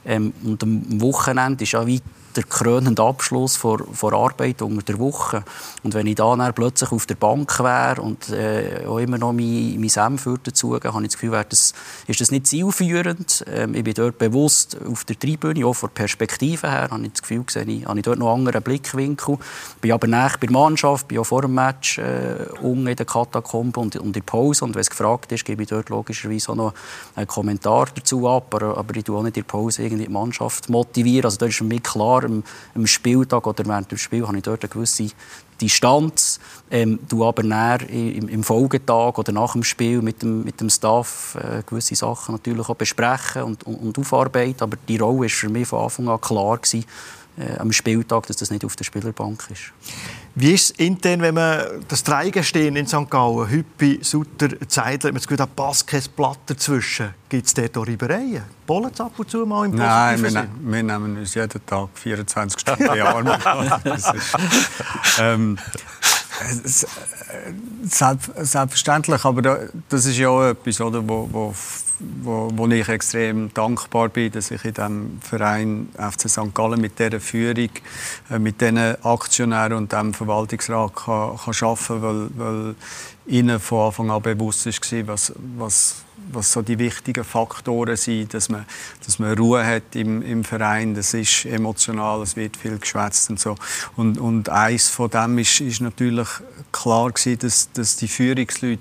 Ähm, 0.04 0.34
und 0.44 0.62
am 0.62 1.00
Wochenende 1.00 1.64
ist 1.64 1.72
ja 1.72 1.86
wie 1.86 2.02
der 2.38 2.44
krönende 2.44 3.02
Abschluss 3.02 3.56
vor, 3.56 3.80
vor 3.92 4.12
Arbeit 4.12 4.62
unter 4.62 4.82
der 4.82 4.98
Woche. 4.98 5.42
Und 5.82 5.94
wenn 5.94 6.06
ich 6.06 6.14
dann 6.14 6.54
plötzlich 6.54 6.92
auf 6.92 7.04
der 7.04 7.16
Bank 7.16 7.58
wäre 7.58 8.00
und 8.00 8.30
äh, 8.30 8.86
auch 8.86 8.98
immer 8.98 9.18
noch 9.18 9.32
mein, 9.32 9.76
mein 9.78 9.88
Senf 9.88 10.28
dazu 10.44 10.74
habe 10.74 11.02
ich 11.02 11.08
das 11.08 11.18
Gefühl, 11.18 11.44
das, 11.48 11.74
ist 12.06 12.20
das 12.20 12.30
nicht 12.30 12.46
zielführend. 12.46 13.44
Ähm, 13.52 13.74
ich 13.74 13.82
bin 13.82 13.94
dort 13.94 14.18
bewusst 14.18 14.76
auf 14.88 15.04
der 15.04 15.18
Tribüne, 15.18 15.66
auch 15.66 15.74
von 15.74 15.90
der 15.90 15.94
Perspektive 15.94 16.70
her, 16.70 16.88
habe 16.90 17.02
ich 17.02 17.12
das 17.12 17.22
Gefühl, 17.22 17.42
gesehen, 17.42 17.68
ich, 17.68 17.86
habe 17.86 17.98
ich 17.98 18.04
dort 18.04 18.18
noch 18.18 18.32
einen 18.32 18.46
anderen 18.46 18.62
Blickwinkel. 18.62 19.38
Bin 19.80 19.92
aber 19.92 20.06
nach 20.06 20.36
bei 20.36 20.46
der 20.46 20.52
Mannschaft, 20.52 21.08
bin 21.08 21.18
auch 21.18 21.24
vor 21.24 21.42
dem 21.42 21.54
Match 21.54 21.98
äh, 21.98 22.46
unten 22.62 22.86
in 22.86 22.96
der 22.96 23.06
Katakombe 23.06 23.80
und, 23.80 23.96
und 23.96 24.06
in 24.06 24.12
der 24.12 24.20
Pause. 24.20 24.64
Und 24.64 24.74
wenn 24.74 24.80
es 24.80 24.90
gefragt 24.90 25.32
ist, 25.32 25.44
gebe 25.44 25.62
ich 25.64 25.68
dort 25.68 25.88
logischerweise 25.88 26.52
auch 26.52 26.56
noch 26.56 26.74
einen 27.16 27.26
Kommentar 27.26 27.88
dazu 27.92 28.28
ab. 28.28 28.54
Aber, 28.54 28.78
aber 28.78 28.94
ich 28.94 29.04
tue 29.04 29.18
auch 29.18 29.22
nicht 29.24 29.36
in 29.36 29.42
der 29.42 29.48
Pause 29.48 29.82
irgendwie 29.82 30.04
die 30.04 30.12
Mannschaft 30.12 30.68
motivieren. 30.68 31.24
Also 31.24 31.38
da 31.38 31.46
ist 31.46 31.60
mich 31.62 31.82
klar, 31.82 32.27
am, 32.28 32.44
am 32.74 32.86
Spieltag 32.86 33.46
oder 33.46 33.66
während 33.66 33.90
dem 33.90 33.98
Spiel 33.98 34.26
habe 34.26 34.36
ich 34.36 34.42
dort 34.42 34.62
eine 34.62 34.70
gewisse 34.70 35.08
Distanz. 35.60 36.38
Ähm, 36.70 36.98
du 37.08 37.24
aber 37.24 37.42
näher 37.42 37.88
im, 37.88 38.28
im, 38.28 38.44
Folgetag 38.44 39.18
oder 39.18 39.32
nach 39.32 39.52
dem 39.52 39.64
Spiel 39.64 40.02
mit 40.02 40.22
dem, 40.22 40.44
mit 40.44 40.60
dem 40.60 40.70
Staff 40.70 41.36
äh, 41.40 41.62
gewisse 41.66 41.96
Sachen 41.96 42.34
natürlich 42.34 42.68
auch 42.68 42.76
besprechen 42.76 43.42
und, 43.42 43.64
und, 43.64 43.76
und 43.76 43.98
aufarbeiten. 43.98 44.62
Aber 44.62 44.76
die 44.88 44.98
Rolle 44.98 45.22
war 45.22 45.28
für 45.28 45.48
mich 45.48 45.68
von 45.68 45.84
Anfang 45.84 46.08
an 46.08 46.20
klar 46.20 46.58
gewesen, 46.58 46.84
äh, 47.38 47.58
am 47.58 47.72
Spieltag, 47.72 48.26
dass 48.26 48.36
das 48.36 48.50
nicht 48.50 48.64
auf 48.64 48.76
der 48.76 48.84
Spielerbank 48.84 49.44
ist. 49.50 49.72
Wie 50.40 50.52
ist 50.52 50.70
es 50.70 50.70
intern, 50.78 51.20
wenn 51.20 51.34
man 51.34 51.64
das 51.88 52.04
Dreieck 52.04 52.44
stehen 52.44 52.76
in 52.76 52.86
St. 52.86 53.10
Gallen, 53.10 53.50
Hüppi, 53.50 53.98
Sutter, 54.02 54.48
Zeidler, 54.68 55.10
man 55.10 55.20
hat 55.20 55.56
passt 55.56 55.88
kein 55.88 56.00
Blatt 56.14 56.38
dazwischen. 56.46 57.12
Gibt 57.28 57.46
es 57.46 57.54
dort 57.54 57.76
auch 57.76 57.84
Reibereien? 57.84 58.44
Bollen 58.64 58.92
ab 59.00 59.18
und 59.18 59.28
zu 59.28 59.44
mal 59.44 59.66
im 59.66 59.74
Nein, 59.74 60.22
wir, 60.22 60.30
ne 60.30 60.48
wir, 60.60 60.82
nehmen 60.84 61.18
uns 61.18 61.34
jeden 61.34 61.66
Tag 61.66 61.88
24 61.92 62.60
Stunden 62.60 62.84
in 62.84 63.00
Arm. 63.00 63.26
ähm, 65.18 65.58
selbstverständlich, 67.82 69.24
aber 69.24 69.68
das 69.88 70.06
ist 70.06 70.18
ja 70.18 70.28
auch 70.28 70.44
etwas, 70.44 70.80
oder, 70.80 71.06
wo, 71.06 71.28
wo 71.30 71.54
wo, 72.00 72.50
wo 72.54 72.66
ich 72.68 72.88
extrem 72.88 73.52
dankbar 73.54 74.08
bin, 74.08 74.30
dass 74.30 74.50
ich 74.50 74.64
in 74.64 74.74
diesem 74.74 75.20
Verein 75.20 75.88
FC 75.96 76.28
St. 76.28 76.54
Gallen 76.54 76.80
mit 76.80 76.98
dieser 76.98 77.20
Führung, 77.20 77.70
äh, 78.30 78.38
mit 78.38 78.60
diesen 78.60 78.78
Aktionären 79.04 79.74
und 79.74 79.92
dem 79.92 80.14
Verwaltungsrat 80.14 80.94
kann, 80.94 81.36
kann 81.36 81.54
arbeiten 81.60 81.86
kann, 81.86 82.02
weil, 82.02 82.28
weil 82.36 82.74
ihnen 83.26 83.60
von 83.60 83.86
Anfang 83.86 84.10
an 84.10 84.22
bewusst 84.22 84.66
war, 84.66 85.06
was, 85.08 85.32
was 85.56 85.96
was 86.32 86.52
so 86.52 86.62
die 86.62 86.78
wichtigen 86.78 87.24
Faktoren 87.24 87.96
sind, 87.96 88.34
dass 88.34 88.48
man, 88.48 88.66
dass 89.04 89.18
man 89.18 89.36
Ruhe 89.36 89.64
hat 89.64 89.94
im, 89.94 90.22
im 90.22 90.44
Verein, 90.44 90.94
das 90.94 91.14
ist 91.14 91.46
emotional, 91.46 92.22
es 92.22 92.36
wird 92.36 92.56
viel 92.56 92.78
geschwätzt 92.78 93.30
und 93.30 93.40
so. 93.40 93.54
Und, 93.96 94.18
und 94.18 94.48
eins 94.48 94.88
von 94.88 95.10
dem 95.10 95.38
ist, 95.38 95.60
ist 95.60 95.80
natürlich 95.80 96.28
klar 96.72 97.10
gewesen, 97.10 97.38
dass, 97.38 97.72
dass 97.72 97.96
die 97.96 98.08
Führungsleute 98.08 98.80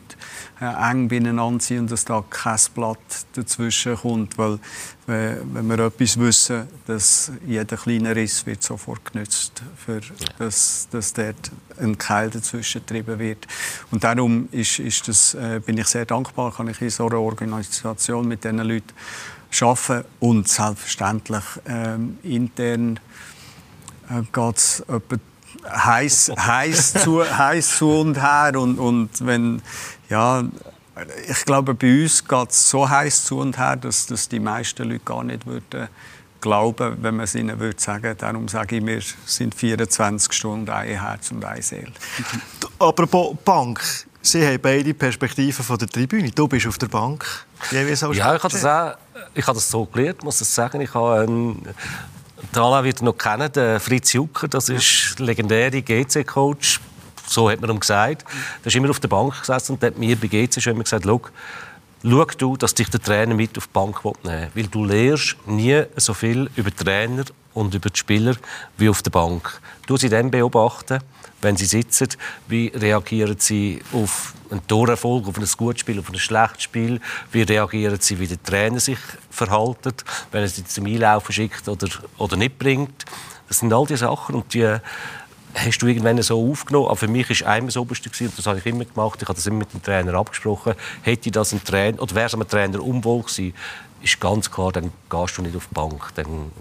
äh, 0.59 0.91
eng 0.91 1.07
beieinander 1.07 1.63
sind 1.63 1.79
und 1.79 1.91
dass 1.91 2.05
da 2.05 2.23
kein 2.29 2.59
Blatt 2.73 2.97
dazwischen 3.33 3.95
kommt, 3.95 4.37
weil 4.37 4.59
wenn 5.07 5.67
wir 5.67 5.79
etwas 5.79 6.19
wissen, 6.19 6.67
dass 6.85 7.31
jeder 7.45 7.77
kleine 7.77 8.13
Riss 8.13 8.45
wird 8.45 8.61
sofort 8.61 9.13
genutzt, 9.13 9.63
für 9.77 10.01
dass, 10.37 10.89
dass 10.91 11.13
dort 11.13 11.49
ein 11.79 11.97
Keil 11.97 12.29
dazwischen 12.29 12.81
getrieben 12.81 13.17
wird. 13.17 13.47
Und 13.89 14.03
darum 14.03 14.49
ist, 14.51 14.79
ist 14.79 15.07
das, 15.07 15.33
äh, 15.33 15.61
bin 15.65 15.77
ich 15.77 15.87
sehr 15.87 16.05
dankbar, 16.05 16.53
kann 16.53 16.67
ich 16.67 16.81
in 16.81 16.89
so 16.89 17.07
einer 17.07 17.21
Organisation 17.21 18.27
mit 18.27 18.43
diesen 18.43 18.59
Leuten 18.59 18.91
arbeiten. 19.61 20.05
Und 20.19 20.49
selbstverständlich 20.49 21.45
ähm, 21.65 22.17
intern 22.23 22.99
äh, 24.09 24.23
geht 24.33 24.57
es 24.57 24.83
heiß, 25.69 26.33
heiß, 26.37 26.93
zu, 26.95 27.23
heiß 27.23 27.77
zu 27.77 27.91
und 27.91 28.21
her. 28.21 28.59
Und, 28.59 28.77
und 28.77 29.25
wenn 29.25 29.61
ja 30.09 30.43
ich 31.27 31.45
glaube, 31.45 31.73
bei 31.73 32.03
uns 32.03 32.27
geht 32.27 32.49
es 32.49 32.69
so 32.69 32.89
heiß 32.89 33.25
zu 33.25 33.39
und 33.39 33.57
her, 33.57 33.75
dass, 33.75 34.07
dass 34.07 34.27
die 34.29 34.39
meisten 34.39 34.89
Leute 34.89 35.03
gar 35.03 35.23
nicht 35.23 35.45
würden 35.45 35.87
glauben, 36.39 36.97
wenn 37.01 37.15
man 37.15 37.23
es 37.23 37.35
ihnen 37.35 37.59
würde 37.59 37.79
sagen. 37.79 38.15
Darum 38.17 38.47
sage 38.47 38.77
ich, 38.77 38.85
wir 38.85 39.01
sind 39.25 39.55
24 39.55 40.31
Stunden 40.31 40.69
ein 40.69 40.99
Herz 40.99 41.31
und 41.31 41.43
eine 41.43 41.61
Seele. 41.61 41.91
Apropos 42.79 43.35
Bank. 43.43 43.81
Sie 44.21 44.45
haben 44.45 44.59
beide 44.61 44.93
Perspektiven 44.93 45.63
von 45.63 45.77
der 45.77 45.87
Tribüne. 45.87 46.31
Du 46.31 46.47
bist 46.47 46.67
auf 46.67 46.77
der 46.77 46.87
Bank. 46.87 47.25
Ja, 47.71 47.87
ich 47.87 48.01
habe 48.03 48.49
das 48.49 48.65
auch 48.65 48.95
ich 49.33 49.47
habe 49.47 49.55
das 49.55 49.69
so 49.69 49.85
gelernt, 49.85 50.23
muss 50.23 50.41
ich 50.41 50.47
sagen. 50.47 50.81
Ich 50.81 50.93
habe 50.93 51.21
einen, 51.21 51.61
Alain 52.53 52.83
wird 52.83 53.01
noch 53.01 53.17
kennen, 53.17 53.51
den 53.51 53.79
Fritz 53.79 54.13
Jucker. 54.13 54.47
Das 54.47 54.69
ist 54.69 55.17
der 55.17 55.25
legendäre 55.27 55.81
GC-Coach 55.81 56.81
so 57.27 57.49
hat 57.49 57.61
man 57.61 57.69
ihm 57.69 57.79
gesagt. 57.79 58.25
Da 58.63 58.67
ist 58.67 58.75
immer 58.75 58.89
auf 58.89 58.99
der 58.99 59.07
Bank 59.07 59.39
gesessen 59.39 59.73
und 59.73 59.83
hat 59.83 59.97
mir 59.97 60.15
bei 60.15 60.27
GC 60.27 60.61
schon 60.61 60.73
immer 60.73 60.83
gesagt, 60.83 61.05
schau, 61.05 61.21
du, 62.37 62.57
dass 62.57 62.73
dich 62.73 62.89
der 62.89 63.01
Trainer 63.01 63.35
mit 63.35 63.57
auf 63.57 63.67
die 63.67 63.73
Bank 63.73 64.03
nehmen 64.03 64.15
will. 64.23 64.49
Weil 64.53 64.67
du 64.67 64.85
lernst 64.85 65.35
nie 65.45 65.83
so 65.95 66.13
viel 66.13 66.49
über 66.55 66.73
Trainer 66.75 67.25
und 67.53 67.73
über 67.73 67.89
die 67.89 67.97
Spieler 67.99 68.35
wie 68.77 68.89
auf 68.89 69.01
der 69.01 69.11
Bank. 69.11 69.59
Du 69.87 69.97
sie 69.97 70.09
dann 70.09 70.29
beobachten, 70.29 70.99
wenn 71.41 71.55
sie 71.55 71.65
sitzen, 71.65 72.09
wie 72.47 72.67
reagieren 72.67 73.37
sie 73.39 73.81
auf 73.93 74.33
einen 74.49 74.65
Torerfolg, 74.67 75.27
auf 75.27 75.37
ein 75.37 75.45
gutes 75.57 75.81
Spiel, 75.81 75.99
auf 75.99 76.09
ein 76.09 76.19
schlechtes 76.19 76.63
Spiel, 76.63 76.99
wie 77.31 77.43
reagieren 77.43 77.99
sie, 77.99 78.19
wie 78.19 78.27
der 78.27 78.41
Trainer 78.41 78.79
sich 78.79 78.99
verhält, 79.29 80.03
wenn 80.31 80.41
er 80.41 80.47
sie 80.47 80.65
zum 80.65 80.85
Einlaufen 80.85 81.33
schickt 81.33 81.67
oder, 81.67 81.87
oder 82.17 82.37
nicht 82.37 82.57
bringt. 82.57 83.05
Das 83.47 83.59
sind 83.59 83.71
all 83.71 83.85
die 83.85 83.97
Sachen 83.97 84.35
und 84.35 84.53
die 84.53 84.77
hast 85.57 85.79
du 85.79 85.87
irgendwann 85.87 86.21
so 86.21 86.51
aufgenommen. 86.51 86.87
Aber 86.87 86.95
für 86.95 87.07
mich 87.07 87.29
war 87.41 87.49
einmal 87.49 87.67
das 87.67 87.77
Oberste, 87.77 88.09
und 88.09 88.37
das 88.37 88.45
habe 88.45 88.59
ich 88.59 88.65
immer 88.65 88.85
gemacht, 88.85 89.21
ich 89.21 89.27
habe 89.27 89.35
das 89.35 89.45
immer 89.47 89.59
mit 89.59 89.73
dem 89.73 89.81
Trainer 89.81 90.13
abgesprochen, 90.13 90.73
hätte 91.01 91.31
das 91.31 91.51
ein 91.51 91.63
Trainer, 91.63 92.01
oder 92.01 92.15
wäre 92.15 92.27
es 92.27 92.33
einem 92.33 92.47
Trainer 92.47 92.81
unwohl 92.81 93.23
gewesen, 93.23 93.53
ist 94.01 94.19
ganz 94.19 94.49
klar, 94.51 94.71
dann 94.71 94.91
gehst 95.09 95.37
du 95.37 95.41
nicht 95.41 95.55
auf 95.55 95.67
die 95.67 95.73
Bank. 95.73 96.11
Dann, 96.15 96.51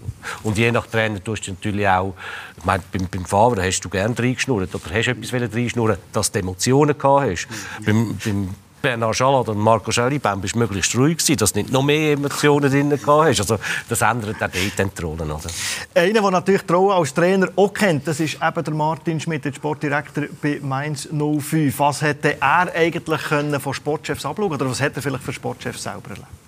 und 0.43 0.57
je 0.57 0.71
nach 0.71 0.87
Trainer 0.87 1.23
tust 1.23 1.47
du 1.47 1.51
natürlich 1.51 1.87
auch, 1.87 2.13
ich 2.57 2.65
meine, 2.65 2.83
beim, 2.91 3.07
beim 3.07 3.25
Fahrer 3.25 3.61
hast 3.63 3.81
du 3.81 3.89
gerne 3.89 4.17
reingeschnurrt 4.17 4.73
oder 4.73 4.83
hast 4.93 5.05
du 5.05 5.11
etwas 5.11 5.55
reinschnurren, 5.55 5.97
dass 6.11 6.31
du 6.31 6.39
Emotionen 6.39 6.97
gehabt 6.97 7.29
hast. 7.29 7.47
Mhm. 7.79 7.85
Beim, 7.85 8.17
beim 8.23 8.55
Bernard 8.81 9.15
Schalad 9.15 9.49
und 9.49 9.57
Marco 9.57 9.91
Schellibem 9.91 10.39
bist 10.41 10.55
möglichst 10.55 10.95
ruhig 10.95 11.17
gewesen, 11.17 11.37
dass 11.37 11.55
nicht 11.55 11.71
noch 11.71 11.83
mehr 11.83 12.13
Emotionen 12.13 12.69
drin 12.69 12.99
hast. 13.05 13.39
Also 13.39 13.57
das 13.89 14.01
ändert 14.01 14.35
auch 14.41 14.49
dort 14.77 14.97
die 14.97 15.01
Rolle. 15.01 15.23
Oder? 15.23 15.49
Einer, 15.95 16.21
der 16.21 16.31
natürlich 16.31 16.61
die 16.61 16.73
als 16.73 17.13
Trainer 17.13 17.49
auch 17.55 17.73
kennt, 17.73 18.07
das 18.07 18.19
ist 18.19 18.37
eben 18.41 18.63
der 18.63 18.73
Martin 18.73 19.19
Schmidt, 19.19 19.45
der 19.45 19.53
Sportdirektor 19.53 20.25
bei 20.41 20.59
Mainz 20.61 21.07
05. 21.11 21.79
Was 21.79 22.01
hätte 22.01 22.37
er 22.39 22.73
eigentlich 22.73 23.21
können 23.21 23.59
von 23.59 23.73
Sportchefs 23.73 24.25
abschauen 24.25 24.51
oder 24.51 24.69
was 24.69 24.79
hätte 24.79 24.97
er 24.97 25.01
vielleicht 25.01 25.23
für 25.23 25.33
Sportchefs 25.33 25.83
selber 25.83 26.09
erlebt? 26.09 26.46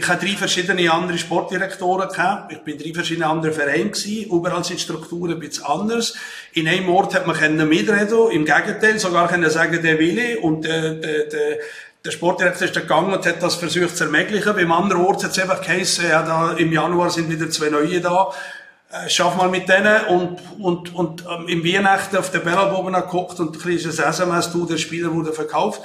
Ich 0.00 0.08
hatte 0.08 0.24
drei 0.24 0.34
verschiedene 0.34 0.90
andere 0.90 1.18
Sportdirektoren 1.18 2.08
gehabt. 2.08 2.50
Ich 2.52 2.60
bin 2.60 2.78
drei 2.78 2.94
verschiedene 2.94 3.26
andere 3.26 3.52
Vereine 3.52 3.90
gewesen. 3.90 4.30
Überall 4.30 4.64
sind 4.64 4.78
die 4.78 4.82
Strukturen 4.82 5.32
ein 5.32 5.38
bisschen 5.38 5.66
anders. 5.66 6.16
In 6.54 6.66
einem 6.68 6.88
Ort 6.88 7.14
hat 7.14 7.26
man 7.26 7.68
mitreden 7.68 8.30
Im 8.30 8.46
Gegenteil, 8.46 8.98
sogar 8.98 9.28
können 9.28 9.50
sagen, 9.50 9.82
der 9.82 9.98
Wille. 9.98 10.40
Und 10.40 10.64
der, 10.64 10.94
der, 10.94 11.24
der, 11.26 11.58
der 12.02 12.10
Sportdirektor 12.12 12.66
ist 12.66 12.74
gegangen 12.74 13.12
und 13.12 13.26
hat 13.26 13.42
das 13.42 13.56
versucht 13.56 13.94
zu 13.94 14.04
ermöglichen. 14.04 14.54
Beim 14.54 14.72
anderen 14.72 15.04
Ort 15.04 15.22
hat 15.22 15.32
es 15.32 15.38
einfach 15.38 15.60
geheißen, 15.60 16.08
ja, 16.08 16.22
da, 16.22 16.52
im 16.52 16.72
Januar 16.72 17.10
sind 17.10 17.30
wieder 17.30 17.50
zwei 17.50 17.68
neue 17.68 18.00
da. 18.00 18.32
Äh, 18.90 19.10
schaff 19.10 19.36
mal 19.36 19.50
mit 19.50 19.68
denen 19.68 20.06
und, 20.06 20.40
und, 20.58 20.94
und 20.94 21.24
ähm, 21.30 21.46
im 21.46 21.62
Weihnachten 21.62 22.16
auf 22.16 22.30
der 22.30 22.38
Bellbogen 22.38 22.94
geguckt 22.94 23.38
und 23.38 23.54
ein 23.54 23.60
kleines 23.60 23.98
SMS, 23.98 24.50
du, 24.50 24.64
der 24.64 24.78
Spieler 24.78 25.12
wurde 25.12 25.34
verkauft. 25.34 25.82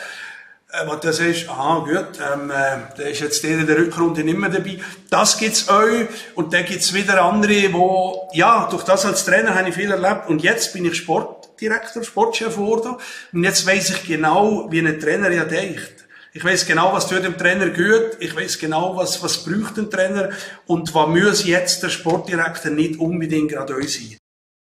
Was 0.88 1.00
du 1.00 1.14
sagst, 1.14 1.50
aha, 1.50 1.80
gut, 1.80 2.20
ähm, 2.20 2.52
äh, 2.52 2.96
der 2.98 3.10
ist 3.10 3.22
jetzt 3.22 3.44
der 3.44 3.60
in 3.60 3.68
der 3.68 3.78
Rückrunde 3.78 4.24
nicht 4.24 4.38
mehr 4.38 4.50
dabei. 4.50 4.80
Das 5.10 5.38
gibt's 5.38 5.70
euch 5.70 6.08
und 6.36 6.54
dann 6.54 6.66
gibt's 6.66 6.94
wieder 6.94 7.22
andere, 7.24 7.72
wo, 7.72 8.30
ja, 8.34 8.68
durch 8.70 8.84
das 8.84 9.06
als 9.06 9.24
Trainer 9.24 9.56
habe 9.56 9.70
ich 9.70 9.76
viel 9.76 9.92
erlebt 9.92 10.28
und 10.28 10.44
jetzt 10.44 10.74
bin 10.74 10.84
ich 10.86 10.96
Sportdirektor, 10.96 12.04
Sportchef 12.04 12.56
geworden 12.56 12.96
und 13.32 13.44
jetzt 13.44 13.66
weiß 13.66 13.92
ich 13.92 14.08
genau, 14.08 14.68
wie 14.70 14.80
ein 14.80 15.00
Trainer 15.00 15.30
ja 15.32 15.46
denkt. 15.46 16.06
Ich 16.34 16.44
weiß 16.44 16.66
genau, 16.66 16.92
was 16.92 17.08
tut 17.08 17.24
dem 17.24 17.38
Trainer 17.38 17.70
gut. 17.70 18.18
Ich 18.20 18.36
weiß 18.36 18.60
genau, 18.60 18.98
was, 18.98 19.24
was 19.24 19.46
braucht 19.46 19.78
ein 19.78 19.90
Trainer 19.90 20.32
und 20.66 20.94
was 20.94 21.08
muss 21.08 21.46
jetzt 21.46 21.82
der 21.84 21.90
Sportdirektor 21.90 22.72
nicht 22.72 23.00
unbedingt 23.00 23.52
gerade 23.52 23.76
euch 23.76 23.94
sein. 23.94 24.18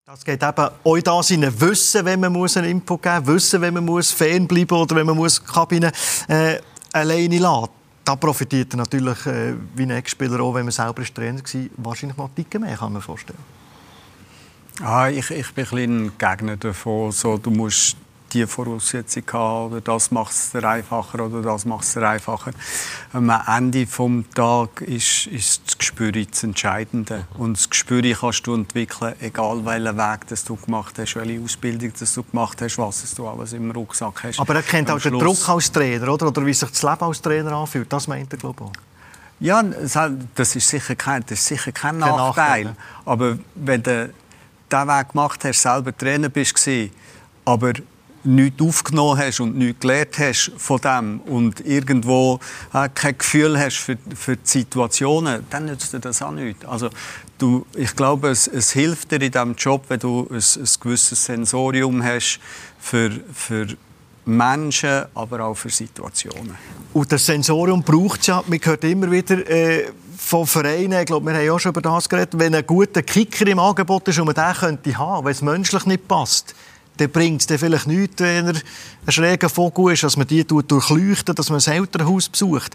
Das 0.08 0.24
geht 0.24 0.40
eben 0.40 0.68
euch 0.84 1.02
da 1.02 1.20
sein, 1.20 1.60
wissen, 1.60 2.04
wenn 2.04 2.20
man 2.20 2.32
muss 2.32 2.56
einen 2.56 2.70
Input 2.70 3.02
geben 3.02 3.24
muss, 3.24 3.26
wissen, 3.26 3.60
wenn 3.60 3.74
man 3.74 3.84
muss 3.84 4.12
fernbleiben 4.12 4.78
oder 4.78 4.94
wenn 4.94 5.06
man 5.06 5.16
muss 5.16 5.40
die 5.40 5.52
Kabine 5.52 5.90
äh, 6.28 6.60
alleine 6.92 7.38
lassen 7.40 7.70
Da 8.04 8.14
profitiert 8.14 8.72
er 8.72 8.76
natürlich 8.76 9.26
äh, 9.26 9.54
wie 9.74 9.82
ein 9.82 9.90
Ex-Spieler 9.90 10.38
auch, 10.38 10.54
wenn 10.54 10.64
man 10.64 10.70
selber 10.70 11.02
Trainer 11.02 11.40
war, 11.40 11.70
wahrscheinlich 11.78 12.16
noch 12.16 12.30
ein 12.36 12.60
mehr, 12.60 12.76
kann 12.76 12.92
man 12.92 13.02
vorstellen. 13.02 13.40
Ah, 14.80 15.08
ich, 15.08 15.28
ich 15.28 15.52
bin 15.52 15.66
ein 15.74 16.12
Gegner 16.16 16.56
davon. 16.56 17.10
So, 17.10 17.36
du 17.36 17.50
musst 17.50 17.96
die 18.32 18.46
Voraussetzung 18.46 19.22
haben, 19.32 19.72
oder 19.72 19.80
das 19.80 20.10
macht 20.10 20.32
es 20.32 20.54
einfacher 20.54 21.24
oder 21.26 21.42
das 21.42 21.64
macht 21.64 21.84
es 21.84 21.96
einfacher. 21.96 22.50
Am 23.12 23.30
Ende 23.30 23.86
des 23.86 24.24
Tages 24.34 24.86
ist, 24.86 25.26
ist 25.28 25.62
das 25.66 25.78
Gespür 25.78 26.12
das 26.12 26.42
Entscheidende. 26.42 27.26
Und 27.38 27.56
das 27.56 27.70
Gespür 27.70 28.02
kannst 28.14 28.46
du 28.46 28.54
entwickeln, 28.54 29.14
egal 29.20 29.64
welchen 29.64 29.96
Weg 29.96 30.26
das 30.28 30.44
du 30.44 30.56
gemacht 30.56 30.98
hast, 30.98 31.14
welche 31.16 31.40
Ausbildung 31.40 31.92
das 31.98 32.14
du 32.14 32.22
gemacht 32.22 32.60
hast, 32.60 32.78
was 32.78 33.14
du 33.14 33.26
alles 33.26 33.52
im 33.52 33.70
Rucksack 33.70 34.24
hast. 34.24 34.40
Aber 34.40 34.54
er 34.54 34.62
kennt 34.62 34.90
auch 34.90 35.00
den 35.00 35.18
Druck 35.18 35.48
als 35.48 35.70
Trainer, 35.70 36.08
oder? 36.12 36.28
Oder 36.28 36.44
wie 36.44 36.54
sich 36.54 36.70
das 36.70 36.82
Leben 36.82 37.02
als 37.02 37.22
Trainer 37.22 37.52
anfühlt. 37.52 37.92
Das 37.92 38.08
meint 38.08 38.32
er, 38.32 38.38
glaube 38.38 38.64
ich. 38.64 39.46
Ja, 39.46 39.62
das 39.62 40.56
ist 40.56 40.68
sicher 40.68 40.96
kein, 40.96 41.22
das 41.22 41.38
ist 41.38 41.46
sicher 41.46 41.70
kein 41.70 41.98
Nachteil. 41.98 42.64
Nachteil. 42.64 42.76
Aber 43.04 43.38
wenn 43.54 43.82
du 43.82 44.10
diesen 44.72 44.88
Weg 44.88 45.08
gemacht 45.10 45.44
hast, 45.44 45.62
selber 45.62 45.96
Trainer 45.96 46.30
bist, 46.30 46.68
aber 47.44 47.72
nichts 48.26 48.60
aufgenommen 48.60 49.18
hast 49.18 49.40
und 49.40 49.56
nichts 49.56 49.80
gelernt 49.80 50.18
hast 50.18 50.52
von 50.56 50.80
dem 50.80 51.20
und 51.20 51.60
irgendwo 51.64 52.40
äh, 52.72 52.88
kein 52.94 53.16
Gefühl 53.16 53.58
hast 53.58 53.76
für, 53.76 53.96
für 54.14 54.36
die 54.36 54.42
Situationen, 54.44 55.44
dann 55.50 55.66
nützt 55.66 55.92
dir 55.92 56.00
das 56.00 56.22
auch 56.22 56.32
nichts. 56.32 56.64
Also, 56.64 56.90
du, 57.38 57.66
ich 57.76 57.94
glaube, 57.94 58.28
es, 58.28 58.46
es 58.46 58.72
hilft 58.72 59.10
dir 59.12 59.20
in 59.20 59.30
diesem 59.30 59.54
Job, 59.54 59.84
wenn 59.88 60.00
du 60.00 60.28
ein, 60.30 60.36
ein 60.36 60.68
gewisses 60.80 61.24
Sensorium 61.24 62.02
hast 62.02 62.40
für, 62.78 63.10
für 63.32 63.68
Menschen, 64.26 65.04
aber 65.14 65.40
auch 65.44 65.54
für 65.54 65.70
Situationen. 65.70 66.56
Und 66.92 67.12
das 67.12 67.24
Sensorium 67.24 67.82
braucht 67.82 68.20
es 68.20 68.26
ja, 68.26 68.42
man 68.46 68.58
hört 68.60 68.84
immer 68.84 69.10
wieder 69.10 69.48
äh, 69.48 69.86
von 70.16 70.46
Vereinen, 70.46 71.00
ich 71.00 71.06
glaube, 71.06 71.26
wir 71.26 71.34
haben 71.34 71.46
ja 71.46 71.58
schon 71.58 71.70
über 71.70 71.82
das 71.82 72.08
geredet, 72.08 72.36
wenn 72.36 72.54
ein 72.54 72.66
guter 72.66 73.02
Kicker 73.02 73.46
im 73.46 73.60
Angebot 73.60 74.08
ist 74.08 74.18
und 74.18 74.26
man 74.26 74.34
den 74.34 74.52
könnte 74.54 74.98
haben, 74.98 75.24
wenn 75.24 75.32
es 75.32 75.42
menschlich 75.42 75.86
nicht 75.86 76.08
passt, 76.08 76.54
dann 76.96 77.10
bringt 77.10 77.48
es 77.50 77.60
vielleicht 77.60 77.86
nichts, 77.86 78.20
wenn 78.20 78.46
er 78.46 78.54
ein 78.54 79.12
schräger 79.12 79.48
Vogel 79.48 79.92
ist, 79.92 80.02
dass 80.02 80.16
man 80.16 80.26
die 80.26 80.44
durchleuchten, 80.44 81.34
dass 81.34 81.50
man 81.50 81.60
ein 81.60 81.72
Elternhaus 81.72 82.28
besucht. 82.28 82.74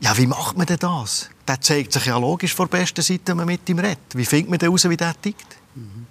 Ja, 0.00 0.16
wie 0.16 0.26
macht 0.26 0.56
man 0.56 0.66
denn 0.66 0.78
das? 0.78 1.28
Der 1.46 1.60
zeigt 1.60 1.92
sich 1.92 2.06
ja 2.06 2.18
logisch 2.18 2.54
von 2.54 2.68
der 2.68 2.78
besten 2.78 3.02
Seite, 3.02 3.28
wenn 3.28 3.38
man 3.38 3.46
mit 3.46 3.68
ihm 3.68 3.78
redet. 3.78 3.98
Wie 4.14 4.24
findet 4.24 4.50
man 4.50 4.58
denn 4.58 4.68
heraus, 4.68 4.88
wie 4.88 4.96
der 4.96 5.14
tickt? 5.20 5.56
Mhm. 5.74 6.06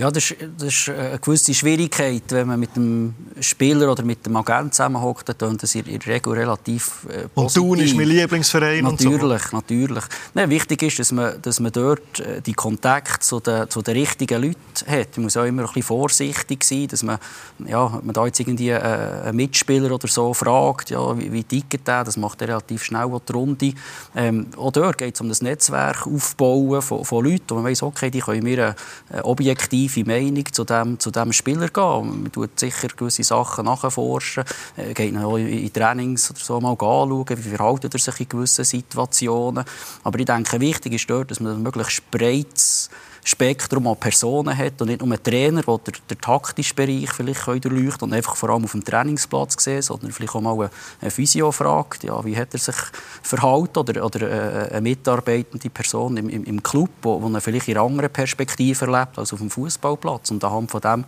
Ja, 0.00 0.10
das 0.10 0.30
ist, 0.30 0.36
das 0.56 0.68
ist, 0.68 0.88
eine 0.88 1.18
gewisse 1.18 1.52
Schwierigkeit, 1.52 2.22
wenn 2.30 2.46
man 2.46 2.58
mit 2.58 2.74
dem 2.74 3.14
Spieler 3.38 3.92
oder 3.92 4.02
mit 4.02 4.24
dem 4.24 4.34
Agent 4.34 4.72
zusammenhockt, 4.72 5.34
dann 5.36 5.58
das 5.58 5.74
in 5.74 5.84
der 5.84 6.06
Regel 6.06 6.32
relativ 6.32 7.04
äh, 7.04 7.28
positiv. 7.28 7.34
Und 7.34 7.52
Thun 7.52 7.80
ist 7.80 7.94
mein 7.94 8.08
Lieblingsverein 8.08 8.82
Natürlich, 8.82 9.42
so. 9.42 9.56
natürlich. 9.58 10.04
Nein, 10.32 10.48
wichtig 10.48 10.84
ist, 10.84 11.00
dass 11.00 11.12
man, 11.12 11.34
dass 11.42 11.60
man 11.60 11.70
dort 11.70 12.18
äh, 12.18 12.40
die 12.40 12.54
Kontakt 12.54 13.22
zu 13.24 13.40
den, 13.40 13.68
zu 13.68 13.82
den 13.82 13.94
richtigen 13.94 14.40
Leuten 14.40 14.56
hat. 14.86 15.18
Man 15.18 15.24
muss 15.24 15.36
auch 15.36 15.44
immer 15.44 15.64
ein 15.64 15.66
bisschen 15.66 15.82
vorsichtig 15.82 16.64
sein, 16.64 16.88
dass 16.88 17.02
man, 17.02 17.18
ja, 17.66 18.00
man 18.02 18.14
da 18.14 18.24
jetzt 18.24 18.40
irgendwie 18.40 18.70
äh, 18.70 18.80
einen 18.80 19.36
Mitspieler 19.36 19.92
oder 19.92 20.08
so 20.08 20.32
fragt, 20.32 20.88
ja, 20.88 21.18
wie, 21.18 21.30
wie 21.30 21.44
tickt 21.44 21.86
der, 21.86 22.04
das 22.04 22.16
macht 22.16 22.40
er 22.40 22.48
relativ 22.48 22.84
schnell 22.84 23.10
die 23.28 23.32
Runde. 23.34 23.74
Ähm, 24.16 24.46
auch 24.56 24.72
dort 24.72 24.96
geht 24.96 25.14
es 25.16 25.20
um 25.20 25.28
das 25.28 25.42
Netzwerk 25.42 26.06
aufbauen 26.06 26.80
von, 26.80 27.04
von 27.04 27.22
Leuten, 27.22 27.50
wo 27.50 27.56
man 27.56 27.64
weiss, 27.64 27.82
okay, 27.82 28.10
die 28.10 28.20
können 28.20 28.44
mir 28.44 28.74
äh, 29.12 29.20
objektiv 29.24 29.89
objektive 29.90 30.08
Meinung 30.08 30.44
zu 30.52 30.64
dem, 30.64 30.98
zu 30.98 31.10
dem 31.10 31.32
Spieler 31.32 31.68
gehen. 31.68 32.22
Man 32.22 32.32
tut 32.32 32.58
sicher 32.58 32.88
gewisse 32.88 33.22
Sachen 33.22 33.64
nachforschen, 33.64 34.44
äh, 34.76 34.94
geht 34.94 35.16
auch 35.16 35.36
in 35.36 35.72
Trainings 35.72 36.30
oder 36.30 36.40
so 36.40 36.60
mal 36.60 36.72
anschauen, 36.72 37.28
wie 37.28 37.56
verhält 37.56 37.84
er 37.84 37.98
sich 37.98 38.20
in 38.20 38.28
gewissen 38.28 38.64
Situationen. 38.64 39.64
Aber 40.04 40.18
ich 40.18 40.26
denke, 40.26 40.60
wichtig 40.60 40.94
ist 40.94 41.10
dort, 41.10 41.30
dass 41.30 41.40
man 41.40 41.62
möglichst 41.62 42.10
breites 42.10 42.90
Spektrum 43.24 43.86
an 43.86 43.96
Personen 43.96 44.56
hat 44.56 44.80
und 44.80 44.88
nicht 44.88 45.00
nur 45.00 45.12
einen 45.12 45.22
Trainer, 45.22 45.62
der 45.62 45.78
den, 45.78 45.94
den 46.08 46.20
taktischen 46.20 46.76
Bereich 46.76 47.10
vielleicht 47.12 47.46
durchleuchten 47.46 48.08
und 48.08 48.14
einfach 48.14 48.36
vor 48.36 48.50
allem 48.50 48.64
auf 48.64 48.72
dem 48.72 48.84
Trainingsplatz 48.84 49.62
sehen, 49.62 49.82
sondern 49.82 50.12
vielleicht 50.12 50.34
auch 50.34 50.40
mal 50.40 50.70
eine 51.00 51.10
Physio 51.10 51.52
fragt, 51.52 52.04
ja, 52.04 52.24
wie 52.24 52.36
hat 52.36 52.52
er 52.52 52.58
sich 52.58 52.76
verhalten 53.22 53.78
oder, 53.78 54.04
oder 54.04 54.22
äh, 54.22 54.70
eine 54.70 54.80
mitarbeitende 54.80 55.70
Person 55.70 56.16
im, 56.16 56.28
im, 56.28 56.44
im 56.44 56.62
Club, 56.62 56.90
die 57.04 57.34
er 57.34 57.40
vielleicht 57.40 57.68
in 57.68 57.76
einer 57.76 57.86
anderen 57.86 58.10
Perspektive 58.10 58.86
erlebt 58.86 59.18
als 59.18 59.32
auf 59.32 59.38
dem 59.38 59.50
Fußballplatz 59.50 60.30
und 60.30 60.42
anhand 60.44 60.70
von 60.70 60.80
dem 60.80 61.04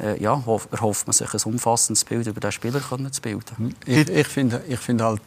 äh, 0.00 0.20
ja, 0.22 0.42
erhofft 0.70 1.06
man 1.06 1.12
sich 1.12 1.32
ein 1.32 1.40
umfassendes 1.44 2.04
Bild 2.04 2.26
über 2.26 2.40
den 2.40 2.52
Spieler 2.52 2.80
zu 3.10 3.20
bilden. 3.20 3.74
Ich, 3.86 4.08
ich 4.08 4.26
finde 4.26 4.62
ich 4.68 4.78
find 4.78 5.02
halt, 5.02 5.22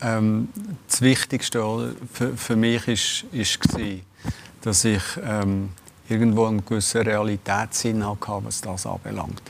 ähm, 0.00 0.48
das 0.88 1.00
Wichtigste 1.00 1.94
für, 2.12 2.36
für 2.36 2.56
mich 2.56 2.88
ist, 2.88 3.24
ist 3.32 3.60
gewesen, 3.60 4.02
dass 4.62 4.84
ich 4.84 5.02
ähm, 5.24 5.70
irgendwo 6.12 6.46
einen 6.46 6.64
gewissen 6.64 7.02
Realitätssinn 7.02 8.06
hatte, 8.06 8.44
was 8.44 8.60
das 8.60 8.86
anbelangt. 8.86 9.42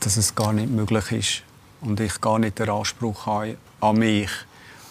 Dass 0.00 0.16
es 0.16 0.34
gar 0.34 0.52
nicht 0.52 0.70
möglich 0.70 1.12
ist 1.12 1.42
und 1.80 2.00
ich 2.00 2.20
gar 2.20 2.38
nicht 2.38 2.58
den 2.58 2.70
Anspruch 2.70 3.26
habe 3.26 3.56
an 3.80 3.98
mich, 3.98 4.30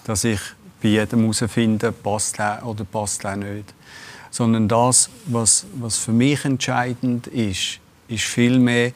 dass 0.04 0.24
ich 0.24 0.40
bei 0.82 0.90
jedem 0.90 1.22
herausfinde, 1.22 1.92
passt 1.92 2.40
er 2.40 2.66
oder 2.66 2.84
passt 2.84 3.24
er 3.24 3.36
nicht. 3.36 3.74
Sondern 4.30 4.68
das, 4.68 5.10
was, 5.26 5.66
was 5.76 5.98
für 5.98 6.12
mich 6.12 6.44
entscheidend 6.46 7.28
ist, 7.28 7.80
ist 8.08 8.24
vielmehr 8.26 8.92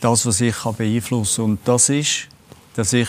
das, 0.00 0.26
was 0.26 0.40
ich 0.40 0.56
beeinflussen 0.56 1.42
kann. 1.42 1.50
Und 1.52 1.60
das 1.64 1.88
ist, 1.88 2.28
dass 2.74 2.92
ich 2.92 3.08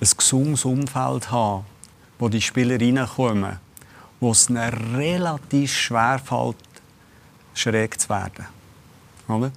ein 0.00 0.08
gesundes 0.16 0.64
Umfeld 0.64 1.30
habe, 1.30 1.64
wo 2.18 2.28
die 2.28 2.42
Spieler 2.42 2.80
reinkommen, 2.80 3.58
wo 4.20 4.32
es 4.32 4.48
ihnen 4.48 4.96
relativ 4.96 5.72
schwer 5.72 6.18
fällt, 6.18 6.56
schräg 7.56 8.00
zu 8.00 8.08
werden. 8.08 8.46
Oder? 9.28 9.50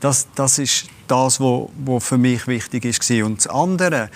Das, 0.00 0.28
das 0.34 0.58
ist 0.58 0.86
das, 1.08 1.40
was, 1.40 2.04
für 2.04 2.18
mich 2.18 2.46
wichtig 2.46 2.84
ist. 2.84 3.10
Und 3.10 3.38
das 3.38 3.46
andere, 3.46 4.10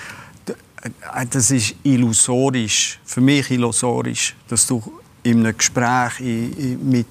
äh, 0.83 1.27
das 1.31 1.51
ist 1.51 1.75
illusorisch, 1.83 3.01
für 3.05 3.21
mich 3.21 3.51
illusorisch, 3.51 4.37
dass 4.49 4.67
du 4.67 4.83
in 5.23 5.41
einem 5.41 5.57
Gespräch 5.57 6.21
mit 6.21 7.07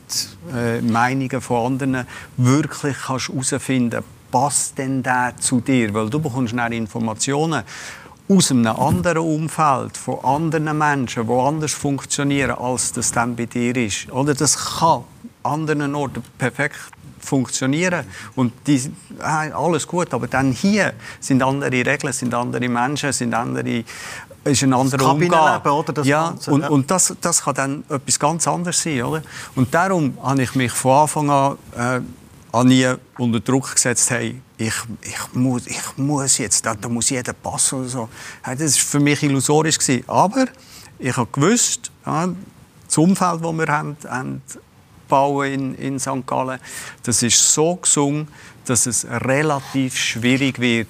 äh, 0.54 0.82
Meinungen 0.82 1.42
von 1.42 1.74
anderen 1.74 2.08
wirklich 2.38 2.96
herausfinden 3.08 3.92
kannst, 3.92 4.32
passt 4.32 4.78
denn 4.78 5.04
der 5.04 5.34
zu 5.40 5.62
dir? 5.62 5.94
Weil 5.94 6.10
du 6.10 6.20
bekommst 6.20 6.56
dann 6.56 6.72
Informationen 6.72 7.64
aus 8.28 8.52
einem 8.52 8.68
anderen 8.68 9.18
Umfeld, 9.20 9.98
von 9.98 10.24
anderen 10.24 10.78
Menschen, 10.78 11.28
die 11.28 11.34
anders 11.34 11.74
funktionieren, 11.74 12.52
als 12.52 12.92
das 12.92 13.12
dann 13.12 13.36
bei 13.36 13.48
dir 13.48 13.76
ist. 13.76 14.12
Oder 14.12 14.36
das 14.36 14.56
kann 14.80 15.04
anderen 15.44 15.96
Orten 15.96 16.24
perfekt 16.38 16.78
funktionieren. 17.20 18.06
Und 18.36 18.54
die, 18.66 18.92
äh, 19.20 19.52
alles 19.52 19.88
gut, 19.88 20.14
aber 20.14 20.28
dann 20.28 20.52
hier 20.52 20.94
sind 21.20 21.44
andere 21.44 21.72
Regeln, 21.72 22.14
sind 22.14 22.34
andere 22.34 22.68
Menschen, 22.70 23.12
sind 23.12 23.34
andere 23.34 23.84
ist 24.46 24.64
ein 24.64 24.74
anderer 24.74 25.12
Umgang. 25.12 25.62
Oder, 25.62 25.94
das 25.94 26.08
ja, 26.08 26.30
Ganze, 26.30 26.52
und, 26.52 26.62
ja. 26.62 26.70
und 26.70 26.90
das, 26.90 27.14
das 27.20 27.44
kann 27.44 27.56
dann 27.56 27.84
etwas 27.90 28.18
ganz 28.18 28.48
anderes 28.48 28.82
sein. 28.82 29.04
Oder? 29.04 29.22
Und 29.56 29.74
darum 29.74 30.18
habe 30.24 30.42
ich 30.42 30.56
mich 30.56 30.72
von 30.72 30.94
Anfang 30.94 31.30
an 31.30 31.58
äh, 31.76 32.02
an 32.52 32.68
nie 32.68 32.88
unter 33.18 33.40
Druck 33.40 33.74
gesetzt, 33.74 34.10
hey, 34.10 34.42
ich, 34.58 34.74
ich, 35.02 35.34
muss, 35.34 35.68
ich 35.68 35.98
muss 35.98 36.38
jetzt, 36.38 36.66
da, 36.66 36.74
da 36.74 36.90
muss 36.90 37.10
jeder 37.10 37.34
passen 37.34 37.82
oder 37.82 37.90
so. 37.90 38.10
Das 38.44 38.60
war 38.60 38.68
für 38.70 39.00
mich 39.00 39.22
illusorisch. 39.24 39.78
Gewesen. 39.78 40.04
Aber 40.08 40.46
ich 40.98 41.16
habe 41.16 41.30
gewusst, 41.32 41.92
ja, 42.06 42.28
das 42.88 42.98
Umfeld, 42.98 43.44
das 43.44 43.54
wir 43.54 43.68
haben, 43.68 43.98
haben 44.08 44.42
bauen 45.10 45.52
in, 45.52 45.76
in 45.76 46.00
St. 46.00 46.26
Gallen, 46.26 46.60
das 47.04 47.22
ist 47.24 47.54
so 47.54 47.76
gesungen, 47.76 48.30
dass 48.66 48.86
es 48.86 49.06
relativ 49.06 49.98
schwierig 49.98 50.60
wird, 50.60 50.88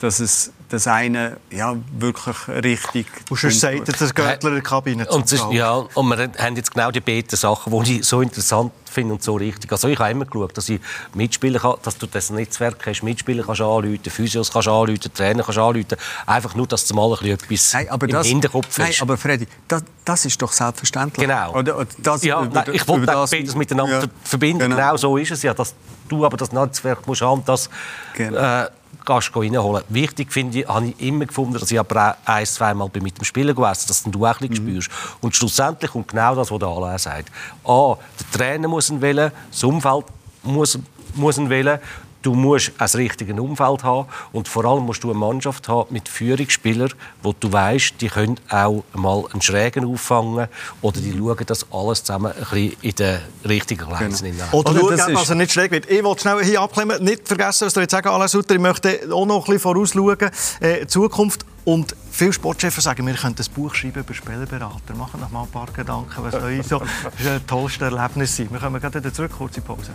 dass 0.00 0.18
es 0.18 0.52
das 0.68 0.86
eine 0.86 1.38
ja, 1.50 1.76
wirklich 1.98 2.36
richtig... 2.48 3.06
Und 3.30 3.36
schon 3.36 3.50
sagt 3.50 4.00
das 4.00 4.14
Göttler 4.14 4.50
in 4.50 4.54
der 4.56 4.62
Kabine 4.62 5.06
und, 5.08 5.30
ist, 5.30 5.44
ja, 5.50 5.72
und 5.72 6.08
wir 6.08 6.30
haben 6.38 6.56
jetzt 6.56 6.72
genau 6.72 6.90
die 6.90 7.00
beiden 7.00 7.36
Sachen, 7.36 7.72
die 7.84 7.98
ich 7.98 8.04
so 8.04 8.20
interessant 8.20 8.72
finde 8.88 9.14
und 9.14 9.22
so 9.22 9.36
richtig. 9.36 9.70
Also 9.70 9.88
ich 9.88 9.98
habe 9.98 10.10
immer 10.10 10.24
geschaut, 10.24 10.56
dass 10.56 10.68
ich 10.68 10.80
mitspielen 11.14 11.60
kann, 11.60 11.74
dass 11.82 11.96
du 11.98 12.06
das 12.06 12.30
Netzwerk 12.30 12.84
hast, 12.86 13.02
mitspielen 13.02 13.44
kannst 13.44 13.60
anrufen, 13.60 14.10
Physios 14.10 14.52
kannst 14.52 14.68
anrufen, 14.68 15.12
Trainer 15.14 15.42
kannst 15.42 15.58
anrufen. 15.58 15.96
Einfach 16.26 16.54
nur, 16.54 16.66
dass 16.66 16.86
du 16.86 16.94
mal 16.94 17.16
ein 17.20 17.26
etwas 17.28 17.72
nein, 17.74 17.88
aber 17.90 18.06
im 18.06 18.12
das, 18.12 18.26
Hinterkopf 18.26 18.66
hast. 18.66 18.78
Nein, 18.78 18.94
aber 19.00 19.16
Freddy, 19.16 19.46
das, 19.68 19.84
das 20.04 20.24
ist 20.24 20.40
doch 20.40 20.52
selbstverständlich. 20.52 21.26
Genau. 21.26 21.54
Oder, 21.54 21.86
das, 21.98 22.24
ja, 22.24 22.42
über, 22.42 22.54
nein, 22.54 22.74
ich 22.74 22.86
wollte 22.88 23.06
das 23.06 23.30
beides 23.30 23.54
miteinander 23.54 24.00
ja, 24.00 24.08
verbinden. 24.24 24.58
Genau. 24.60 24.76
genau. 24.76 24.96
so 24.96 25.16
ist 25.16 25.30
es 25.30 25.42
ja, 25.42 25.54
dass 25.54 25.74
du 26.08 26.24
aber 26.24 26.36
das 26.36 26.52
Netzwerk 26.52 27.06
musst 27.06 27.22
haben, 27.22 27.42
das 27.44 27.68
genau. 28.14 28.38
äh, 28.38 28.68
du 29.08 29.40
reinholen. 29.40 29.82
Wichtig 29.88 30.32
finde 30.32 30.60
ich, 30.60 30.68
habe 30.68 30.86
ich 30.86 31.00
immer 31.00 31.26
gefunden, 31.26 31.54
dass 31.54 31.70
ich 31.70 31.78
aber 31.78 32.10
auch 32.10 32.28
ein, 32.28 32.46
zweimal 32.46 32.90
mit 33.00 33.18
dem 33.18 33.24
Spieler 33.24 33.54
gewesen 33.54 33.88
dass 33.88 34.02
du 34.02 34.26
auch 34.26 34.40
ein 34.40 34.48
bisschen 34.48 34.64
mhm. 34.64 34.80
spürst. 34.80 34.90
Und 35.20 35.34
schlussendlich 35.34 35.90
kommt 35.90 36.08
genau 36.08 36.34
das, 36.34 36.50
was 36.50 36.58
der 36.58 36.68
Alain 36.68 36.98
sagt. 36.98 37.32
A, 37.64 37.96
der 38.20 38.38
Trainer 38.38 38.68
muss 38.68 38.90
ihn 38.90 39.00
wählen, 39.00 39.32
das 39.50 39.64
Umfeld 39.64 40.04
muss, 40.42 40.78
muss 41.14 41.38
ihn 41.38 41.50
wählen 41.50 41.78
Du 42.22 42.34
musst 42.34 42.72
ein 42.78 42.88
richtiges 42.88 43.38
Umfeld 43.38 43.84
haben 43.84 44.08
und 44.32 44.48
vor 44.48 44.64
allem 44.64 44.84
musst 44.84 45.04
du 45.04 45.10
eine 45.10 45.18
Mannschaft 45.18 45.68
haben 45.68 45.92
mit 45.92 46.08
Führungsspielern, 46.08 46.92
wo 47.22 47.32
du 47.32 47.52
weißt, 47.52 47.94
die 48.00 48.08
können 48.08 48.40
auch 48.50 48.82
mal 48.92 49.24
einen 49.32 49.40
Schrägen 49.40 49.84
auffangen 49.84 50.48
oder 50.82 51.00
die 51.00 51.12
schauen 51.12 51.46
das 51.46 51.66
alles 51.72 52.02
zusammen 52.02 52.32
ein 52.32 52.38
bisschen 52.38 52.76
in 52.82 52.94
den 52.96 53.18
richtigen 53.46 53.86
Gleisen 53.86 54.32
genau. 54.32 54.44
Oder, 54.52 54.82
oder 54.82 54.98
schauen, 54.98 55.14
dass 55.14 55.28
er 55.28 55.34
nicht 55.36 55.52
schräg 55.52 55.70
wird. 55.70 55.88
Ich 55.90 56.02
wollte 56.02 56.22
schnell 56.22 56.44
hier 56.44 56.60
abklemmen, 56.60 57.02
nicht 57.02 57.26
vergessen, 57.26 57.66
was 57.66 57.74
du 57.74 57.80
jetzt 57.80 57.92
sagen, 57.92 58.08
Alain 58.08 58.28
Sutter, 58.28 58.54
ich 58.54 58.60
möchte 58.60 59.00
auch 59.12 59.26
noch 59.26 59.36
ein 59.36 59.44
bisschen 59.44 59.60
vorausschauen, 59.60 60.30
äh, 60.60 60.86
Zukunft 60.86 61.44
und 61.64 61.94
viele 62.10 62.32
Sportchefs 62.32 62.82
sagen, 62.82 63.06
wir 63.06 63.14
können 63.14 63.36
ein 63.38 63.54
Buch 63.54 63.74
schreiben 63.74 64.00
über 64.00 64.14
Spielerberater. 64.14 64.94
Machen 64.96 65.20
noch 65.20 65.30
mal 65.30 65.42
ein 65.42 65.50
paar 65.50 65.66
Gedanken, 65.66 66.16
was 66.16 66.32
soll 66.32 66.62
so 66.62 66.80
ein 67.28 67.46
tollste 67.46 67.84
Erlebnis 67.84 68.36
sein. 68.36 68.48
Wir 68.50 68.58
kommen 68.58 68.80
gerade 68.80 69.00
wieder 69.00 69.12
zurück, 69.12 69.32
kurze 69.36 69.60
Pause. 69.60 69.92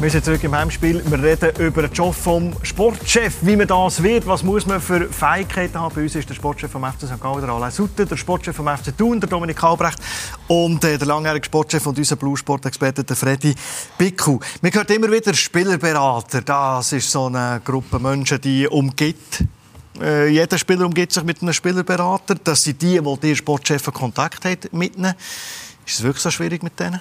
Wir 0.00 0.10
sind 0.10 0.24
zurück 0.24 0.44
im 0.44 0.54
Heimspiel. 0.54 1.02
Wir 1.04 1.20
reden 1.20 1.50
über 1.58 1.82
den 1.82 1.92
Job 1.92 2.14
vom 2.14 2.52
Sportchef, 2.62 3.38
wie 3.40 3.56
man 3.56 3.66
das 3.66 4.00
wird, 4.00 4.28
was 4.28 4.44
muss 4.44 4.64
man 4.64 4.80
für 4.80 5.08
Fähigkeiten 5.08 5.74
haben. 5.74 5.92
Bei 5.92 6.02
uns 6.02 6.14
ist 6.14 6.28
der 6.28 6.36
Sportchef 6.36 6.70
vom 6.70 6.84
FC 6.84 7.02
St. 7.02 7.20
Gallen, 7.20 7.40
der 7.40 7.50
Alain 7.50 7.72
Sutter, 7.72 8.06
der 8.06 8.16
Sportchef 8.16 8.54
vom 8.54 8.68
FC 8.68 8.96
Thun, 8.96 9.18
der 9.18 9.28
Dominik 9.28 9.60
Albrecht 9.64 9.98
und 10.46 10.84
äh, 10.84 10.98
der 10.98 11.06
langjährige 11.08 11.44
Sportchef 11.44 11.84
und 11.84 11.98
unser 11.98 12.14
Bluesport-Experte, 12.14 13.02
der 13.02 13.16
Freddy 13.16 13.52
Bicku. 13.98 14.38
Man 14.62 14.72
hört 14.72 14.88
immer 14.92 15.10
wieder 15.10 15.34
Spielerberater. 15.34 16.42
Das 16.42 16.92
ist 16.92 17.10
so 17.10 17.26
eine 17.26 17.60
Gruppe 17.64 17.98
Menschen, 17.98 18.40
die 18.40 18.68
umgibt 18.68 19.42
äh, 20.00 20.28
jeder 20.28 20.58
Spieler 20.58 20.86
umgibt 20.86 21.12
sich 21.12 21.24
mit 21.24 21.42
einem 21.42 21.52
Spielerberater. 21.52 22.36
Das 22.36 22.62
sind 22.62 22.80
die, 22.80 23.00
die 23.00 23.16
die 23.20 23.34
Sportchef 23.34 23.92
Kontakt 23.92 24.44
haben 24.44 24.60
mit 24.70 24.96
ihnen. 24.96 25.14
Ist 25.84 25.98
es 25.98 26.02
wirklich 26.04 26.22
so 26.22 26.30
schwierig 26.30 26.62
mit 26.62 26.78
denen? 26.78 27.00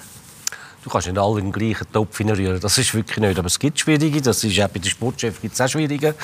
Du 0.87 0.93
kannst 0.93 1.07
nicht 1.07 1.19
alle 1.19 1.39
in 1.39 1.47
den 1.47 1.51
gleichen 1.51 1.91
Topf 1.91 2.17
hineinrühren. 2.17 2.61
Das 2.61 2.77
ist 2.77 2.93
wirklich 2.93 3.17
nicht. 3.17 3.37
Aber 3.37 3.47
es 3.47 3.59
gibt 3.59 3.77
Schwierige. 3.77 4.21
Das 4.21 4.41
ist 4.41 4.57
auch 4.57 4.69
bei 4.69 4.79
den 4.79 4.89
Sportchefs 4.89 5.41
gibt 5.41 5.53
es 5.53 5.59
auch 5.59 5.67
Schwierige. 5.67 6.15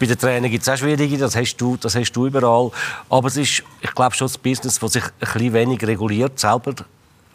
Bei 0.00 0.06
den 0.06 0.18
Trainern 0.18 0.50
gibt 0.50 0.62
es 0.62 0.68
auch 0.68 0.76
Schwierige. 0.76 1.16
Das 1.16 1.36
hast, 1.36 1.56
du, 1.58 1.76
das 1.76 1.94
hast 1.94 2.10
du 2.10 2.26
überall. 2.26 2.72
Aber 3.08 3.28
es 3.28 3.36
ist, 3.36 3.62
ich 3.80 3.94
glaube 3.94 4.16
schon, 4.16 4.26
das 4.26 4.36
Business, 4.36 4.80
das 4.80 4.92
sich 4.92 5.04
ein 5.04 5.10
bisschen 5.20 5.52
wenig 5.52 5.86
reguliert, 5.86 6.40
selber 6.40 6.74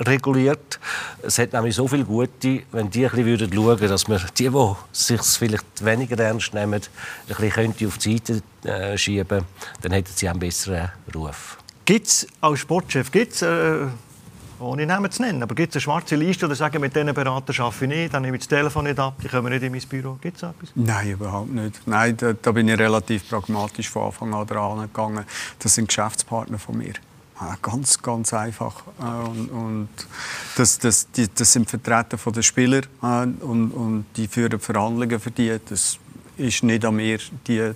reguliert. 0.02 0.82
Es 1.24 1.40
hat 1.40 1.54
nämlich 1.54 1.76
so 1.76 1.88
viele 1.88 2.04
Gute, 2.04 2.64
wenn 2.74 2.90
die 2.90 3.06
ein 3.08 3.12
bisschen 3.24 3.54
schauen 3.54 3.66
würden, 3.66 3.88
dass 3.88 4.10
man 4.10 4.22
die, 4.38 4.50
die 4.50 4.76
sich 4.92 5.22
vielleicht 5.22 5.86
weniger 5.86 6.22
ernst 6.22 6.54
nehmen, 6.54 6.82
ein 7.30 7.36
bisschen 7.38 7.88
auf 7.88 7.98
die 8.00 8.18
Seite 8.18 8.42
äh, 8.70 8.98
schieben 8.98 9.46
dann 9.82 9.92
hätten 9.94 10.12
sie 10.14 10.28
einen 10.28 10.40
besseren 10.40 10.92
Ruf. 11.16 11.58
Gibt 11.86 12.08
es 12.08 12.28
als 12.42 12.60
Sportchef 12.60 13.12
gibt's, 13.12 13.44
äh 13.44 13.86
ohne 14.60 14.86
Namen 14.86 15.12
zu 15.12 15.22
nennen. 15.22 15.44
Aber 15.44 15.56
gibt 15.56 15.72
es 15.72 15.76
eine 15.76 15.82
schwarze 15.82 16.16
Liste 16.16 16.46
oder 16.46 16.56
sagen, 16.56 16.82
mit 16.82 16.96
diesen 16.96 17.14
Beratern 17.14 17.56
arbeite 17.60 17.86
ich 17.86 17.90
nicht, 17.90 18.14
dann 18.14 18.22
nehme 18.22 18.38
ich 18.38 18.44
das 18.44 18.50
Telefon 18.50 18.86
nicht 18.86 19.00
ab, 19.00 19.16
die 19.22 19.28
kommen 19.28 19.52
nicht 19.52 19.64
in 19.64 19.72
mein 19.72 19.82
Büro? 19.82 20.18
Gibt 20.22 20.38
es 20.38 20.44
etwas? 20.44 20.70
Nein, 20.76 21.12
überhaupt 21.12 21.52
nicht. 21.52 21.82
Nein, 21.86 22.18
da, 22.18 22.34
da, 22.34 22.52
bin 22.52 22.68
ich 22.68 22.78
relativ 22.78 23.28
pragmatisch 23.30 23.90
von 23.90 24.08
Anfang 24.08 24.34
an 24.34 24.48
dran 24.48 24.82
gegangen. 24.82 25.26
Das 25.60 25.76
sind 25.76 25.88
Geschäftspartner 25.88 26.60
von 26.60 26.78
mir. 26.78 26.94
Ja, 27.40 27.58
ganz, 27.62 28.02
ganz 28.02 28.34
einfach. 28.34 28.84
Äh, 29.00 29.28
und, 29.28 29.50
und 29.50 29.90
das, 30.56 30.80
das, 30.80 31.12
die, 31.12 31.28
das 31.34 31.52
sind 31.52 31.70
Vertreter 31.70 32.18
der 32.32 32.42
Spieler 32.42 32.82
äh, 33.02 33.06
und, 33.06 33.72
und 33.72 34.06
die 34.16 34.28
führen 34.28 34.60
Verhandlungen 34.60 35.20
für 35.20 35.32
die. 35.32 35.60
Das 35.68 36.00
ist 36.38 36.64
nicht 36.64 36.86
an 36.86 36.96
mir, 36.96 37.20
die 37.48 37.58
äh, 37.58 37.74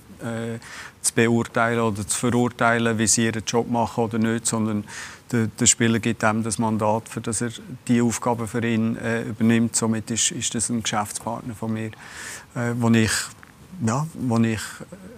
zu 1.01 1.13
beurteilen 1.13 1.79
oder 1.79 2.07
zu 2.07 2.17
verurteilen, 2.17 2.97
wie 2.97 3.07
sie 3.07 3.25
ihren 3.25 3.43
Job 3.45 3.69
machen 3.69 4.03
oder 4.03 4.17
nicht, 4.17 4.45
sondern 4.45 4.83
der, 5.31 5.47
der, 5.47 5.65
Spieler 5.65 5.99
gibt 5.99 6.23
ihm 6.23 6.43
das 6.43 6.57
Mandat, 6.57 7.09
für 7.09 7.21
dass 7.21 7.41
er 7.41 7.51
die 7.87 8.01
Aufgabe 8.01 8.47
für 8.47 8.65
ihn 8.65 8.97
äh, 8.97 9.23
übernimmt. 9.23 9.75
Somit 9.75 10.11
ist, 10.11 10.31
ist 10.31 10.53
das 10.55 10.69
ein 10.69 10.83
Geschäftspartner 10.83 11.55
von 11.55 11.73
mir, 11.73 11.91
äh, 12.55 12.73
wo 12.75 12.89
ich, 12.89 13.11
ja, 13.85 14.05
wo 14.13 14.37
ich 14.39 14.61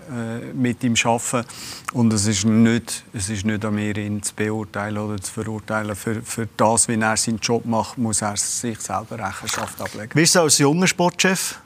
äh, 0.10 0.54
mit 0.54 0.84
ihm 0.84 0.96
arbeite. 1.04 1.46
Und 1.94 2.12
es 2.14 2.28
ist, 2.28 2.46
nicht, 2.46 3.04
es 3.14 3.30
ist 3.30 3.46
nicht 3.46 3.64
an 3.64 3.76
mir, 3.76 3.96
ihn 3.98 4.22
zu 4.22 4.34
beurteilen 4.36 4.98
oder 4.98 5.22
zu 5.22 5.32
verurteilen. 5.32 5.96
Für, 5.96 6.22
für 6.22 6.48
das, 6.58 6.88
wie 6.88 7.00
er 7.00 7.18
seinen 7.18 7.40
Job 7.40 7.66
macht, 7.66 7.98
muss 7.98 8.22
er 8.22 8.36
sich 8.38 8.80
selber 8.80 9.20
Rechenschaft 9.20 9.80
ablegen. 9.82 10.12
Wie 10.14 10.24
ist 10.24 10.32
es 10.32 10.38
als 10.38 10.58
junger 10.58 10.88
Sportchef? 10.88 11.60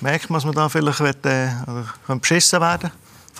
Merkt 0.00 0.30
man, 0.30 0.38
dass 0.38 0.46
man 0.46 0.54
da 0.54 0.68
vielleicht 0.68 1.00
will, 1.00 1.14
äh, 1.24 2.14
beschissen 2.16 2.60
werden 2.60 2.90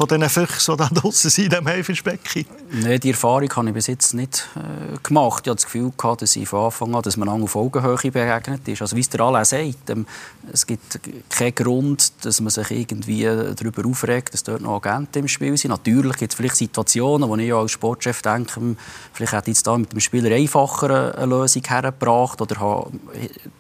von 0.01 0.09
diesen 0.09 0.31
Füchsen, 0.31 0.77
die 0.77 0.79
da 0.79 0.89
draußen 1.01 1.31
sind, 1.31 1.45
in 1.45 1.51
diesem 1.51 1.67
Haifischbecken? 1.67 2.47
Nein, 2.73 3.01
die 3.01 3.11
Erfahrung 3.11 3.55
habe 3.55 3.69
ich 3.69 3.75
bis 3.75 3.87
jetzt 3.89 4.15
nicht 4.15 4.49
äh, 4.57 4.97
gemacht. 5.03 5.47
Ich 5.47 5.51
hatte 5.51 5.57
das 5.57 5.65
Gefühl, 5.67 5.93
gehabt, 5.95 6.23
dass 6.23 6.37
ich 6.37 6.49
von 6.49 6.65
Anfang 6.65 6.95
an 6.95 7.03
dass 7.03 7.19
man 7.19 7.29
auf 7.29 7.55
Augenhöhe 7.55 7.97
begegnet 7.97 8.67
ist. 8.67 8.81
Also 8.81 8.97
wie 8.97 9.01
es 9.01 9.11
der 9.11 9.21
Alain 9.21 9.45
sagt, 9.45 9.91
ähm, 9.91 10.07
es 10.51 10.67
gibt 10.67 11.01
keinen 11.29 11.55
Grund, 11.55 12.13
dass 12.25 12.41
man 12.41 12.51
sich 12.51 12.71
irgendwie 12.71 13.25
darüber 13.25 13.87
aufregt, 13.87 14.33
dass 14.33 14.43
dort 14.43 14.63
noch 14.63 14.77
Agenten 14.77 15.19
im 15.19 15.29
Spiel 15.29 15.57
sind. 15.59 15.71
Natürlich 15.71 16.17
gibt 16.17 16.33
es 16.33 16.37
vielleicht 16.37 16.57
Situationen, 16.57 17.29
wo 17.29 17.37
ich 17.37 17.53
als 17.53 17.73
Sportchef 17.73 18.23
denke, 18.23 18.77
vielleicht 19.13 19.33
hätte 19.33 19.51
ich 19.51 19.57
jetzt 19.57 19.67
da 19.67 19.77
mit 19.77 19.93
dem 19.93 20.01
Spieler 20.01 20.35
einfacher 20.35 21.15
eine 21.15 21.27
Lösung 21.27 21.63
hergebracht 21.67 22.41
oder 22.41 22.87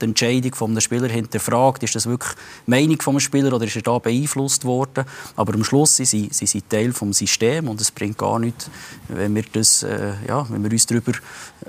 die 0.00 0.04
Entscheidung 0.04 0.74
des 0.74 0.84
Spielers 0.84 1.12
hinterfragt, 1.12 1.82
ist 1.82 1.94
das 1.94 2.06
wirklich 2.06 2.32
die 2.66 2.70
Meinung 2.70 2.96
des 2.96 3.22
Spielers 3.22 3.52
oder 3.52 3.66
ist 3.66 3.76
er 3.76 3.82
da 3.82 3.98
beeinflusst 3.98 4.64
worden. 4.64 5.04
Aber 5.36 5.54
am 5.54 5.64
Schluss 5.64 5.96
sind 5.96 6.06
sie, 6.06 6.29
sie 6.30 6.46
sind 6.46 6.68
Teil 6.70 6.92
des 6.92 7.18
Systems 7.18 7.68
und 7.68 7.80
es 7.80 7.90
bringt 7.90 8.18
gar 8.18 8.38
nichts, 8.38 8.70
wenn 9.08 9.34
wir, 9.34 9.44
das, 9.52 9.82
äh, 9.82 10.12
ja, 10.26 10.46
wenn 10.48 10.62
wir 10.62 10.70
uns 10.70 10.86
darüber 10.86 11.12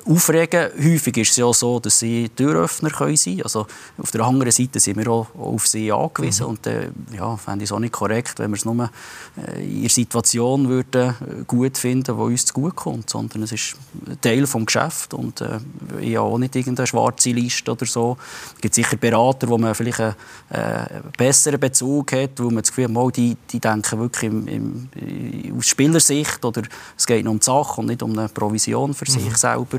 aufregen. 0.06 0.70
Häufig 0.78 1.18
ist 1.18 1.32
es 1.32 1.38
ja 1.38 1.52
so, 1.54 1.80
dass 1.80 2.00
sie 2.00 2.30
Türöffner 2.30 2.90
können 2.90 3.18
sein 3.18 3.36
können. 3.36 3.44
Also 3.44 3.68
auf 3.98 4.12
der 4.12 4.22
anderen 4.22 4.52
Seite 4.52 4.80
sind 4.80 4.98
wir 4.98 5.08
auch 5.10 5.28
auf 5.36 5.68
sie 5.68 5.92
angewiesen. 5.92 6.44
Mhm. 6.44 6.50
Und 6.50 6.68
äh, 6.68 6.90
ja, 7.16 7.36
fände 7.38 7.64
ich 7.64 7.70
es 7.70 7.72
auch 7.72 7.80
nicht 7.80 7.94
korrekt, 7.94 8.40
wenn 8.40 8.52
wir 8.52 8.58
es 8.58 8.66
nur 8.66 8.90
äh, 9.38 9.64
in 9.64 9.82
der 9.82 9.90
Situation 9.90 10.70
würden, 10.70 11.10
äh, 11.10 11.44
gut 11.46 11.78
finden, 11.78 12.16
die 12.16 12.22
uns 12.22 12.54
gut 12.54 12.76
kommt. 12.76 13.10
Sondern 13.10 13.44
es 13.44 13.52
ist 13.52 13.76
Teil 14.22 14.42
des 14.42 14.56
Geschäfts. 14.66 15.14
Und 15.14 15.42
äh, 15.42 15.60
ich 16.00 16.16
habe 16.16 16.28
auch 16.28 16.38
nicht 16.38 16.56
irgendeine 16.56 16.88
schwarze 16.88 17.32
Liste 17.32 17.72
oder 17.72 17.86
so. 17.86 18.18
Es 18.56 18.62
gibt 18.62 18.76
sicher 18.76 18.98
Berater, 18.98 19.48
wo 19.50 19.58
man 19.58 19.76
vielleicht 19.76 20.00
einen 20.00 20.16
äh, 20.50 21.02
besseren 21.18 21.60
Bezug 21.60 22.12
hat, 22.14 22.32
wo 22.38 22.46
man 22.46 22.62
das 22.62 22.74
Gefühl 22.74 22.94
hat, 22.94 23.18
die, 23.18 23.36
die 23.52 23.60
denken 23.60 24.00
wirklich 24.00 24.32
im, 24.48 24.90
im, 24.96 25.58
aus 25.58 25.68
Spielersicht 25.68 26.44
oder 26.44 26.64
es 26.98 27.06
geht 27.06 27.24
nur 27.24 27.34
um 27.34 27.40
die 27.40 27.46
Sache 27.46 27.82
und 27.82 27.88
nicht 27.88 28.04
um 28.04 28.18
eine 28.18 28.30
Provision 28.30 28.94
für 28.94 29.10
mhm. 29.10 29.14
sich 29.14 29.38
selber. 29.38 29.78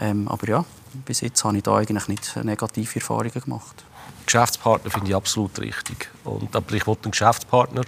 Ähm, 0.00 0.28
aber 0.28 0.48
ja, 0.48 0.64
bis 1.04 1.20
jetzt 1.20 1.44
habe 1.44 1.56
ich 1.56 1.62
da 1.62 1.76
eigentlich 1.76 2.08
nicht 2.08 2.36
negative 2.44 3.00
Erfahrungen 3.00 3.30
gemacht. 3.32 3.84
Geschäftspartner 4.30 4.92
finde 4.92 5.08
ich 5.08 5.16
absolut 5.16 5.58
richtig. 5.58 6.08
Und, 6.22 6.54
aber 6.54 6.72
ich 6.74 6.86
wollte 6.86 7.04
einen 7.04 7.10
Geschäftspartner, 7.10 7.82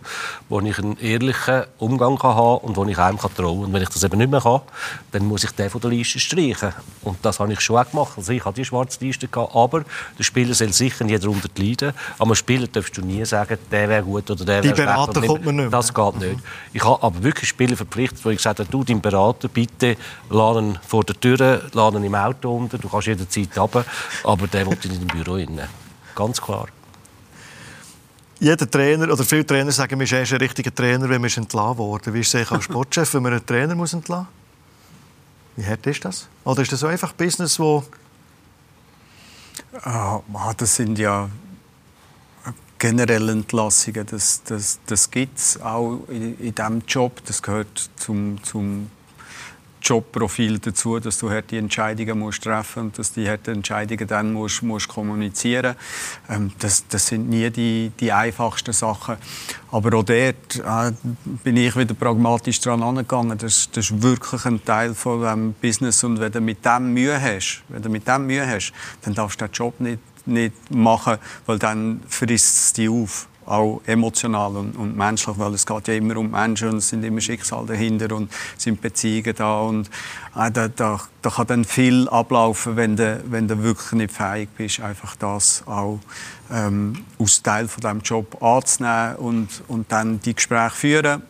wo 0.48 0.60
ich 0.60 0.76
einen 0.76 0.98
ehrlichen 0.98 1.64
Umgang 1.78 2.18
kann 2.18 2.34
haben 2.34 2.58
und 2.64 2.76
wo 2.76 2.84
ich 2.84 2.98
einem 2.98 3.18
kann 3.18 3.32
trauen 3.34 3.58
kann. 3.58 3.64
Und 3.66 3.72
wenn 3.72 3.82
ich 3.82 3.88
das 3.90 4.02
eben 4.02 4.18
nicht 4.18 4.30
mehr 4.30 4.40
kann, 4.40 4.62
dann 5.12 5.26
muss 5.26 5.44
ich 5.44 5.52
den 5.52 5.70
von 5.70 5.80
der 5.80 5.90
Liste 5.90 6.18
streichen. 6.18 6.72
Und 7.02 7.18
das 7.22 7.38
habe 7.38 7.52
ich 7.52 7.60
schon 7.60 7.76
auch 7.76 7.88
gemacht. 7.88 8.14
Also 8.16 8.32
ich 8.32 8.44
hatte 8.44 8.56
die 8.56 8.64
schwarze 8.64 9.04
Liste, 9.04 9.28
gehabt, 9.28 9.54
aber 9.54 9.84
der 10.18 10.24
Spieler 10.24 10.52
soll 10.54 10.72
sicher 10.72 11.04
nie 11.04 11.16
darunter 11.16 11.48
leiden. 11.56 11.92
Aber 12.18 12.34
Spieler 12.34 12.66
darfst 12.66 12.96
du 12.96 13.02
nie 13.02 13.24
sagen, 13.24 13.58
der 13.70 13.88
wäre 13.88 14.02
gut 14.02 14.28
oder 14.28 14.44
der 14.44 14.64
wäre 14.64 14.74
schlecht. 14.74 14.78
Die 14.78 14.82
Berater 14.82 15.20
kommt 15.20 15.44
man 15.44 15.56
nicht 15.56 15.70
mehr. 15.70 15.70
Das 15.70 15.94
geht 15.94 16.16
nicht. 16.16 16.40
Ich 16.72 16.84
habe 16.84 17.02
aber 17.02 17.22
wirklich 17.22 17.48
Spieler 17.48 17.76
verpflichtet, 17.76 18.24
wo 18.24 18.30
ich 18.30 18.38
gesagt 18.38 18.58
habe, 18.58 18.68
du, 18.68 18.82
dein 18.82 19.00
Berater, 19.00 19.46
bitte, 19.46 19.96
ihn 20.30 20.78
vor 20.84 21.04
der 21.04 21.20
Tür, 21.20 21.62
ihn 21.72 22.04
im 22.04 22.14
Auto 22.16 22.56
unter, 22.56 22.78
du 22.78 22.88
kannst 22.88 23.06
jederzeit 23.06 23.56
runter, 23.56 23.84
aber 24.24 24.48
der 24.48 24.66
will 24.66 24.76
nicht 24.82 25.02
im 25.02 25.06
Büro 25.06 25.34
rein. 25.34 25.60
Ganz 26.14 26.40
klar. 26.40 26.68
Jeder 28.38 28.68
Trainer 28.68 29.12
oder 29.12 29.24
viele 29.24 29.46
Trainer 29.46 29.70
sagen, 29.70 29.96
man 29.96 30.04
ist 30.04 30.12
erst 30.12 30.32
ein 30.32 30.38
richtiger 30.38 30.74
Trainer, 30.74 31.08
wenn 31.08 31.20
man 31.20 31.30
entlassen 31.30 31.78
wurde. 31.78 32.12
Wie 32.12 32.20
ist 32.20 32.34
es 32.34 32.50
als 32.50 32.64
Sportchef, 32.64 33.14
wenn 33.14 33.22
man 33.22 33.32
einen 33.34 33.46
Trainer 33.46 33.74
muss 33.74 33.92
entlassen 33.92 34.26
muss? 34.26 34.42
Wie 35.64 35.66
hart 35.70 35.86
ist 35.86 36.04
das? 36.04 36.28
Oder 36.44 36.62
ist 36.62 36.72
das 36.72 36.80
so 36.80 36.86
einfach 36.86 37.12
Business, 37.12 37.58
wo... 37.58 37.84
Ah, 39.84 40.20
das 40.56 40.76
sind 40.76 40.98
ja 40.98 41.28
generelle 42.78 43.32
Entlassungen. 43.32 44.04
Das, 44.06 44.42
das, 44.44 44.80
das 44.86 45.10
gibt 45.10 45.38
es 45.38 45.60
auch 45.60 46.00
in, 46.08 46.38
in 46.38 46.54
diesem 46.54 46.82
Job. 46.86 47.22
Das 47.26 47.42
gehört 47.42 47.90
zum, 47.96 48.42
zum 48.42 48.90
Jobprofil 49.82 50.58
dazu, 50.58 50.98
dass 50.98 51.18
du 51.18 51.30
halt 51.30 51.50
die 51.50 51.58
Entscheidungen 51.58 52.18
musst 52.18 52.44
treffen 52.44 52.84
und 52.84 52.98
dass 52.98 53.12
die 53.12 53.28
halt 53.28 53.46
Entscheidungen 53.48 54.06
dann 54.06 54.32
musst, 54.32 54.62
musst 54.62 54.88
kommunizieren. 54.88 55.76
Ähm, 56.28 56.52
das, 56.58 56.86
das 56.88 57.08
sind 57.08 57.28
nie 57.28 57.50
die, 57.50 57.92
die 57.98 58.12
einfachsten 58.12 58.72
Sachen. 58.72 59.16
Aber 59.70 59.98
auch 59.98 60.04
dort 60.04 60.56
äh, 60.56 60.92
bin 61.42 61.56
ich 61.56 61.76
wieder 61.76 61.94
pragmatisch 61.94 62.60
daran 62.60 62.82
angegangen. 62.82 63.38
Das, 63.38 63.68
das 63.72 63.90
ist 63.90 64.02
wirklich 64.02 64.44
ein 64.44 64.64
Teil 64.64 64.94
von 64.94 65.22
dem 65.22 65.54
Business 65.54 66.04
und 66.04 66.20
wenn 66.20 66.32
du 66.32 66.40
mit 66.40 66.64
dem 66.64 66.92
Mühe 66.92 67.20
hast, 67.20 67.62
wenn 67.68 67.82
du 67.82 67.88
mit 67.88 68.06
dem 68.06 68.26
Mühe 68.26 68.46
hast, 68.46 68.72
dann 69.02 69.14
darfst 69.14 69.40
du 69.40 69.46
den 69.46 69.52
Job 69.52 69.80
nicht, 69.80 70.00
nicht 70.26 70.70
machen, 70.70 71.18
weil 71.46 71.58
dann 71.58 72.02
frisst 72.08 72.56
es 72.56 72.72
dich 72.74 72.88
auf 72.88 73.28
auch 73.46 73.80
emotional 73.86 74.56
und, 74.56 74.76
und, 74.76 74.96
menschlich, 74.96 75.38
weil 75.38 75.54
es 75.54 75.66
geht 75.66 75.88
ja 75.88 75.94
immer 75.94 76.16
um 76.16 76.30
Menschen 76.30 76.70
und 76.70 76.76
es 76.76 76.88
sind 76.88 77.04
immer 77.04 77.20
Schicksale 77.20 77.66
dahinter 77.66 78.14
und 78.14 78.30
es 78.56 78.64
sind 78.64 78.80
Beziehungen 78.80 79.34
da 79.36 79.60
und 79.60 79.88
äh, 80.36 80.50
da, 80.50 80.68
da, 80.68 81.00
da, 81.22 81.30
kann 81.30 81.46
dann 81.46 81.64
viel 81.64 82.08
ablaufen, 82.08 82.76
wenn 82.76 82.96
du, 82.96 83.22
wenn 83.26 83.48
du 83.48 83.62
wirklich 83.62 83.92
nicht 83.92 84.12
fähig 84.12 84.48
bist, 84.56 84.80
einfach 84.80 85.16
das 85.16 85.62
auch 85.66 85.98
ähm, 86.50 87.04
als 87.18 87.42
Teil 87.42 87.68
von 87.68 87.80
deinem 87.80 88.00
Job 88.00 88.42
anzunehmen 88.42 89.16
und, 89.16 89.48
und 89.68 89.90
dann 89.90 90.20
die 90.20 90.34
Gespräche 90.34 90.70
führen 90.70 91.22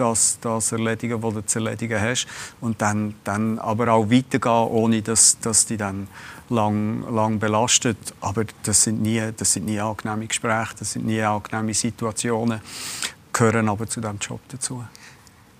das, 0.00 0.38
das 0.40 0.72
erledigen, 0.72 1.22
was 1.22 1.34
du 1.34 1.46
zu 1.46 1.58
erledigen 1.58 2.00
hast. 2.00 2.26
Und 2.60 2.80
dann, 2.80 3.14
dann 3.24 3.58
aber 3.58 3.92
auch 3.92 4.10
weitergehen, 4.10 4.68
ohne 4.68 5.02
dass, 5.02 5.38
dass 5.40 5.66
die 5.66 5.76
dann 5.76 6.08
lang, 6.48 7.04
lang 7.14 7.38
belastet. 7.38 7.98
Aber 8.20 8.44
das 8.62 8.82
sind, 8.82 9.02
nie, 9.02 9.22
das 9.36 9.52
sind 9.52 9.66
nie 9.66 9.80
angenehme 9.80 10.26
Gespräche, 10.26 10.74
das 10.78 10.92
sind 10.92 11.06
nie 11.06 11.22
angenehme 11.22 11.74
Situationen, 11.74 12.60
gehören 13.32 13.68
aber 13.68 13.86
zu 13.86 14.00
diesem 14.00 14.18
Job 14.18 14.40
dazu. 14.48 14.84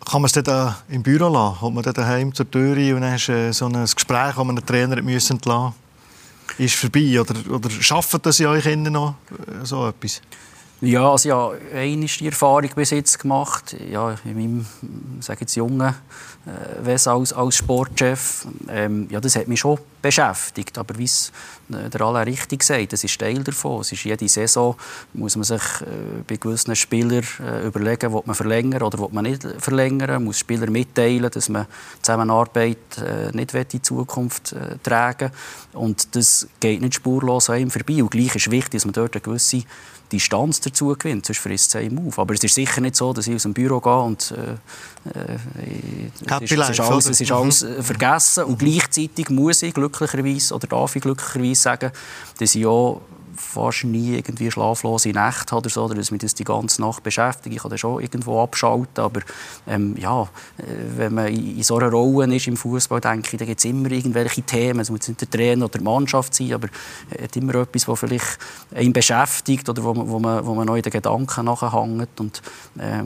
Kann 0.04 0.22
man 0.22 0.30
es 0.30 0.32
dann 0.32 0.74
im 0.88 1.02
Büro 1.02 1.28
lassen? 1.28 1.58
Kommt 1.58 1.74
man 1.74 1.84
dann 1.84 1.94
daheim 1.94 2.34
zur 2.34 2.50
Tür 2.50 2.74
und 2.94 3.02
dann 3.02 3.12
hast 3.12 3.28
du 3.28 3.52
so 3.52 3.66
ein 3.66 3.84
Gespräch, 3.84 4.34
das 4.34 4.36
man 4.36 4.50
einen 4.50 4.66
Trainer 4.66 5.02
müssen 5.02 5.34
entlassen 5.34 5.74
ist 6.58 6.74
vorbei? 6.74 7.20
Oder, 7.20 7.34
oder 7.50 7.70
schafft 7.70 8.24
das 8.24 8.40
in 8.40 8.46
euch 8.46 8.76
noch 8.76 9.14
äh, 9.30 9.64
so 9.64 9.88
etwas? 9.88 10.20
Ja, 10.82 11.10
also 11.10 11.28
ja, 11.28 11.50
eine 11.74 12.06
die 12.06 12.26
Erfahrung 12.26 12.70
bis 12.74 12.88
jetzt 12.88 13.18
gemacht, 13.18 13.76
ja, 13.90 14.16
in 14.24 14.34
meinem, 14.34 14.66
sage 15.20 15.40
jetzt 15.42 15.54
jungen 15.54 15.82
äh, 15.82 16.86
Wesen 16.86 17.12
als, 17.12 17.34
als 17.34 17.56
Sportchef. 17.56 18.46
Ähm, 18.66 19.06
ja, 19.10 19.20
das 19.20 19.36
hat 19.36 19.46
mich 19.46 19.60
schon 19.60 19.78
beschäftigt, 20.00 20.78
aber 20.78 20.96
wie 20.96 21.04
es 21.04 21.32
äh, 21.70 21.90
der 21.90 22.00
Alain 22.00 22.24
richtig 22.24 22.62
sagt, 22.62 22.94
das 22.94 23.04
ist 23.04 23.18
Teil 23.18 23.44
davon. 23.44 23.82
Es 23.82 23.92
ist 23.92 24.04
jede 24.04 24.26
Saison 24.26 24.74
muss 25.12 25.36
man 25.36 25.44
sich 25.44 25.60
äh, 25.82 26.22
bei 26.26 26.36
gewissen 26.36 26.74
Spielern 26.74 27.26
äh, 27.44 27.66
überlegen, 27.66 28.14
ob 28.14 28.26
man 28.26 28.34
verlängern 28.34 28.82
oder 28.82 29.00
ob 29.00 29.12
man 29.12 29.24
nicht 29.24 29.46
verlängern. 29.58 30.08
Man 30.08 30.24
muss 30.24 30.38
Spieler 30.38 30.70
mitteilen, 30.70 31.30
dass 31.30 31.50
man 31.50 31.66
Zusammenarbeit 32.00 32.96
äh, 33.04 33.36
nicht 33.36 33.52
in 33.52 33.82
Zukunft 33.82 34.52
äh, 34.52 34.78
tragen 34.82 35.30
Und 35.74 36.16
das 36.16 36.48
geht 36.58 36.80
nicht 36.80 36.94
spurlos 36.94 37.50
an 37.50 37.60
ihm 37.60 37.70
vorbei. 37.70 38.02
Und 38.02 38.10
gleich 38.10 38.34
ist 38.34 38.50
wichtig, 38.50 38.80
dass 38.80 38.86
man 38.86 38.94
dort 38.94 39.14
eine 39.14 39.20
gewisse 39.20 39.62
Distanz 40.10 40.60
dazu 40.60 40.94
gewinnt, 40.98 41.26
sonst 41.26 41.38
frisst 41.38 41.70
es 41.70 41.76
einem 41.76 42.06
auf. 42.06 42.18
Aber 42.18 42.34
es 42.34 42.42
ist 42.42 42.54
sicher 42.54 42.80
nicht 42.80 42.96
so, 42.96 43.12
dass 43.12 43.26
ich 43.26 43.34
aus 43.34 43.42
dem 43.42 43.54
Büro 43.54 43.80
gehe 43.80 43.98
und 43.98 44.32
äh, 44.32 44.52
äh, 45.08 45.38
es, 46.26 46.50
ist, 46.50 46.58
es, 46.58 46.70
ist, 46.70 46.80
alles, 46.80 47.06
es 47.06 47.20
ist 47.20 47.32
alles 47.32 47.62
äh, 47.62 47.82
vergessen. 47.82 48.44
Und 48.44 48.58
gleichzeitig 48.58 49.30
muss 49.30 49.62
ich 49.62 49.72
glücklicherweise, 49.74 50.54
oder 50.54 50.66
darf 50.66 50.96
ich 50.96 51.02
glücklicherweise 51.02 51.60
sagen, 51.60 51.92
dass 52.38 52.54
ich 52.54 52.66
auch 52.66 53.00
fast 53.36 53.84
nie 53.84 54.16
irgendwie 54.16 54.50
schlaflose 54.50 55.10
Nächte 55.10 55.54
oder 55.54 55.68
so, 55.68 55.88
dass 55.88 56.10
mich 56.10 56.20
das 56.20 56.34
die 56.34 56.44
ganze 56.44 56.80
Nacht 56.80 57.02
beschäftigt. 57.02 57.54
Ich 57.54 57.62
kann 57.62 57.70
das 57.70 57.80
schon 57.80 58.00
irgendwo 58.00 58.42
abschalten, 58.42 59.04
aber 59.04 59.20
ähm, 59.66 59.96
ja, 59.98 60.22
äh, 60.22 60.64
wenn 60.96 61.14
man 61.14 61.28
in 61.28 61.62
so 61.62 61.76
einer 61.76 61.90
Rolle 61.90 62.34
ist 62.34 62.46
im 62.46 62.56
Fußball, 62.56 63.00
denke 63.00 63.30
ich, 63.32 63.38
da 63.38 63.44
gibt 63.44 63.58
es 63.58 63.64
immer 63.64 63.90
irgendwelche 63.90 64.42
Themen. 64.42 64.80
Es 64.80 64.90
muss 64.90 65.08
nicht 65.08 65.20
der 65.20 65.30
Trainer 65.30 65.66
oder 65.66 65.78
die 65.78 65.84
Mannschaft 65.84 66.34
sein, 66.34 66.52
aber 66.52 66.68
es 67.10 67.22
hat 67.22 67.36
immer 67.36 67.54
etwas, 67.56 67.88
was 67.88 68.00
vielleicht 68.00 68.38
ihn 68.78 68.92
beschäftigt 68.92 69.68
oder 69.68 69.82
wo 69.82 69.94
man, 69.94 70.08
wo 70.08 70.18
man, 70.18 70.46
wo 70.46 70.54
man 70.54 70.66
noch 70.66 70.76
in 70.76 70.82
den 70.82 70.92
Gedanken 70.92 71.44
nachhängt. 71.44 72.20
Und 72.20 72.42
äh, 72.78 73.02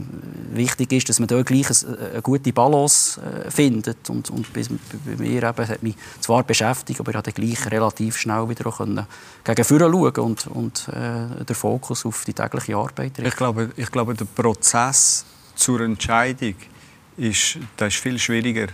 wichtig 0.53 0.93
ist, 0.93 1.09
dass 1.09 1.21
man 1.21 1.29
da 1.29 1.43
gleich 1.43 1.67
eine, 1.71 1.99
eine 2.13 2.23
gute 2.23 2.53
Balance 2.53 3.21
äh, 3.21 3.51
findet. 3.51 4.09
Und, 4.11 4.31
und 4.31 4.53
bei, 4.53 4.63
bei 5.05 5.17
mir 5.17 5.43
eben, 5.43 5.69
hat 5.69 5.83
mich 5.83 5.97
zwar 6.21 6.43
beschäftigt, 6.43 7.01
aber 7.01 7.11
ich 7.11 7.15
konnte 7.15 7.33
gleich 7.33 7.71
relativ 7.71 8.17
schnell 8.17 8.49
wieder 8.49 8.67
auch 8.67 8.79
gegen 8.79 9.65
vorne 9.65 9.91
schauen 9.91 10.14
und, 10.19 10.47
und 10.47 10.89
äh, 10.89 11.45
der 11.45 11.57
Fokus 11.57 12.05
auf 12.07 12.25
die 12.25 12.33
tägliche 12.33 12.77
Arbeit 12.77 13.19
Ich 13.19 13.37
glaube, 13.37 13.71
ich 13.77 13.91
glaube, 13.91 14.15
der 14.15 14.27
Prozess 14.27 15.25
zur 15.55 15.81
Entscheidung 15.81 16.55
ist, 17.17 17.59
ist 17.87 17.97
viel 17.97 18.19
schwieriger, 18.19 18.69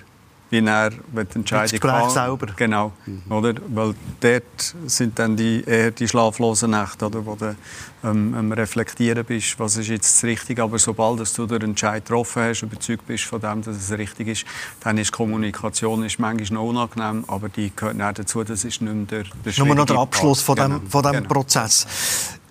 wie 0.50 0.58
er 0.58 0.90
die 0.90 1.34
Entscheidung 1.34 1.80
das 1.80 1.90
kann. 1.90 2.10
selber. 2.10 2.46
Genau, 2.56 2.92
mhm. 3.06 3.22
oder? 3.32 3.54
Weil 3.68 3.94
dort 4.20 4.74
sind 4.86 5.18
dann 5.18 5.36
die, 5.36 5.62
eher 5.64 5.92
die 5.92 6.08
schlaflosen 6.08 6.70
Nächte, 6.70 7.06
oder? 7.06 7.24
wo 7.24 7.34
du 7.36 7.54
ähm, 8.02 8.34
am 8.36 8.52
Reflektieren 8.52 9.24
bist, 9.24 9.58
was 9.58 9.76
ist 9.76 9.88
jetzt 9.88 10.16
das 10.16 10.24
Richtige. 10.24 10.62
Aber 10.62 10.78
sobald 10.78 11.38
du 11.38 11.46
den 11.46 11.62
Entscheid 11.62 12.04
getroffen 12.04 12.42
hast, 12.42 12.62
überzeugt 12.62 13.06
bist 13.06 13.24
von 13.24 13.40
dem, 13.40 13.62
dass 13.62 13.76
es 13.76 13.96
richtig 13.96 14.28
ist, 14.28 14.44
dann 14.80 14.98
ist 14.98 15.12
Kommunikation 15.12 16.04
ist 16.04 16.18
manchmal 16.18 16.58
noch 16.58 16.68
unangenehm, 16.68 17.24
aber 17.28 17.48
die 17.48 17.72
gehört 17.74 18.00
auch 18.00 18.12
dazu, 18.12 18.44
das 18.44 18.64
ist 18.64 18.80
nicht 18.80 19.10
mehr 19.10 19.24
der, 19.24 19.24
der 19.44 19.64
Nur 19.64 19.74
noch 19.74 19.86
der 19.86 19.98
Abschluss 19.98 20.42
von 20.42 20.56
dem, 20.56 20.64
genau. 20.64 20.80
von 20.88 21.02
dem 21.02 21.12
genau. 21.12 21.28
Prozess. 21.28 21.86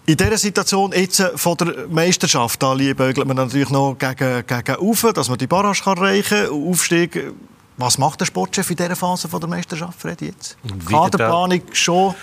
In 0.06 0.18
dieser 0.18 0.38
Situation 0.38 0.92
jetzt 0.92 1.20
äh, 1.20 1.38
von 1.38 1.56
der 1.58 1.88
Meisterschaft, 1.88 2.64
da 2.64 2.74
liebäugelt 2.74 3.28
man 3.28 3.38
natürlich 3.38 3.70
noch 3.70 3.96
gegen, 3.98 4.44
gegen 4.48 4.80
Ufe, 4.80 5.14
dass 5.14 5.30
man 5.30 5.38
die 5.38 5.48
Barrage 5.48 5.82
kann 5.84 5.98
erreichen 5.98 6.48
kann. 6.48 6.70
Aufstieg 6.70 7.34
was 7.80 7.98
macht 7.98 8.20
der 8.20 8.26
Sportchef 8.26 8.70
in 8.70 8.76
dieser 8.76 8.96
Phase 8.96 9.28
von 9.28 9.40
der 9.40 9.50
Meisterschaft, 9.50 10.00
Fred, 10.00 10.22
jetzt? 10.22 10.58
Kaderplanung 10.88 11.62
schon 11.72 12.14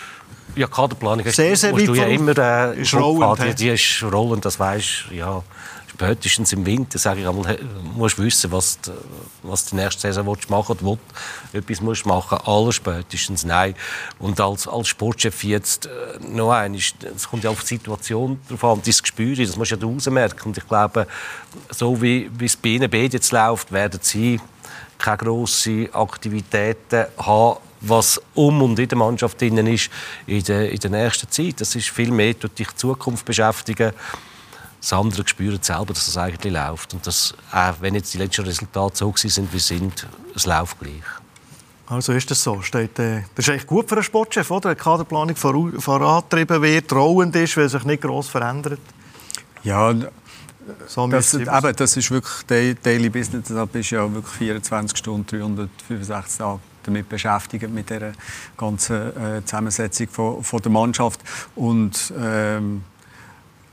ja, 0.54 0.66
Kaderplanung 0.66 1.26
sehr, 1.28 1.56
sehr 1.56 1.72
musst 1.72 1.86
du 1.86 1.94
ja 1.94 2.06
immer 2.06 2.36
äh, 2.38 2.80
ist 2.80 2.94
rollend, 2.94 3.42
die, 3.42 3.54
die 3.54 3.68
ist 3.68 4.02
rollend, 4.02 4.44
das 4.44 4.58
weisst 4.58 5.06
ja 5.10 5.42
spätestens 5.96 6.52
im 6.52 6.64
Winter, 6.66 6.98
sage 6.98 7.20
ich 7.20 7.28
einmal, 7.28 7.58
musst 7.94 8.18
du 8.18 8.22
wissen, 8.22 8.52
was 8.52 8.78
du, 8.80 8.92
was 9.42 9.64
die 9.66 9.76
nächste 9.76 10.02
Saison 10.02 10.26
willst 10.26 10.50
machen 10.50 10.76
willst, 10.80 11.00
etwas 11.54 11.80
musst 11.80 12.04
du 12.04 12.08
machen, 12.08 12.38
aller 12.44 12.72
spätestens 12.72 13.44
nein. 13.44 13.74
Und 14.18 14.38
als, 14.40 14.68
als 14.68 14.88
Sportchef 14.88 15.42
jetzt 15.44 15.86
äh, 15.86 15.90
noch 16.20 16.52
einmal, 16.52 16.80
es 16.80 17.28
kommt 17.28 17.44
ja 17.44 17.50
auf 17.50 17.62
die 17.62 17.66
Situation 17.66 18.38
drauf 18.48 18.64
an, 18.64 18.82
das 18.84 19.02
Gespür, 19.02 19.36
das 19.36 19.56
musst 19.56 19.72
du 19.72 19.76
ja 19.76 19.82
rausmerken. 19.82 20.42
Und 20.44 20.58
ich 20.58 20.68
glaube, 20.68 21.06
so 21.70 22.00
wie, 22.00 22.30
wie 22.38 22.44
es 22.44 22.56
bei 22.56 22.70
Ihnen 22.70 22.90
jetzt 22.92 23.32
läuft, 23.32 23.72
werden 23.72 24.00
Sie 24.02 24.38
keine 24.98 25.18
grossen 25.18 25.92
Aktivitäten 25.92 27.06
haben, 27.18 27.58
was 27.80 28.20
um 28.34 28.62
und 28.62 28.78
in 28.78 28.88
der 28.88 28.98
Mannschaft 28.98 29.40
drin 29.40 29.58
ist 29.66 29.90
in 30.26 30.42
der, 30.44 30.70
in 30.70 30.78
der 30.78 30.90
nächsten 30.90 31.30
Zeit. 31.30 31.60
Das 31.60 31.74
ist 31.74 31.88
viel 31.90 32.10
mehr 32.10 32.34
durch 32.34 32.54
die 32.54 32.66
Zukunft 32.74 33.24
beschäftigen. 33.24 33.92
Das 34.80 34.92
andere 34.92 35.26
spüren 35.26 35.62
selber, 35.62 35.92
dass 35.92 36.06
es 36.06 36.16
eigentlich 36.16 36.52
läuft. 36.52 36.94
Und 36.94 37.06
dass, 37.06 37.34
auch 37.50 37.74
wenn 37.80 37.94
jetzt 37.94 38.14
die 38.14 38.18
letzten 38.18 38.44
Resultate 38.44 38.96
so 38.96 39.12
sind, 39.16 39.52
wie 39.52 39.58
sie 39.58 39.78
sind, 39.78 40.06
es 40.34 40.46
läuft 40.46 40.78
gleich. 40.80 41.02
Also 41.88 42.12
ist 42.12 42.30
das 42.30 42.42
so. 42.42 42.62
Steht, 42.62 42.98
äh, 42.98 43.22
das 43.34 43.46
ist 43.46 43.50
eigentlich 43.50 43.66
gut 43.66 43.88
für 43.88 43.96
einen 43.96 44.04
Sportchef, 44.04 44.50
oder? 44.50 44.70
Eine 44.70 44.76
Kaderplanung 44.76 45.36
vorangetrieben 45.36 46.62
wird, 46.62 46.92
rollend 46.92 47.36
ist, 47.36 47.56
weil 47.56 47.68
sich 47.68 47.84
nicht 47.84 48.02
gross 48.02 48.28
verändert. 48.28 48.80
Ja, 49.62 49.94
So 50.86 51.06
das, 51.06 51.34
eben, 51.34 51.76
das 51.76 51.96
ist 51.96 52.10
wirklich 52.10 52.76
Daily 52.82 53.08
Business. 53.08 53.48
Da 53.48 53.64
bist 53.64 53.90
du 53.90 53.96
ja 53.96 54.12
wirklich 54.12 54.34
24 54.34 54.98
Stunden, 54.98 55.26
365 55.26 56.38
Tage 56.38 56.60
damit 56.86 57.08
beschäftigt, 57.08 57.68
mit 57.68 57.90
der 57.90 58.12
ganzen 58.56 59.16
äh, 59.16 59.44
Zusammensetzung 59.44 60.08
von, 60.08 60.42
von, 60.42 60.62
der 60.62 60.72
Mannschaft. 60.72 61.20
Und 61.54 62.12
ähm, 62.18 62.84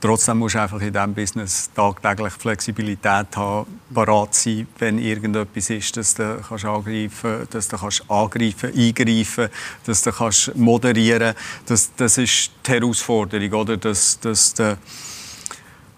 trotzdem 0.00 0.38
musst 0.38 0.56
du 0.56 0.60
einfach 0.60 0.80
in 0.80 0.92
diesem 0.92 1.14
Business 1.14 1.70
tagtäglich 1.74 2.32
Flexibilität 2.32 3.36
haben, 3.36 3.80
parat 3.92 4.34
sein, 4.34 4.66
wenn 4.78 4.98
irgendetwas 4.98 5.70
ist, 5.70 5.96
dass 5.96 6.14
du 6.14 6.40
kannst 6.46 6.64
angreifen 6.64 7.48
dass 7.50 7.68
du 7.68 7.76
kannst 7.76 8.10
angreifen, 8.10 8.72
eingreifen, 8.76 9.48
dass 9.86 10.02
du 10.02 10.12
kannst 10.12 10.54
moderieren. 10.56 11.34
Das, 11.66 11.90
das 11.96 12.18
ist 12.18 12.50
die 12.66 12.72
Herausforderung, 12.72 13.52
oder? 13.52 13.76
Dass, 13.76 14.18
dass 14.20 14.54
du, 14.54 14.76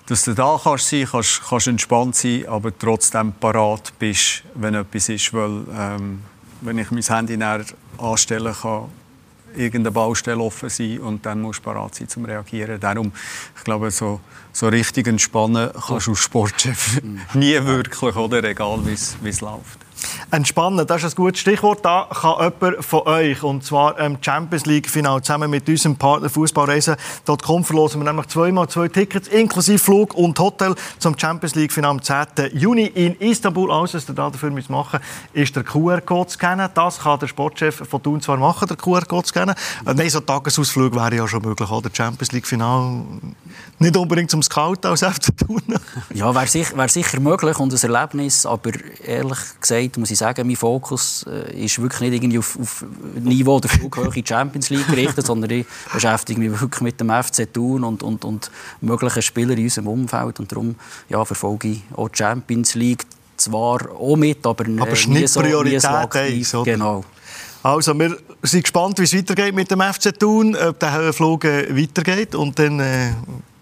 dass 0.06 0.24
du 0.24 0.34
da 0.34 0.58
kannst 0.62 0.88
sein, 0.88 1.06
kannst, 1.10 1.42
kannst 1.48 1.66
entspannt 1.66 2.16
sein, 2.16 2.46
aber 2.48 2.76
trotzdem 2.76 3.32
parat 3.32 3.92
bist, 3.98 4.42
wenn 4.54 4.74
etwas 4.74 5.08
ist, 5.08 5.32
weil 5.34 5.64
ähm, 5.76 6.22
wenn 6.60 6.78
ich 6.78 6.90
mein 6.90 7.02
Handy 7.02 7.38
anstellen 7.98 8.54
kann, 8.54 8.84
irgendeine 9.54 9.90
Baustelle 9.90 10.42
offen 10.42 10.68
sein 10.68 11.00
und 11.00 11.24
dann 11.24 11.40
musst 11.40 11.60
du 11.60 11.64
bereit 11.64 11.94
sein 11.94 12.08
zum 12.08 12.24
reagieren. 12.24 12.78
Darum, 12.78 13.12
ich 13.56 13.64
glaube, 13.64 13.90
so, 13.90 14.20
so 14.52 14.68
richtig 14.68 15.06
entspannen 15.06 15.70
kannst 15.72 16.06
du 16.06 16.10
als 16.12 16.20
Sportchef 16.20 17.00
nie 17.34 17.64
wirklich, 17.64 18.14
oder? 18.16 18.44
egal 18.44 18.80
wie 18.84 18.92
es 19.28 19.40
läuft. 19.40 19.85
Entspannen, 20.30 20.86
das 20.86 21.04
ist 21.04 21.14
ein 21.14 21.16
gutes 21.16 21.40
Stichwort. 21.40 21.84
Da 21.84 22.08
kann 22.10 22.34
jemand 22.38 22.84
von 22.84 23.00
euch, 23.02 23.42
und 23.42 23.64
zwar 23.64 23.98
im 23.98 24.18
Champions 24.20 24.66
League-Final, 24.66 25.22
zusammen 25.22 25.50
mit 25.50 25.68
unserem 25.68 25.96
Partner 25.96 26.28
Fußballreisen.com 26.28 27.64
verlosen 27.64 28.00
wir 28.00 28.04
nämlich 28.04 28.26
zweimal 28.28 28.68
zwei 28.68 28.88
Tickets, 28.88 29.28
inklusive 29.28 29.78
Flug 29.78 30.14
und 30.14 30.38
Hotel 30.38 30.74
zum 30.98 31.18
Champions 31.18 31.54
League-Final 31.54 31.90
am 31.90 32.02
10. 32.02 32.26
Juni 32.52 32.86
in 32.86 33.14
Istanbul. 33.16 33.70
Alles, 33.70 33.94
was 33.94 34.08
ihr 34.08 34.14
dafür 34.14 34.50
machen 34.68 35.00
müsst, 35.32 35.44
ist 35.50 35.56
der 35.56 35.64
QR-Code 35.64 36.30
scannen. 36.30 36.68
Das 36.74 36.98
kann 36.98 37.18
der 37.18 37.26
Sportchef 37.28 37.82
von 37.88 38.02
Thun 38.02 38.20
zwar 38.20 38.36
machen, 38.36 38.68
der 38.68 38.76
QR-Code 38.76 39.26
scannen. 39.26 39.54
Äh, 39.84 39.94
nein, 39.94 40.10
so 40.10 40.18
ein 40.18 40.26
Tagesausflug 40.26 40.94
wäre 40.94 41.14
ja 41.14 41.28
schon 41.28 41.42
möglich, 41.42 41.70
oder? 41.70 41.90
Champions 41.92 42.32
League-Final 42.32 43.04
nicht 43.78 43.96
unbedingt 43.96 44.30
zum 44.30 44.42
Scouten 44.42 44.90
als 44.90 45.02
FC 45.02 45.36
Thun. 45.36 45.62
ja, 46.14 46.34
wäre 46.34 46.46
sicher, 46.46 46.76
wär 46.76 46.88
sicher 46.88 47.20
möglich 47.20 47.58
und 47.58 47.72
ein 47.72 47.92
Erlebnis, 47.92 48.46
aber 48.46 48.70
ehrlich 49.04 49.38
gesagt 49.60 49.95
muss 49.96 50.10
ich 50.10 50.18
sagen, 50.18 50.46
mein 50.46 50.56
Fokus 50.56 51.24
äh, 51.28 51.64
ist 51.64 51.80
wirklich 51.80 52.00
nicht 52.00 52.14
irgendwie 52.14 52.38
auf, 52.38 52.58
auf 52.60 52.84
Niveau 53.20 53.60
der 53.60 53.70
Flughöhe 53.70 54.22
Champions 54.26 54.70
League 54.70 54.86
gerichtet, 54.88 55.26
sondern 55.26 55.50
ich 55.50 55.66
beschäftige 55.92 56.40
mich 56.40 56.60
wirklich 56.60 56.82
mit 56.82 57.00
dem 57.00 57.10
FC 57.10 57.52
Thun 57.52 57.84
und, 57.84 58.02
und, 58.02 58.24
und 58.24 58.50
möglichen 58.80 59.22
Spielern 59.22 59.56
in 59.56 59.64
unserem 59.64 59.88
Umfeld 59.88 60.40
und 60.40 60.50
darum 60.50 60.74
ja, 61.08 61.24
verfolge 61.24 61.68
ich 61.68 61.82
auch 61.94 62.08
die 62.08 62.18
Champions 62.18 62.74
League 62.74 63.04
zwar 63.36 63.90
auch 63.90 64.16
mit, 64.16 64.44
aber, 64.46 64.64
aber 64.64 64.92
äh, 64.92 65.08
nie 65.08 65.26
so, 65.26 65.40
Priorität 65.40 65.74
nie 65.74 66.44
so 66.44 66.58
aktiv. 66.58 66.64
Genau. 66.64 67.04
Also, 67.62 67.98
wir 67.98 68.16
sind 68.42 68.62
gespannt, 68.62 68.98
wie 68.98 69.02
es 69.02 69.14
weitergeht 69.14 69.54
mit 69.54 69.70
dem 69.70 69.80
FC 69.80 70.16
Thun, 70.18 70.56
ob 70.56 70.78
der 70.78 71.12
Flug 71.12 71.44
äh, 71.44 71.76
weitergeht 71.76 72.34
und 72.34 72.58
dann 72.58 72.80
äh, 72.80 73.10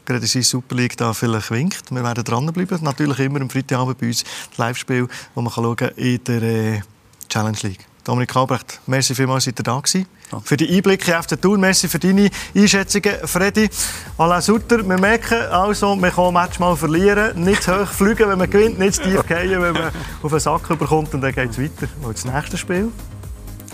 gerade 0.05 0.21
die 0.21 0.43
Super 0.43 0.75
League 0.75 0.97
da 0.97 1.13
vielleicht 1.13 1.51
winkt. 1.51 1.91
Wir 1.91 2.03
werden 2.03 2.25
dranbleiben. 2.25 2.79
Natürlich 2.83 3.19
immer 3.21 3.41
am 3.41 3.51
Freitagabend 3.51 3.99
bei 3.99 4.07
uns 4.09 4.25
das 4.51 4.59
Live-Spiel, 4.59 5.07
das 5.07 5.43
man 5.43 5.53
schauen 5.53 5.77
kann 5.77 5.91
in 5.97 6.23
der 6.25 6.43
äh, 6.43 6.81
Challenge 7.29 7.59
League. 7.63 7.87
Dominik 8.05 8.37
Albrecht, 8.37 8.81
merci 8.87 9.15
vielmals, 9.15 9.45
dass 9.45 9.55
ihr 9.59 9.63
da 9.63 9.81
gewesen. 9.81 10.07
Für 10.45 10.59
die 10.59 10.69
Einblicke 10.69 11.19
auf 11.19 11.27
den 11.27 11.41
Tour, 11.41 11.57
merci 11.57 11.89
für 11.89 11.99
deine 11.99 12.29
Einschätzungen, 12.55 13.15
Freddy. 13.25 13.71
Alain 14.19 14.43
Sutter, 14.43 14.87
wir 14.87 14.99
merken 14.99 15.41
also, 15.51 15.97
man 15.97 16.13
kann 16.13 16.35
Match 16.35 16.59
mal 16.59 16.77
verlieren, 16.77 17.43
nicht 17.43 17.67
hoch 17.67 17.87
fliegen, 17.87 18.29
wenn 18.29 18.39
man 18.39 18.51
gewinnt, 18.51 18.79
nicht 18.79 19.03
tief 19.03 19.23
fallen, 19.27 19.63
wenn 19.63 19.73
man 19.73 19.91
auf 20.23 20.31
den 20.31 20.41
Sack 20.41 20.69
bekommt 20.79 21.15
und 21.15 21.23
dann 21.23 21.33
geht 21.33 21.51
es 21.51 21.59
weiter. 21.59 21.89
Und 22.03 22.15
das 22.15 22.27
nächste 22.27 22.59
Spiel? 22.59 22.93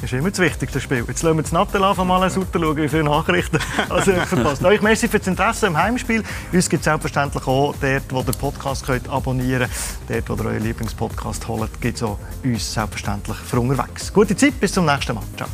Das 0.00 0.10
ist 0.10 0.18
immer 0.18 0.30
das 0.30 0.38
wichtigste 0.38 0.80
Spiel. 0.80 1.04
Jetzt 1.06 1.22
lassen 1.22 1.36
wir 1.36 1.42
das 1.42 1.52
Nattel 1.52 1.80
mal 1.80 2.30
schauen, 2.30 2.76
wie 2.76 2.88
viele 2.88 3.04
Nachrichten 3.04 3.58
also 3.90 4.12
verpasst. 4.12 4.64
Euch 4.64 4.80
merci 4.80 5.08
für 5.08 5.18
das 5.18 5.28
Interesse 5.28 5.66
am 5.66 5.76
Heimspiel. 5.76 6.22
Uns 6.52 6.70
gibt 6.70 6.80
es 6.80 6.84
selbstverständlich 6.84 7.46
auch 7.46 7.74
dort, 7.80 8.02
wo 8.10 8.20
ihr 8.20 8.32
Podcast 8.38 8.86
könnt 8.86 9.08
abonnieren 9.08 9.68
könnt. 10.08 10.26
Dort, 10.26 10.38
wo 10.38 10.42
ihr 10.42 10.50
euren 10.50 10.62
Lieblingspodcast 10.62 11.46
holt, 11.48 11.80
gibt 11.80 11.96
es 11.96 12.02
auch 12.02 12.18
uns 12.42 12.72
selbstverständlich 12.72 13.36
für 13.36 13.60
unterwegs. 13.60 14.12
Gute 14.12 14.34
Zeit, 14.34 14.58
bis 14.58 14.72
zum 14.72 14.86
nächsten 14.86 15.14
Mal. 15.14 15.24
Ciao. 15.36 15.48